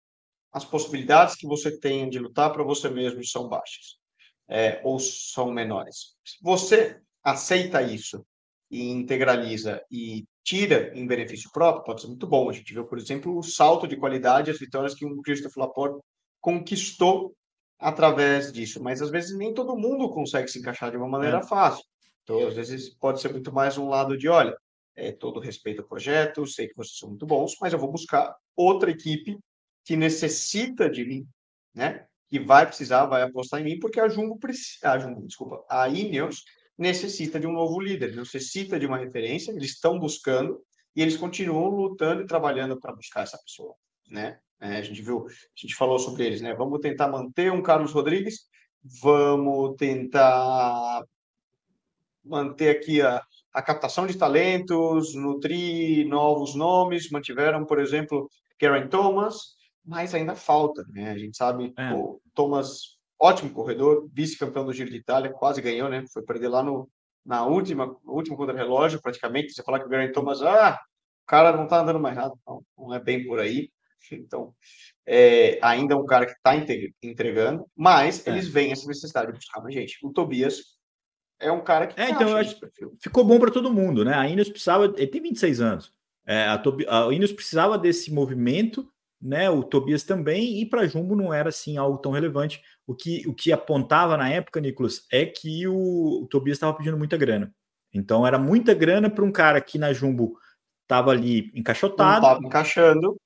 as 0.51 0.65
possibilidades 0.65 1.35
que 1.35 1.45
você 1.45 1.79
tem 1.79 2.09
de 2.09 2.17
lutar 2.17 2.51
para 2.51 2.63
você 2.63 2.89
mesmo 2.89 3.23
são 3.23 3.47
baixas 3.47 3.99
é, 4.49 4.81
ou 4.83 4.99
são 4.99 5.51
menores. 5.51 6.15
Você 6.41 6.99
aceita 7.27 7.81
isso 7.81 8.25
e 8.71 8.89
integraliza 8.89 9.83
e 9.91 10.25
tira 10.43 10.97
em 10.97 11.05
benefício 11.05 11.51
próprio, 11.51 11.83
pode 11.83 12.01
ser 12.01 12.07
muito 12.07 12.25
bom. 12.25 12.49
A 12.49 12.53
gente 12.53 12.73
viu, 12.73 12.85
por 12.85 12.97
exemplo, 12.97 13.37
o 13.37 13.43
salto 13.43 13.85
de 13.85 13.97
qualidade, 13.97 14.49
as 14.49 14.57
vitórias 14.57 14.95
que 14.95 15.05
o 15.05 15.21
Christopher 15.21 15.63
Laporte 15.63 15.99
conquistou 16.39 17.35
através 17.77 18.49
disso. 18.53 18.81
Mas 18.81 19.01
às 19.01 19.09
vezes 19.09 19.37
nem 19.37 19.53
todo 19.53 19.75
mundo 19.75 20.09
consegue 20.09 20.47
se 20.47 20.59
encaixar 20.59 20.89
de 20.89 20.95
uma 20.95 21.07
maneira 21.07 21.39
é. 21.39 21.43
fácil. 21.43 21.83
Então, 22.23 22.47
às 22.47 22.53
vezes 22.53 22.95
pode 22.95 23.19
ser 23.19 23.31
muito 23.31 23.53
mais 23.53 23.77
um 23.77 23.89
lado 23.89 24.17
de, 24.17 24.29
olha, 24.29 24.57
é, 24.95 25.11
todo 25.11 25.41
respeito 25.41 25.81
ao 25.81 25.87
projeto, 25.87 26.47
sei 26.47 26.69
que 26.69 26.75
vocês 26.75 26.97
são 26.97 27.09
muito 27.09 27.25
bons, 27.25 27.55
mas 27.59 27.73
eu 27.73 27.79
vou 27.79 27.91
buscar 27.91 28.33
outra 28.55 28.89
equipe 28.89 29.37
que 29.83 29.97
necessita 29.97 30.89
de 30.89 31.05
mim, 31.05 31.27
né? 31.75 32.05
que 32.29 32.39
vai 32.39 32.65
precisar, 32.65 33.05
vai 33.05 33.21
apostar 33.21 33.61
em 33.61 33.63
mim, 33.63 33.79
porque 33.79 33.99
a 33.99 34.07
Jumbo, 34.09 34.37
a 34.83 34.99
Jumbo, 34.99 35.25
desculpa, 35.25 35.63
a 35.69 35.87
Ineos 35.87 36.43
necessita 36.77 37.39
de 37.39 37.47
um 37.47 37.53
novo 37.53 37.79
líder, 37.79 38.15
necessita 38.15 38.79
de 38.79 38.85
uma 38.85 38.97
referência, 38.97 39.51
eles 39.51 39.71
estão 39.71 39.97
buscando 39.97 40.61
e 40.95 41.01
eles 41.01 41.17
continuam 41.17 41.69
lutando 41.69 42.21
e 42.21 42.27
trabalhando 42.27 42.79
para 42.79 42.95
buscar 42.95 43.23
essa 43.23 43.37
pessoa, 43.37 43.73
né? 44.09 44.39
É, 44.59 44.77
a 44.77 44.81
gente 44.81 45.01
viu, 45.01 45.27
a 45.27 45.31
gente 45.55 45.75
falou 45.75 45.99
sobre 45.99 46.25
eles, 46.25 46.41
né? 46.41 46.53
Vamos 46.55 46.79
tentar 46.79 47.07
manter 47.07 47.51
um 47.51 47.61
Carlos 47.61 47.91
Rodrigues, 47.91 48.47
vamos 49.01 49.75
tentar 49.77 51.03
manter 52.23 52.69
aqui 52.69 53.01
a, 53.01 53.21
a 53.53 53.61
captação 53.61 54.05
de 54.05 54.17
talentos, 54.17 55.15
nutrir 55.15 56.07
novos 56.07 56.55
nomes, 56.55 57.09
mantiveram, 57.09 57.65
por 57.65 57.79
exemplo, 57.79 58.29
Karen 58.59 58.87
Thomas, 58.87 59.55
mas 59.85 60.13
ainda 60.13 60.35
falta, 60.35 60.83
né? 60.89 61.11
A 61.11 61.17
gente 61.17 61.37
sabe, 61.37 61.73
é. 61.77 61.93
o 61.93 62.19
Thomas, 62.33 62.96
ótimo 63.19 63.51
corredor, 63.51 64.07
vice-campeão 64.13 64.65
do 64.65 64.73
Giro 64.73 64.89
de 64.89 64.97
Itália, 64.97 65.31
quase 65.31 65.61
ganhou, 65.61 65.89
né? 65.89 66.03
Foi 66.13 66.23
perder 66.23 66.47
lá 66.47 66.63
no, 66.63 66.89
na 67.25 67.45
última, 67.45 67.95
último 68.05 68.37
contra-relógio, 68.37 69.01
praticamente. 69.01 69.53
Você 69.53 69.63
falar 69.63 69.79
que 69.79 69.87
o 69.87 69.89
Geraint 69.89 70.13
Thomas, 70.13 70.41
ah, 70.41 70.79
o 71.23 71.27
cara 71.27 71.55
não 71.55 71.67
tá 71.67 71.81
andando 71.81 71.99
mais 71.99 72.15
nada. 72.15 72.33
Não, 72.45 72.63
não 72.77 72.93
é 72.93 72.99
bem 72.99 73.25
por 73.25 73.39
aí. 73.39 73.69
Então, 74.11 74.53
é, 75.05 75.59
ainda 75.61 75.93
é 75.93 75.97
um 75.97 76.05
cara 76.05 76.25
que 76.25 76.31
está 76.31 76.55
entregando, 77.03 77.65
mas 77.75 78.25
é. 78.25 78.29
eles 78.29 78.47
veem 78.47 78.71
essa 78.71 78.87
necessidade 78.87 79.31
de 79.31 79.37
buscar 79.37 79.61
mais 79.61 79.73
gente. 79.73 79.97
O 80.01 80.11
Tobias 80.11 80.77
é 81.39 81.51
um 81.51 81.61
cara 81.61 81.87
que. 81.87 81.99
É, 81.99 82.09
então 82.09 82.29
eu 82.29 82.37
acho 82.37 82.57
ficou 83.01 83.23
bom 83.23 83.39
para 83.39 83.51
todo 83.51 83.73
mundo, 83.73 84.05
né? 84.05 84.13
A 84.13 84.27
Ineos 84.27 84.49
precisava. 84.49 84.85
Ele 84.85 85.07
tem 85.07 85.21
26 85.21 85.61
anos. 85.61 85.93
É, 86.25 86.45
a, 86.45 86.57
Tobi, 86.57 86.85
a 86.87 87.11
Ineos 87.11 87.31
precisava 87.31 87.77
desse 87.77 88.11
movimento 88.13 88.89
né? 89.21 89.49
O 89.49 89.63
Tobias 89.63 90.03
também, 90.03 90.61
e 90.61 90.65
para 90.65 90.87
Jumbo 90.87 91.15
não 91.15 91.33
era 91.33 91.49
assim 91.49 91.77
algo 91.77 91.97
tão 91.97 92.11
relevante. 92.11 92.61
O 92.85 92.95
que, 92.95 93.27
o 93.27 93.33
que 93.33 93.51
apontava 93.51 94.15
na 94.15 94.29
época, 94.29 94.61
Nicolas, 94.61 95.05
é 95.11 95.25
que 95.25 95.67
o, 95.67 96.23
o 96.23 96.27
Tobias 96.27 96.55
estava 96.55 96.75
pedindo 96.75 96.97
muita 96.97 97.17
grana. 97.17 97.53
Então 97.93 98.25
era 98.25 98.37
muita 98.37 98.73
grana 98.73 99.09
para 99.09 99.23
um 99.23 99.31
cara 99.31 99.59
que 99.59 99.77
na 99.77 99.91
Jumbo 99.93 100.37
estava 100.83 101.11
ali 101.11 101.51
encaixotado. 101.53 102.25
Estava 102.25 102.45
encaixando. 102.45 103.17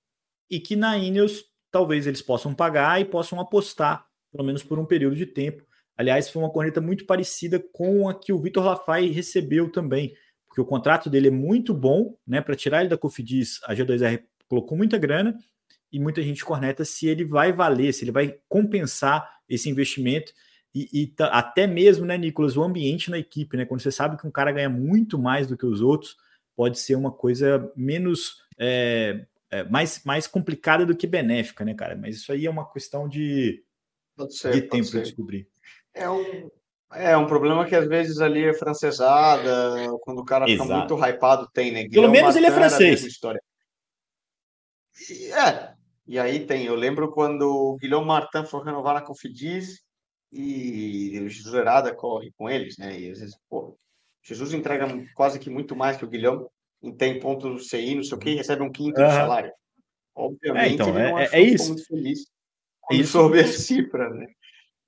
E 0.50 0.60
que 0.60 0.76
na 0.76 0.98
Ineos 0.98 1.46
talvez 1.70 2.08
eles 2.08 2.22
possam 2.22 2.54
pagar 2.54 3.00
e 3.00 3.06
possam 3.06 3.40
apostar, 3.40 4.06
pelo 4.32 4.44
menos 4.44 4.64
por 4.64 4.80
um 4.80 4.86
período 4.86 5.16
de 5.16 5.26
tempo. 5.26 5.64
Aliás, 5.98 6.30
foi 6.30 6.42
uma 6.42 6.52
corneta 6.52 6.82
muito 6.82 7.06
parecida 7.06 7.64
com 7.72 8.10
a 8.10 8.14
que 8.14 8.34
o 8.34 8.40
Vitor 8.40 8.66
Lafay 8.66 9.12
recebeu 9.12 9.72
também, 9.72 10.14
porque 10.48 10.62
o 10.62 10.66
contrato 10.66 11.10
dele 11.10 11.28
é 11.28 11.32
muito 11.32 11.74
bom, 11.74 12.18
né? 12.26 12.42
Para 12.42 12.56
tirar 12.56 12.82
ele 12.82 12.90
da 12.90 12.98
Cofidis, 12.98 13.60
a 13.64 13.74
G2R 13.74 14.24
colocou 14.48 14.78
muita 14.78 14.98
grana 14.98 15.38
e 15.92 16.00
muita 16.00 16.22
gente 16.22 16.46
corneta 16.46 16.86
se 16.86 17.08
ele 17.08 17.26
vai 17.26 17.52
valer, 17.52 17.94
se 17.94 18.04
ele 18.04 18.12
vai 18.12 18.38
compensar 18.48 19.30
esse 19.50 19.70
investimento 19.70 20.32
e, 20.74 20.90
e 20.94 21.14
até 21.20 21.68
mesmo, 21.68 22.06
né, 22.06 22.18
Nicolas, 22.18 22.56
o 22.56 22.64
ambiente 22.64 23.12
na 23.12 23.20
equipe, 23.20 23.58
né? 23.58 23.66
Quando 23.66 23.82
você 23.82 23.92
sabe 23.92 24.18
que 24.18 24.26
um 24.26 24.32
cara 24.32 24.52
ganha 24.52 24.70
muito 24.70 25.20
mais 25.20 25.48
do 25.48 25.58
que 25.58 25.66
os 25.66 25.82
outros, 25.82 26.16
pode 26.56 26.80
ser 26.80 26.96
uma 26.96 27.12
coisa 27.12 27.72
menos 27.76 28.38
é, 28.58 29.26
é, 29.50 29.64
mais, 29.66 30.02
mais 30.06 30.28
complicada 30.28 30.86
do 30.86 30.96
que 30.96 31.06
benéfica, 31.06 31.66
né, 31.66 31.74
cara? 31.74 31.96
Mas 31.98 32.16
isso 32.16 32.32
aí 32.32 32.46
é 32.46 32.50
uma 32.50 32.72
questão 32.72 33.08
de, 33.08 33.64
ser, 34.30 34.54
de 34.54 34.62
tempo 34.62 34.90
para 34.90 35.02
descobrir. 35.02 35.50
É 35.94 36.10
um, 36.10 36.50
é 36.94 37.18
um 37.18 37.28
problema 37.28 37.66
que 37.66 37.76
às 37.76 37.88
vezes 37.88 38.22
ali 38.22 38.46
é 38.46 38.54
francesada, 38.54 39.90
quando 40.02 40.20
o 40.20 40.26
cara 40.26 40.50
Exato. 40.50 40.64
fica 40.64 40.78
muito 40.78 40.96
hypado, 41.06 41.50
tem, 41.54 41.74
né? 41.74 41.90
Pelo 41.90 42.10
menos 42.10 42.34
ele 42.38 42.46
é 42.46 42.52
francês. 42.52 43.20
É, 45.34 45.71
e 46.12 46.20
aí 46.20 46.46
tem, 46.46 46.66
eu 46.66 46.76
lembro 46.76 47.10
quando 47.10 47.44
o 47.44 47.78
Guilherme 47.78 48.06
Martin 48.06 48.44
foi 48.44 48.66
renovar 48.66 48.96
na 48.96 49.02
Cofidis 49.02 49.80
e 50.30 51.18
o 51.22 51.30
Jesus 51.30 51.56
Herada 51.56 51.96
corre 51.96 52.34
com 52.38 52.50
eles, 52.50 52.78
né? 52.78 53.00
E 53.00 53.10
às 53.10 53.22
vezes, 53.22 53.34
pô, 53.50 53.78
Jesus 54.22 54.54
entrega 54.54 54.88
quase 55.16 55.40
que 55.40 55.50
muito 55.50 55.74
mais 55.74 55.96
que 55.96 56.04
o 56.04 56.10
Guilherme, 56.10 56.46
tem 56.98 57.18
ponto 57.18 57.58
CI, 57.60 57.96
não 57.96 58.04
sei 58.04 58.18
o 58.18 58.20
que, 58.20 58.36
recebe 58.36 58.62
um 58.62 58.70
quinto 58.70 59.00
uhum. 59.00 59.08
do 59.08 59.14
salário. 59.14 59.54
Obviamente, 60.14 60.72
é, 60.72 60.74
então, 60.74 60.90
ele 60.90 61.12
não 61.12 61.18
é, 61.18 61.30
é 61.32 61.42
isso. 61.42 61.68
muito 61.70 61.86
feliz 61.86 62.26
quando 62.82 63.00
isso, 63.00 63.12
soube 63.14 63.40
a 63.40 63.48
cifra, 63.48 64.10
né? 64.10 64.28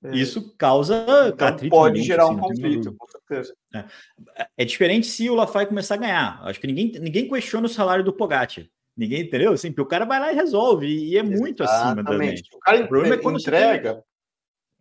É. 0.04 0.16
Isso 0.16 0.54
causa 0.58 1.06
então, 1.28 1.56
pode 1.70 2.02
gerar 2.02 2.24
assim, 2.24 2.34
um 2.34 2.38
conflito, 2.38 2.94
com 2.94 3.06
certeza. 3.08 3.56
É. 3.74 4.46
é. 4.58 4.64
diferente 4.66 5.06
se 5.06 5.30
o 5.30 5.34
Lafay 5.34 5.64
começar 5.64 5.94
a 5.94 5.98
ganhar. 5.98 6.42
Acho 6.44 6.60
que 6.60 6.66
ninguém, 6.66 6.92
ninguém 7.00 7.26
questiona 7.26 7.64
o 7.64 7.70
salário 7.70 8.04
do 8.04 8.12
Pogacar. 8.12 8.66
Ninguém 8.96 9.22
entendeu? 9.22 9.52
Assim, 9.52 9.70
porque 9.70 9.82
o 9.82 9.86
cara 9.86 10.04
vai 10.04 10.20
lá 10.20 10.32
e 10.32 10.36
resolve, 10.36 10.86
e 10.86 11.18
é 11.18 11.22
muito 11.22 11.62
Exatamente. 11.62 12.00
acima 12.00 12.04
também. 12.04 12.42
O 12.52 12.58
cara 12.58 12.84
o 12.84 12.88
problema 12.88 13.14
é 13.14 13.18
quando 13.18 13.40
entrega. 13.40 14.04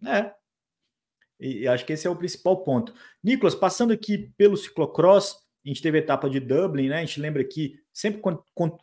Tem... 0.02 0.12
É. 0.12 0.34
E 1.40 1.68
acho 1.68 1.86
que 1.86 1.94
esse 1.94 2.08
é 2.08 2.10
o 2.10 2.16
principal 2.16 2.64
ponto. 2.64 2.94
Nicolas, 3.24 3.56
passando 3.56 3.92
aqui 3.92 4.32
pelo 4.38 4.56
ciclocross, 4.56 5.36
a 5.66 5.68
gente 5.68 5.82
teve 5.82 5.98
a 5.98 6.02
etapa 6.02 6.30
de 6.30 6.40
Dublin, 6.40 6.90
né? 6.90 6.98
A 6.98 7.06
gente 7.06 7.20
lembra 7.20 7.42
aqui, 7.42 7.80
sempre 7.92 8.22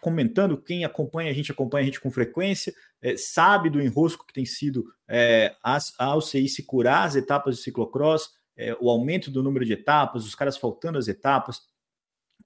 comentando, 0.01 0.61
quem 0.61 0.85
acompanha, 0.85 1.31
a 1.31 1.35
gente 1.35 1.53
acompanha 1.53 1.83
a 1.83 1.85
gente 1.87 2.01
com 2.01 2.11
frequência, 2.11 2.74
é, 3.03 3.16
sabe 3.16 3.70
do 3.70 3.81
enrosco 3.81 4.26
que 4.26 4.33
tem 4.33 4.47
sido 4.47 4.85
é, 5.07 5.55
a, 5.62 5.78
a 5.99 6.16
UCI 6.16 6.49
se 6.49 6.62
curar 6.62 7.07
as 7.07 7.16
etapas 7.16 7.57
de 7.57 7.62
ciclocross, 7.62 8.31
é, 8.57 8.74
o 8.81 8.91
aumento 8.91 9.31
do 9.31 9.43
número 9.43 9.64
de 9.64 9.74
etapas, 9.74 10.24
os 10.26 10.35
caras 10.35 10.57
faltando 10.57 10.99
as 10.99 11.07
etapas, 11.07 11.62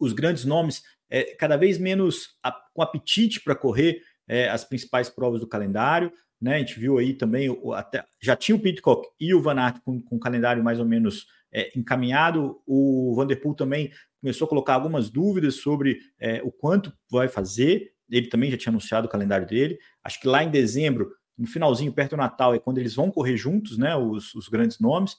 os 0.01 0.13
grandes 0.13 0.45
nomes 0.45 0.83
é, 1.15 1.23
cada 1.37 1.57
vez 1.57 1.79
menos 1.79 2.31
a, 2.43 2.51
com 2.51 2.83
apetite 2.83 3.41
para 3.41 3.55
correr 3.55 4.03
é, 4.27 4.49
as 4.49 4.65
principais 4.65 5.09
provas 5.09 5.41
do 5.41 5.47
calendário. 5.47 6.13
Né? 6.43 6.57
A 6.57 6.59
gente 6.59 6.81
viu 6.81 6.99
aí 6.99 7.15
também, 7.15 7.49
o, 7.49 7.73
até, 7.73 8.05
já 8.21 8.35
tinha 8.35 8.57
o 8.57 8.59
Pitcock 8.59 9.09
e 9.21 9.33
o 9.33 9.41
Van 9.41 9.55
Aert 9.61 9.79
com, 9.85 10.03
com 10.03 10.17
um 10.17 10.19
calendário 10.19 10.65
mais 10.65 10.81
ou 10.81 10.85
menos 10.85 11.27
é, 11.53 11.71
encaminhado. 11.79 12.61
O 12.67 13.15
Vanderpool 13.15 13.55
também 13.55 13.93
começou 14.21 14.47
a 14.47 14.49
colocar 14.49 14.75
algumas 14.75 15.09
dúvidas 15.09 15.55
sobre 15.55 16.01
é, 16.19 16.43
o 16.43 16.51
quanto 16.51 16.93
vai 17.09 17.29
fazer. 17.29 17.93
Ele 18.11 18.27
também 18.27 18.51
já 18.51 18.57
tinha 18.57 18.73
anunciado 18.73 19.07
o 19.07 19.11
calendário 19.11 19.47
dele. 19.47 19.79
Acho 20.03 20.21
que 20.21 20.27
lá 20.27 20.43
em 20.43 20.51
dezembro, 20.51 21.13
no 21.39 21.47
finalzinho, 21.47 21.93
perto 21.93 22.11
do 22.11 22.17
Natal, 22.17 22.57
é 22.57 22.59
quando 22.59 22.79
eles 22.79 22.97
vão 22.97 23.09
correr 23.09 23.37
juntos, 23.37 23.79
né? 23.79 23.95
Os, 23.95 24.35
os 24.35 24.49
grandes 24.49 24.81
nomes. 24.81 25.15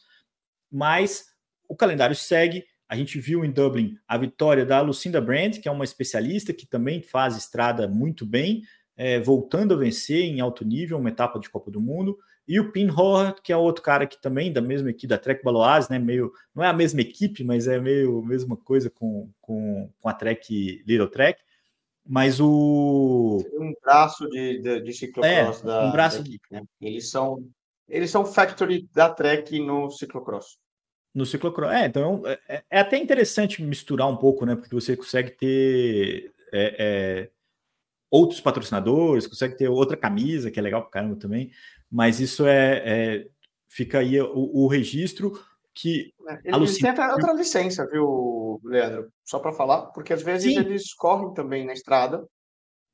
Mas 0.70 1.28
o 1.70 1.76
calendário 1.76 2.16
segue. 2.18 2.66
A 2.88 2.96
gente 2.96 3.20
viu 3.20 3.44
em 3.44 3.52
Dublin 3.52 3.98
a 4.08 4.18
vitória 4.18 4.66
da 4.66 4.82
Lucinda 4.82 5.20
Brandt, 5.20 5.60
que 5.60 5.68
é 5.68 5.72
uma 5.72 5.84
especialista 5.84 6.54
que 6.54 6.66
também 6.66 7.02
faz 7.02 7.36
estrada 7.36 7.88
muito 7.88 8.26
bem, 8.26 8.62
é, 8.96 9.20
voltando 9.20 9.74
a 9.74 9.78
vencer 9.78 10.24
em 10.24 10.40
alto 10.40 10.64
nível, 10.64 10.98
uma 10.98 11.10
etapa 11.10 11.40
de 11.40 11.50
Copa 11.50 11.72
do 11.72 11.82
Mundo. 11.82 12.18
E 12.48 12.60
o 12.60 12.72
Pinhor, 12.72 13.42
que 13.42 13.52
é 13.52 13.58
outro 13.58 13.84
cara 13.84 14.06
que 14.06 14.22
também 14.22 14.54
da 14.54 14.62
mesma 14.62 14.92
equipe 14.92 15.08
da 15.08 15.18
Trek 15.18 15.44
Baloise, 15.44 15.90
né? 15.90 15.98
Meio, 15.98 16.32
não 16.54 16.64
é 16.64 16.68
a 16.68 16.74
mesma 16.74 17.02
equipe, 17.02 17.44
mas 17.44 17.68
é 17.68 17.80
meio 17.80 18.20
a 18.20 18.26
mesma 18.26 18.56
coisa 18.56 18.90
com, 18.90 19.30
com, 19.42 19.92
com 20.00 20.10
a 20.10 20.14
Trek 20.14 20.84
Little 20.86 21.08
Trek. 21.08 21.42
Mas 22.08 22.40
o. 22.40 23.44
Um 23.54 23.74
braço 23.84 24.30
de, 24.30 24.60
de, 24.60 24.82
de 24.82 24.94
ciclocross 24.94 25.62
é, 25.62 25.66
da, 25.66 25.88
um 25.88 25.92
braço... 25.92 26.22
da 26.22 26.30
equipe, 26.30 26.48
né? 26.52 26.62
Eles 26.80 27.10
são, 27.10 27.44
eles 27.90 28.12
são 28.12 28.24
factory 28.24 28.88
da 28.94 29.10
Trek 29.10 29.60
no 29.60 29.90
ciclocross. 29.90 30.60
No 31.16 31.26
ciclocross. 31.26 31.74
É, 31.74 31.86
então 31.86 32.22
é, 32.26 32.64
é 32.70 32.80
até 32.80 32.98
interessante 32.98 33.64
misturar 33.64 34.08
um 34.08 34.18
pouco, 34.18 34.46
né? 34.46 34.56
Porque 34.56 34.76
você 34.76 34.96
consegue 34.96 35.32
ter. 35.32 36.34
É, 36.54 36.76
é, 36.78 37.30
outros 38.12 38.40
patrocinadores, 38.40 39.28
consegue 39.28 39.58
ter 39.58 39.68
outra 39.68 39.98
camisa, 39.98 40.52
que 40.52 40.60
é 40.60 40.62
legal 40.62 40.82
para 40.82 40.92
caramba 40.92 41.16
também 41.16 41.52
mas 41.96 42.20
isso 42.20 42.46
é, 42.46 42.82
é 42.86 43.28
fica 43.70 44.00
aí 44.00 44.20
o, 44.20 44.50
o 44.54 44.68
registro 44.68 45.32
que 45.74 46.14
é, 46.28 46.56
eles 46.56 46.78
têm 46.78 46.90
até 46.90 47.08
outra 47.08 47.34
licença, 47.34 47.88
viu, 47.88 48.60
Leandro? 48.64 49.12
Só 49.24 49.40
para 49.40 49.54
falar, 49.54 49.88
porque 49.88 50.14
às 50.14 50.22
vezes 50.22 50.54
Sim. 50.54 50.60
eles 50.60 50.94
correm 50.94 51.34
também 51.34 51.66
na 51.66 51.74
estrada 51.74 52.26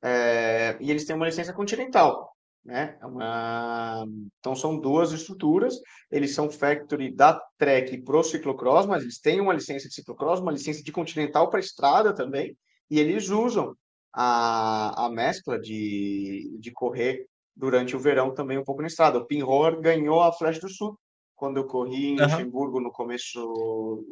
é, 0.03 0.77
e 0.79 0.89
eles 0.89 1.05
têm 1.05 1.15
uma 1.15 1.25
licença 1.25 1.53
continental, 1.53 2.35
né? 2.63 2.97
É 3.01 3.05
uma... 3.05 4.05
Então 4.39 4.55
são 4.55 4.79
duas 4.79 5.11
estruturas. 5.11 5.75
Eles 6.11 6.33
são 6.33 6.49
factory 6.49 7.13
da 7.13 7.41
Trek 7.57 8.01
pro 8.01 8.23
ciclocross, 8.23 8.85
mas 8.85 9.03
eles 9.03 9.19
têm 9.19 9.41
uma 9.41 9.53
licença 9.53 9.87
de 9.87 9.93
ciclocross, 9.93 10.39
uma 10.39 10.51
licença 10.51 10.83
de 10.83 10.91
continental 10.91 11.49
para 11.49 11.59
estrada 11.59 12.13
também, 12.13 12.55
e 12.89 12.99
eles 12.99 13.29
usam 13.29 13.75
a, 14.13 15.05
a 15.05 15.09
mescla 15.09 15.59
de, 15.59 16.55
de 16.59 16.71
correr 16.71 17.25
durante 17.55 17.95
o 17.95 17.99
verão 17.99 18.33
também 18.33 18.57
um 18.57 18.63
pouco 18.63 18.81
na 18.81 18.87
estrada. 18.87 19.17
O 19.17 19.25
Pinhor 19.25 19.79
ganhou 19.81 20.21
a 20.21 20.31
Flash 20.31 20.59
do 20.59 20.69
Sul 20.69 20.97
quando 21.35 21.57
eu 21.57 21.65
corri 21.65 22.07
em 22.07 22.19
uhum. 22.19 22.25
Luxemburgo 22.25 22.79
no 22.79 22.91
começo. 22.91 24.05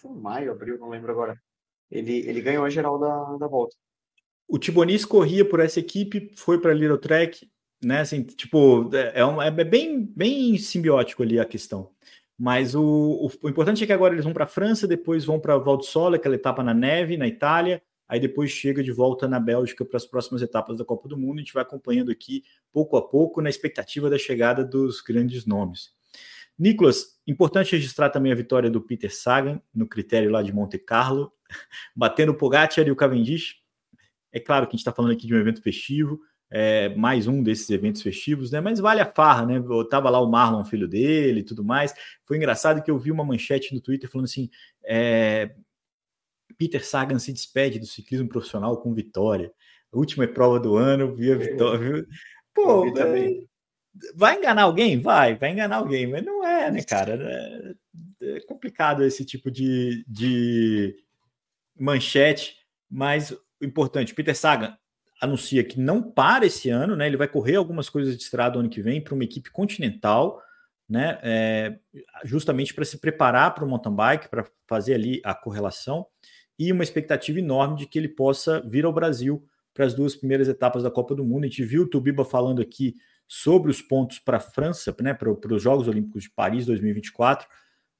Foi 0.00 0.12
maio, 0.12 0.52
abril, 0.52 0.78
não 0.78 0.88
lembro 0.88 1.12
agora. 1.12 1.36
Ele, 1.90 2.18
ele 2.28 2.40
ganhou 2.40 2.64
a 2.64 2.70
geral 2.70 2.98
da, 2.98 3.36
da 3.36 3.46
volta. 3.46 3.76
O 4.48 4.58
Tibonis 4.58 5.04
corria 5.04 5.48
por 5.48 5.60
essa 5.60 5.80
equipe, 5.80 6.32
foi 6.36 6.60
para 6.60 6.70
a 6.70 6.74
Little 6.74 6.98
Trek, 6.98 7.48
né? 7.86 8.00
Assim, 8.00 8.24
tipo, 8.24 8.90
é, 9.14 9.24
um, 9.24 9.40
é 9.40 9.50
bem, 9.50 10.04
bem 10.04 10.58
simbiótico 10.58 11.22
ali 11.22 11.38
a 11.38 11.44
questão. 11.44 11.90
Mas 12.36 12.74
o, 12.74 12.82
o, 12.82 13.30
o 13.42 13.48
importante 13.48 13.82
é 13.82 13.86
que 13.86 13.92
agora 13.92 14.12
eles 14.12 14.24
vão 14.24 14.34
para 14.34 14.44
a 14.44 14.48
França, 14.48 14.88
depois 14.88 15.24
vão 15.24 15.38
para 15.38 15.56
Val 15.56 15.76
di 15.76 15.86
Sole, 15.86 16.16
aquela 16.16 16.34
etapa 16.34 16.62
na 16.64 16.74
neve, 16.74 17.16
na 17.16 17.28
Itália, 17.28 17.80
aí 18.08 18.18
depois 18.18 18.50
chega 18.50 18.82
de 18.82 18.90
volta 18.90 19.28
na 19.28 19.38
Bélgica 19.38 19.84
para 19.84 19.96
as 19.96 20.04
próximas 20.04 20.42
etapas 20.42 20.78
da 20.78 20.84
Copa 20.84 21.08
do 21.08 21.16
Mundo. 21.16 21.36
A 21.36 21.38
gente 21.38 21.54
vai 21.54 21.62
acompanhando 21.62 22.10
aqui 22.10 22.42
pouco 22.72 22.96
a 22.96 23.08
pouco 23.08 23.40
na 23.40 23.48
expectativa 23.48 24.10
da 24.10 24.18
chegada 24.18 24.64
dos 24.64 25.00
grandes 25.00 25.46
nomes. 25.46 25.94
Nicolas, 26.58 27.20
importante 27.26 27.72
registrar 27.72 28.10
também 28.10 28.32
a 28.32 28.34
vitória 28.34 28.68
do 28.68 28.80
Peter 28.80 29.14
Sagan 29.14 29.62
no 29.72 29.86
critério 29.86 30.30
lá 30.30 30.42
de 30.42 30.52
Monte 30.52 30.78
Carlo, 30.78 31.32
batendo 31.94 32.32
o 32.32 32.34
Pogacar 32.34 32.86
e 32.86 32.90
o 32.90 32.96
Cavendish. 32.96 33.56
É 34.32 34.40
claro 34.40 34.66
que 34.66 34.70
a 34.70 34.72
gente 34.72 34.80
está 34.80 34.92
falando 34.92 35.12
aqui 35.12 35.26
de 35.26 35.34
um 35.34 35.38
evento 35.38 35.62
festivo, 35.62 36.20
é, 36.50 36.88
mais 36.90 37.26
um 37.26 37.42
desses 37.42 37.68
eventos 37.70 38.02
festivos, 38.02 38.50
né? 38.50 38.60
Mas 38.60 38.78
vale 38.78 39.00
a 39.00 39.12
farra, 39.12 39.46
né? 39.46 39.56
Eu 39.56 39.88
tava 39.88 40.10
lá 40.10 40.20
o 40.20 40.30
Marlon, 40.30 40.64
filho 40.64 40.86
dele 40.86 41.40
e 41.40 41.44
tudo 41.44 41.64
mais. 41.64 41.92
Foi 42.24 42.36
engraçado 42.36 42.82
que 42.82 42.90
eu 42.90 42.98
vi 42.98 43.10
uma 43.10 43.24
manchete 43.24 43.74
no 43.74 43.80
Twitter 43.80 44.10
falando 44.10 44.26
assim: 44.26 44.48
é, 44.84 45.54
Peter 46.56 46.84
Sagan 46.84 47.18
se 47.18 47.32
despede 47.32 47.78
do 47.78 47.86
ciclismo 47.86 48.28
profissional 48.28 48.76
com 48.80 48.94
vitória. 48.94 49.52
A 49.92 49.98
última 49.98 50.26
prova 50.26 50.60
do 50.60 50.76
ano, 50.76 51.14
via 51.14 51.34
é. 51.34 51.38
vitória. 51.38 52.06
Pô, 52.54 52.86
é, 52.96 53.42
vai 54.14 54.38
enganar 54.38 54.62
alguém? 54.62 55.00
Vai, 55.00 55.36
vai 55.36 55.50
enganar 55.50 55.76
alguém, 55.76 56.06
mas 56.06 56.24
não 56.24 56.46
é, 56.46 56.70
né, 56.70 56.82
cara? 56.82 57.18
É, 57.20 57.74
é 58.36 58.40
complicado 58.46 59.04
esse 59.04 59.24
tipo 59.24 59.50
de, 59.50 60.04
de 60.06 60.96
manchete, 61.78 62.56
mas 62.88 63.32
o 63.32 63.64
importante, 63.64 64.14
Peter 64.14 64.36
Sagan 64.36 64.76
anuncia 65.20 65.64
que 65.64 65.80
não 65.80 66.02
para 66.02 66.46
esse 66.46 66.68
ano, 66.68 66.94
né? 66.94 67.06
Ele 67.06 67.16
vai 67.16 67.28
correr 67.28 67.56
algumas 67.56 67.88
coisas 67.88 68.16
de 68.16 68.22
estrada 68.22 68.58
ano 68.58 68.68
que 68.68 68.82
vem 68.82 69.00
para 69.00 69.14
uma 69.14 69.24
equipe 69.24 69.50
continental, 69.50 70.42
né? 70.88 71.18
É, 71.22 71.78
justamente 72.24 72.74
para 72.74 72.84
se 72.84 72.98
preparar 72.98 73.54
para 73.54 73.64
o 73.64 73.68
mountain 73.68 73.94
bike, 73.94 74.28
para 74.28 74.44
fazer 74.66 74.94
ali 74.94 75.20
a 75.24 75.34
correlação 75.34 76.06
e 76.58 76.72
uma 76.72 76.82
expectativa 76.82 77.38
enorme 77.38 77.76
de 77.76 77.86
que 77.86 77.98
ele 77.98 78.08
possa 78.08 78.60
vir 78.66 78.84
ao 78.84 78.92
Brasil 78.92 79.44
para 79.74 79.84
as 79.84 79.94
duas 79.94 80.16
primeiras 80.16 80.48
etapas 80.48 80.82
da 80.82 80.90
Copa 80.90 81.14
do 81.14 81.24
Mundo. 81.24 81.44
A 81.44 81.48
gente 81.48 81.64
viu 81.64 81.82
o 81.82 81.86
Tubiba 81.86 82.24
falando 82.24 82.62
aqui 82.62 82.94
sobre 83.28 83.70
os 83.70 83.82
pontos 83.82 84.18
para 84.18 84.38
a 84.38 84.40
França, 84.40 84.94
né, 85.00 85.12
para, 85.12 85.34
para 85.34 85.54
os 85.54 85.62
Jogos 85.62 85.88
Olímpicos 85.88 86.22
de 86.22 86.30
Paris 86.30 86.64
2024. 86.64 87.46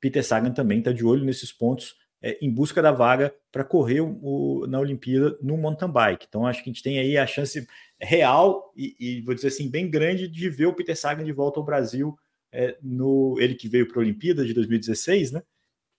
Peter 0.00 0.24
Sagan 0.24 0.52
também 0.52 0.78
está 0.78 0.92
de 0.92 1.04
olho 1.04 1.24
nesses 1.24 1.52
pontos 1.52 1.94
é, 2.26 2.36
em 2.42 2.50
busca 2.50 2.82
da 2.82 2.90
vaga 2.90 3.32
para 3.52 3.62
correr 3.62 4.00
o, 4.00 4.18
o, 4.20 4.66
na 4.66 4.80
Olimpíada 4.80 5.38
no 5.40 5.56
mountain 5.56 5.88
bike. 5.88 6.26
Então, 6.28 6.44
acho 6.44 6.60
que 6.60 6.68
a 6.68 6.72
gente 6.72 6.82
tem 6.82 6.98
aí 6.98 7.16
a 7.16 7.24
chance 7.24 7.64
real 8.00 8.72
e, 8.76 8.96
e 8.98 9.20
vou 9.20 9.32
dizer 9.32 9.46
assim, 9.46 9.70
bem 9.70 9.88
grande 9.88 10.26
de 10.26 10.50
ver 10.50 10.66
o 10.66 10.74
Peter 10.74 10.96
Sagan 10.96 11.24
de 11.24 11.30
volta 11.30 11.60
ao 11.60 11.64
Brasil, 11.64 12.18
é, 12.50 12.76
no 12.82 13.36
ele 13.38 13.54
que 13.54 13.68
veio 13.68 13.86
para 13.86 13.98
a 13.98 14.02
Olimpíada 14.02 14.44
de 14.44 14.52
2016, 14.52 15.30
né? 15.30 15.42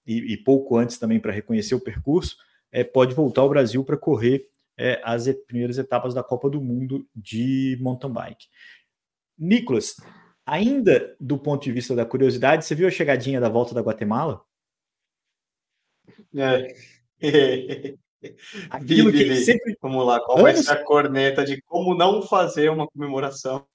E, 0.05 0.34
e 0.34 0.38
pouco 0.38 0.75
antes 0.75 0.97
também 0.97 1.17
para 1.17 1.32
reconhecer 1.32 1.75
o 1.75 1.80
percurso, 1.80 2.36
é, 2.73 2.84
pode 2.84 3.15
voltar 3.15 3.41
ao 3.41 3.49
Brasil 3.49 3.82
para 3.86 3.95
correr 3.95 4.49
é, 4.78 4.99
as 5.05 5.30
primeiras 5.47 5.78
etapas 5.78 6.13
da 6.13 6.23
Copa 6.23 6.49
do 6.49 6.59
Mundo 6.59 7.07
de 7.15 7.78
mountain 7.80 8.11
bike. 8.11 8.47
Nicolas, 9.38 9.95
ainda 10.45 11.15
do 11.21 11.38
ponto 11.38 11.63
de 11.63 11.71
vista 11.71 11.95
da 11.95 12.05
curiosidade, 12.05 12.65
você 12.65 12.75
viu 12.75 12.86
a 12.86 12.91
chegadinha 12.91 13.39
da 13.39 13.47
volta 13.47 13.73
da 13.73 13.82
Guatemala? 13.82 14.41
É. 16.36 16.75
Aquilo 18.69 19.11
que 19.11 19.36
sempre. 19.38 19.78
Vamos 19.82 20.05
lá, 20.05 20.19
qual 20.19 20.39
anos... 20.39 20.53
vai 20.53 20.63
ser 20.63 20.71
a 20.71 20.84
corneta 20.84 21.45
de 21.45 21.61
como 21.63 21.95
não 21.95 22.21
fazer 22.21 22.69
uma 22.69 22.88
comemoração? 22.88 23.65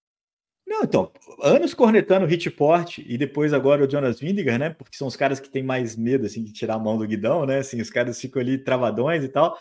Não, 0.66 0.84
então, 0.84 1.12
anos 1.42 1.74
cornetando 1.74 2.24
o 2.24 2.30
Hitport 2.30 2.98
e 2.98 3.18
depois 3.18 3.52
agora 3.52 3.84
o 3.84 3.90
Jonas 3.90 4.20
Vindigar, 4.20 4.58
né? 4.58 4.70
Porque 4.70 4.96
são 4.96 5.06
os 5.08 5.16
caras 5.16 5.40
que 5.40 5.50
têm 5.50 5.62
mais 5.62 5.96
medo, 5.96 6.24
assim, 6.24 6.42
de 6.42 6.52
tirar 6.52 6.74
a 6.74 6.78
mão 6.78 6.96
do 6.96 7.06
guidão, 7.06 7.44
né? 7.44 7.58
Assim, 7.58 7.80
os 7.80 7.90
caras 7.90 8.20
ficam 8.20 8.40
ali 8.40 8.58
travadões 8.58 9.24
e 9.24 9.28
tal. 9.28 9.58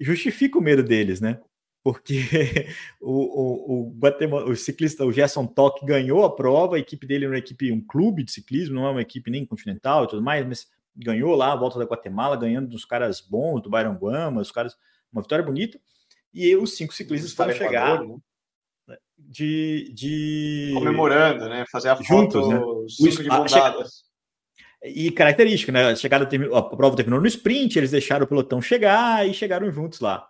Justifica 0.00 0.58
o 0.58 0.62
medo 0.62 0.82
deles, 0.82 1.20
né? 1.20 1.40
Porque 1.84 2.18
o, 3.00 3.12
o, 3.12 3.92
o, 3.92 4.50
o 4.50 4.56
ciclista, 4.56 5.04
o 5.04 5.12
Gerson 5.12 5.46
Toque, 5.46 5.84
ganhou 5.84 6.24
a 6.24 6.34
prova, 6.34 6.76
a 6.76 6.80
equipe 6.80 7.06
dele 7.06 7.26
é 7.26 7.28
uma 7.28 7.38
equipe, 7.38 7.70
um 7.70 7.84
clube 7.84 8.24
de 8.24 8.32
ciclismo, 8.32 8.74
não 8.74 8.86
é 8.86 8.90
uma 8.90 9.02
equipe 9.02 9.30
nem 9.30 9.44
continental 9.44 10.04
e 10.04 10.08
tudo 10.08 10.22
mais, 10.22 10.46
mas 10.46 10.66
ganhou 10.94 11.34
lá 11.34 11.52
a 11.52 11.56
volta 11.56 11.78
da 11.78 11.84
Guatemala, 11.84 12.36
ganhando 12.36 12.68
dos 12.68 12.84
caras 12.84 13.20
bons, 13.20 13.60
do 13.60 13.70
Byron 13.70 13.94
Guama, 13.94 14.40
os 14.40 14.52
caras, 14.52 14.76
uma 15.12 15.22
vitória 15.22 15.44
bonita. 15.44 15.78
E 16.32 16.54
os 16.56 16.76
cinco 16.76 16.92
ciclistas 16.94 17.32
foram 17.32 17.52
chegar 17.52 18.02
né? 18.02 18.96
de, 19.16 19.92
de. 19.94 20.72
Comemorando, 20.74 21.48
né? 21.48 21.64
Fazer 21.70 21.90
a 21.90 21.94
juntos, 21.94 22.42
foto 22.42 22.82
né? 22.82 22.88
cinco 22.88 23.22
de 23.22 23.28
mão 23.28 23.46
E 24.82 25.10
característica, 25.10 25.72
né? 25.72 25.90
A 25.90 25.96
chegada 25.96 26.28
a 26.56 26.62
prova 26.62 26.96
terminou 26.96 27.20
no 27.20 27.26
sprint, 27.26 27.78
eles 27.78 27.92
deixaram 27.92 28.24
o 28.24 28.28
pelotão 28.28 28.60
chegar 28.60 29.26
e 29.26 29.32
chegaram 29.32 29.70
juntos 29.70 30.00
lá. 30.00 30.28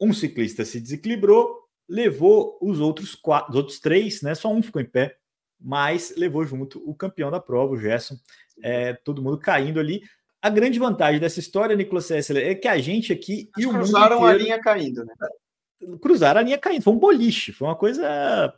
Um 0.00 0.12
ciclista 0.12 0.64
se 0.64 0.80
desequilibrou, 0.80 1.64
levou 1.88 2.58
os 2.60 2.78
outros 2.80 3.14
quatro, 3.14 3.50
os 3.50 3.56
outros 3.56 3.80
três, 3.80 4.22
né? 4.22 4.34
Só 4.34 4.52
um 4.52 4.62
ficou 4.62 4.82
em 4.82 4.86
pé, 4.86 5.16
mas 5.64 6.12
levou 6.14 6.44
junto 6.44 6.78
o 6.88 6.94
campeão 6.94 7.30
da 7.30 7.40
prova, 7.40 7.72
o 7.72 7.80
Gerson, 7.80 8.16
é, 8.62 8.92
todo 8.92 9.22
mundo 9.22 9.38
caindo 9.38 9.80
ali. 9.80 10.02
A 10.42 10.50
grande 10.50 10.78
vantagem 10.78 11.18
dessa 11.18 11.40
história, 11.40 11.74
Nicolas 11.74 12.04
Sessler, 12.04 12.46
é 12.46 12.54
que 12.54 12.68
a 12.68 12.76
gente 12.78 13.10
aqui 13.10 13.50
Eles 13.56 13.64
e 13.64 13.66
o 13.66 13.70
cruzaram 13.70 14.16
inteiro, 14.18 14.26
a 14.26 14.42
linha 14.42 14.60
caindo, 14.60 15.06
né? 15.06 15.14
Cruzaram 16.02 16.40
a 16.40 16.42
linha 16.42 16.58
caindo, 16.58 16.82
foi 16.82 16.92
um 16.92 16.98
boliche, 16.98 17.50
foi 17.50 17.66
uma 17.66 17.74
coisa. 17.74 18.54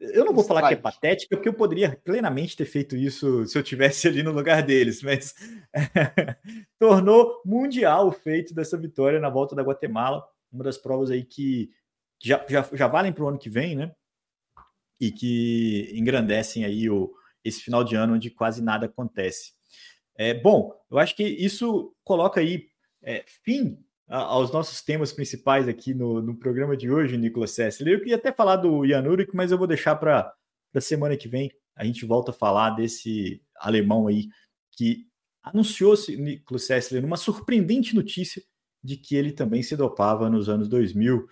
Eu 0.00 0.24
não 0.24 0.34
vou 0.34 0.42
falar 0.42 0.66
que 0.66 0.74
é 0.74 0.76
patética, 0.76 1.36
porque 1.36 1.48
eu 1.48 1.54
poderia 1.54 1.96
plenamente 2.02 2.56
ter 2.56 2.64
feito 2.64 2.96
isso 2.96 3.46
se 3.46 3.56
eu 3.56 3.62
tivesse 3.62 4.08
ali 4.08 4.24
no 4.24 4.32
lugar 4.32 4.60
deles, 4.60 5.00
mas 5.04 5.34
tornou 6.80 7.40
mundial 7.44 8.08
o 8.08 8.12
feito 8.12 8.52
dessa 8.52 8.76
vitória 8.76 9.20
na 9.20 9.30
volta 9.30 9.54
da 9.54 9.62
Guatemala, 9.62 10.24
uma 10.52 10.64
das 10.64 10.78
provas 10.78 11.12
aí 11.12 11.22
que 11.22 11.70
já, 12.20 12.44
já, 12.48 12.68
já 12.72 12.88
valem 12.88 13.12
para 13.12 13.22
o 13.22 13.28
ano 13.28 13.38
que 13.38 13.48
vem, 13.48 13.76
né? 13.76 13.92
E 15.00 15.10
que 15.10 15.90
engrandecem 15.94 16.64
aí 16.64 16.90
o, 16.90 17.12
esse 17.44 17.60
final 17.60 17.84
de 17.84 17.94
ano 17.94 18.14
onde 18.14 18.30
quase 18.30 18.62
nada 18.62 18.86
acontece. 18.86 19.52
É, 20.16 20.34
bom, 20.34 20.72
eu 20.90 20.98
acho 20.98 21.14
que 21.14 21.22
isso 21.22 21.94
coloca 22.02 22.40
aí 22.40 22.66
é, 23.02 23.24
fim 23.44 23.78
aos 24.08 24.50
nossos 24.52 24.82
temas 24.82 25.12
principais 25.12 25.68
aqui 25.68 25.92
no, 25.92 26.22
no 26.22 26.34
programa 26.34 26.76
de 26.76 26.90
hoje, 26.90 27.16
Nicolas 27.16 27.50
Sessler. 27.50 27.94
Eu 27.94 27.98
queria 27.98 28.16
até 28.16 28.32
falar 28.32 28.56
do 28.56 28.86
Jan 28.86 29.06
Urik, 29.06 29.36
mas 29.36 29.52
eu 29.52 29.58
vou 29.58 29.66
deixar 29.66 29.96
para 29.96 30.32
a 30.74 30.80
semana 30.80 31.16
que 31.16 31.28
vem. 31.28 31.50
A 31.76 31.84
gente 31.84 32.04
volta 32.06 32.30
a 32.30 32.34
falar 32.34 32.70
desse 32.70 33.42
alemão 33.56 34.06
aí 34.08 34.28
que 34.72 35.06
anunciou-se, 35.42 36.16
Nicolas 36.16 36.64
Sessler, 36.64 37.02
numa 37.02 37.16
surpreendente 37.16 37.94
notícia 37.94 38.42
de 38.82 38.96
que 38.96 39.14
ele 39.14 39.32
também 39.32 39.62
se 39.62 39.76
dopava 39.76 40.30
nos 40.30 40.48
anos 40.48 40.68
2000. 40.68 41.26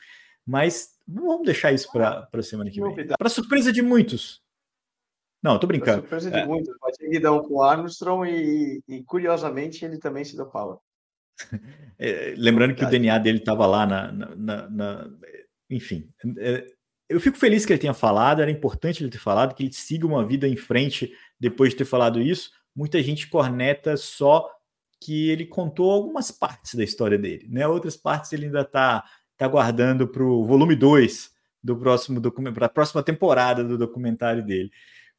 Mas 0.47 0.91
vamos 1.07 1.45
deixar 1.45 1.73
isso 1.73 1.91
para 1.91 2.29
a 2.33 2.43
semana 2.43 2.71
que 2.71 2.81
vem. 2.81 3.09
Para 3.19 3.29
surpresa 3.29 3.73
de 3.73 3.83
muitos, 3.83 4.43
não, 5.47 5.61
tô 5.61 5.67
brincando. 5.69 6.01
Surpresa 6.01 6.29
de 6.29 6.39
é. 6.39 6.45
muito. 6.45 6.77
Pode 6.81 6.97
ser 6.97 7.09
guidão 7.09 7.41
com 7.41 7.63
Armstrong 7.63 8.29
e, 8.29 8.83
e, 8.89 9.05
curiosamente, 9.05 9.85
ele 9.85 9.99
também 9.99 10.25
se 10.25 10.37
dopava. 10.37 10.79
É, 11.99 12.35
lembrando 12.37 12.75
que 12.75 12.85
o 12.85 12.91
DNA 12.91 13.17
dele 13.17 13.39
estava 13.39 13.67
lá 13.67 13.87
na, 13.87 14.13
na, 14.13 14.69
na, 14.69 15.11
Enfim, 15.71 16.13
é, 16.37 16.67
eu 17.09 17.19
fico 17.19 17.39
feliz 17.39 17.65
que 17.65 17.73
ele 17.73 17.81
tenha 17.81 17.95
falado, 17.95 18.43
era 18.43 18.51
importante 18.51 19.03
ele 19.03 19.11
ter 19.11 19.17
falado, 19.17 19.55
que 19.55 19.63
ele 19.63 19.73
siga 19.73 20.07
uma 20.07 20.23
vida 20.23 20.47
em 20.47 20.57
frente 20.57 21.11
depois 21.41 21.71
de 21.71 21.77
ter 21.77 21.87
falado 21.87 22.21
isso. 22.21 22.51
Muita 22.75 23.03
gente 23.03 23.31
corneta 23.31 23.97
só 23.97 24.47
que 25.01 25.31
ele 25.31 25.47
contou 25.47 25.91
algumas 25.91 26.31
partes 26.31 26.75
da 26.75 26.85
história 26.85 27.17
dele, 27.17 27.49
né? 27.49 27.67
Outras 27.67 27.97
partes 27.97 28.35
ele 28.35 28.45
ainda 28.45 28.61
está 28.61 29.03
tá 29.37 29.49
guardando 29.49 30.09
para 30.09 30.23
o 30.23 30.45
volume 30.45 30.75
2 30.75 31.31
do 31.63 31.77
próximo 31.77 32.21
para 32.53 32.67
a 32.67 32.69
próxima 32.69 33.03
temporada 33.03 33.65
do 33.65 33.77
documentário 33.77 34.45
dele. 34.45 34.71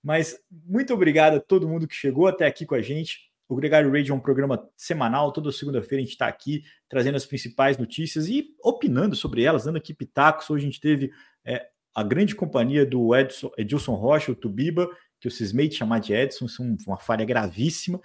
Mas 0.02 0.40
muito 0.66 0.94
obrigado 0.94 1.36
a 1.36 1.40
todo 1.40 1.68
mundo 1.68 1.88
que 1.88 1.96
chegou 1.96 2.28
até 2.28 2.46
aqui 2.46 2.66
com 2.66 2.76
a 2.76 2.82
gente. 2.82 3.28
O 3.50 3.56
Gregário 3.56 3.92
Radio 3.92 4.14
é 4.14 4.16
um 4.16 4.20
programa 4.20 4.68
semanal, 4.76 5.32
toda 5.32 5.52
segunda-feira 5.52 6.02
a 6.02 6.06
gente 6.06 6.14
está 6.14 6.28
aqui 6.28 6.64
trazendo 6.90 7.16
as 7.16 7.26
principais 7.26 7.78
notícias 7.78 8.28
e 8.28 8.56
opinando 8.64 9.16
sobre 9.16 9.44
elas, 9.44 9.66
dando 9.66 9.78
aqui 9.78 9.94
pitacos. 9.94 10.50
Hoje 10.50 10.66
a 10.66 10.70
gente 10.70 10.82
teve 10.82 11.12
é, 11.46 11.68
a 11.96 12.04
grande 12.04 12.36
companhia 12.36 12.86
do 12.86 13.16
Edson, 13.16 13.52
Edilson 13.58 13.96
Rocha, 13.96 14.32
o 14.32 14.36
Tubiba, 14.36 14.90
que 15.20 15.28
o 15.28 15.32
cismei 15.32 15.68
de 15.68 15.76
chamar 15.76 16.00
de 16.00 16.14
Edson, 16.14 16.46
isso 16.46 16.62
é 16.62 16.66
uma 16.88 16.98
falha 16.98 17.26
gravíssima, 17.26 18.00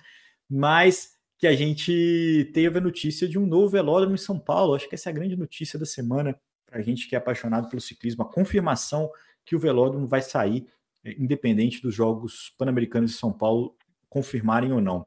mas 0.49 1.11
que 1.43 1.47
a 1.49 1.57
gente 1.57 2.49
teve 2.55 2.79
a 2.79 2.81
notícia 2.81 3.29
de 3.29 3.37
um 3.37 3.45
novo 3.45 3.69
velódromo 3.69 4.15
em 4.15 4.17
São 4.19 4.39
Paulo. 4.39 4.77
Acho 4.77 4.89
que 4.89 4.95
essa 4.95 5.09
é 5.09 5.11
a 5.11 5.13
grande 5.13 5.35
notícia 5.35 5.77
da 5.77 5.85
semana 5.85 6.41
para 6.65 6.79
a 6.79 6.83
gente 6.83 7.09
que 7.09 7.17
é 7.17 7.19
apaixonado 7.19 7.69
pelo 7.69 7.83
ciclismo, 7.83 8.23
a 8.23 8.33
confirmação 8.33 9.11
que 9.45 9.57
o 9.57 9.59
velódromo 9.59 10.07
vai 10.07 10.23
sair 10.23 10.69
independente 11.05 11.83
dos 11.83 11.93
Jogos 11.93 12.55
Pan-Americanos 12.57 13.11
de 13.11 13.17
São 13.17 13.33
Paulo 13.33 13.77
confirmarem 14.09 14.71
ou 14.71 14.81
não. 14.81 15.05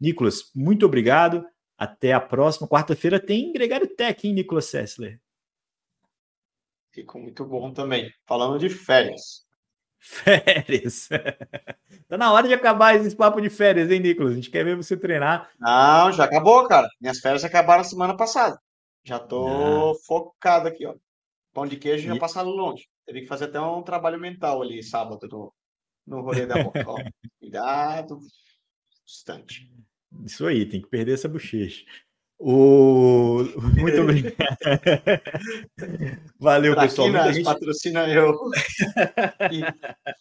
Nicolas, 0.00 0.50
muito 0.56 0.84
obrigado. 0.84 1.46
Até 1.78 2.12
a 2.12 2.20
próxima. 2.20 2.66
Quarta-feira 2.66 3.20
tem 3.20 3.52
Gregário 3.52 3.86
Tech, 3.86 4.26
hein, 4.26 4.34
Nicolas 4.34 4.64
Sessler? 4.64 5.20
Ficou 6.90 7.22
muito 7.22 7.44
bom 7.44 7.72
também. 7.72 8.12
Falando 8.26 8.58
de 8.58 8.68
férias. 8.68 9.45
Férias. 9.98 11.08
tá 12.08 12.16
na 12.16 12.32
hora 12.32 12.46
de 12.46 12.54
acabar 12.54 12.94
esse 12.94 13.14
papo 13.14 13.40
de 13.40 13.50
férias, 13.50 13.90
hein, 13.90 14.00
Nicolas? 14.00 14.32
A 14.32 14.34
gente 14.36 14.50
quer 14.50 14.64
ver 14.64 14.76
você 14.76 14.96
treinar. 14.96 15.50
Não, 15.58 16.12
já 16.12 16.24
acabou, 16.24 16.66
cara. 16.68 16.88
Minhas 17.00 17.18
férias 17.18 17.44
acabaram 17.44 17.82
semana 17.84 18.16
passada. 18.16 18.60
Já 19.04 19.18
tô 19.18 19.92
ah. 19.92 19.94
focado 20.06 20.68
aqui, 20.68 20.86
ó. 20.86 20.94
Pão 21.52 21.66
de 21.66 21.76
queijo 21.76 22.04
e... 22.04 22.08
já 22.08 22.18
passaram 22.18 22.50
longe. 22.50 22.86
Teve 23.04 23.22
que 23.22 23.26
fazer 23.26 23.46
até 23.46 23.60
um 23.60 23.82
trabalho 23.82 24.18
mental 24.18 24.62
ali 24.62 24.82
sábado 24.82 25.26
no, 25.30 25.54
no 26.06 26.22
rolê 26.22 26.46
da. 26.46 26.56
Ó, 26.56 26.96
cuidado, 27.40 28.18
distante. 29.04 29.70
Isso 30.24 30.46
aí, 30.46 30.66
tem 30.66 30.80
que 30.80 30.88
perder 30.88 31.14
essa 31.14 31.28
bochecha. 31.28 31.84
O... 32.38 33.44
Muito 33.76 34.00
obrigado. 34.02 34.34
Valeu, 36.38 36.74
pra 36.74 36.82
pessoal. 36.82 37.08
Muita 37.08 37.32
gente... 37.32 37.44
patrocina 37.44 38.08
eu. 38.08 38.38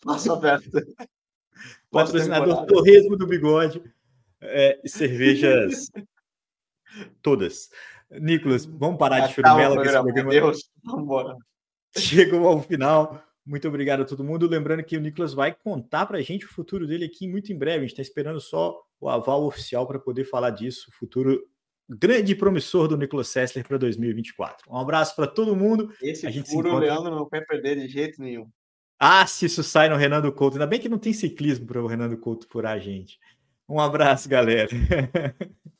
Passo 0.01 0.33
aberto. 0.33 0.69
Patrocinador 1.91 2.65
Torresmo 2.65 3.17
do 3.17 3.27
Bigode. 3.27 3.81
É, 4.41 4.79
cervejas 4.85 5.91
todas. 7.21 7.69
Nicolas, 8.11 8.65
vamos 8.65 8.97
parar 8.97 9.27
de 9.27 9.33
churimela. 9.33 9.75
Programa, 9.75 10.11
Deus, 10.11 10.69
vamos 10.83 11.03
embora. 11.03 11.35
chegou 11.97 12.47
ao 12.47 12.61
final. 12.61 13.21
Muito 13.45 13.67
obrigado 13.67 14.01
a 14.01 14.05
todo 14.05 14.23
mundo. 14.23 14.47
Lembrando 14.47 14.83
que 14.83 14.97
o 14.97 15.01
Nicolas 15.01 15.33
vai 15.33 15.53
contar 15.53 16.05
para 16.05 16.17
a 16.17 16.21
gente 16.21 16.45
o 16.45 16.49
futuro 16.49 16.87
dele 16.87 17.05
aqui 17.05 17.27
muito 17.27 17.51
em 17.51 17.57
breve. 17.57 17.77
A 17.77 17.81
gente 17.81 17.91
está 17.91 18.01
esperando 18.01 18.39
só 18.41 18.81
o 18.99 19.09
aval 19.09 19.43
oficial 19.43 19.85
para 19.85 19.99
poder 19.99 20.23
falar 20.23 20.49
disso. 20.49 20.89
O 20.89 20.93
futuro 20.93 21.41
grande 21.89 22.35
promissor 22.35 22.87
do 22.87 22.97
Nicolas 22.97 23.27
Sessler 23.27 23.67
para 23.67 23.77
2024. 23.77 24.71
Um 24.71 24.77
abraço 24.77 25.15
para 25.15 25.27
todo 25.27 25.55
mundo. 25.55 25.93
Esse 26.01 26.25
a 26.25 26.31
gente 26.31 26.49
furo 26.49 26.69
encontra... 26.69 26.87
o 26.87 26.89
Leandro 26.89 27.15
não 27.15 27.29
quer 27.29 27.45
perder 27.45 27.75
de 27.75 27.87
jeito 27.87 28.21
nenhum. 28.21 28.49
Ah, 28.99 29.25
se 29.27 29.45
isso 29.45 29.63
sai 29.63 29.89
no 29.89 29.95
Renan 29.95 30.21
Couto. 30.31 30.55
Ainda 30.55 30.67
bem 30.67 30.79
que 30.79 30.89
não 30.89 30.97
tem 30.97 31.13
ciclismo 31.13 31.65
para 31.67 31.83
o 31.83 31.87
Renan 31.87 32.15
Couto 32.15 32.47
furar 32.49 32.73
a 32.73 32.79
gente. 32.79 33.19
Um 33.67 33.79
abraço, 33.79 34.29
galera. 34.29 34.69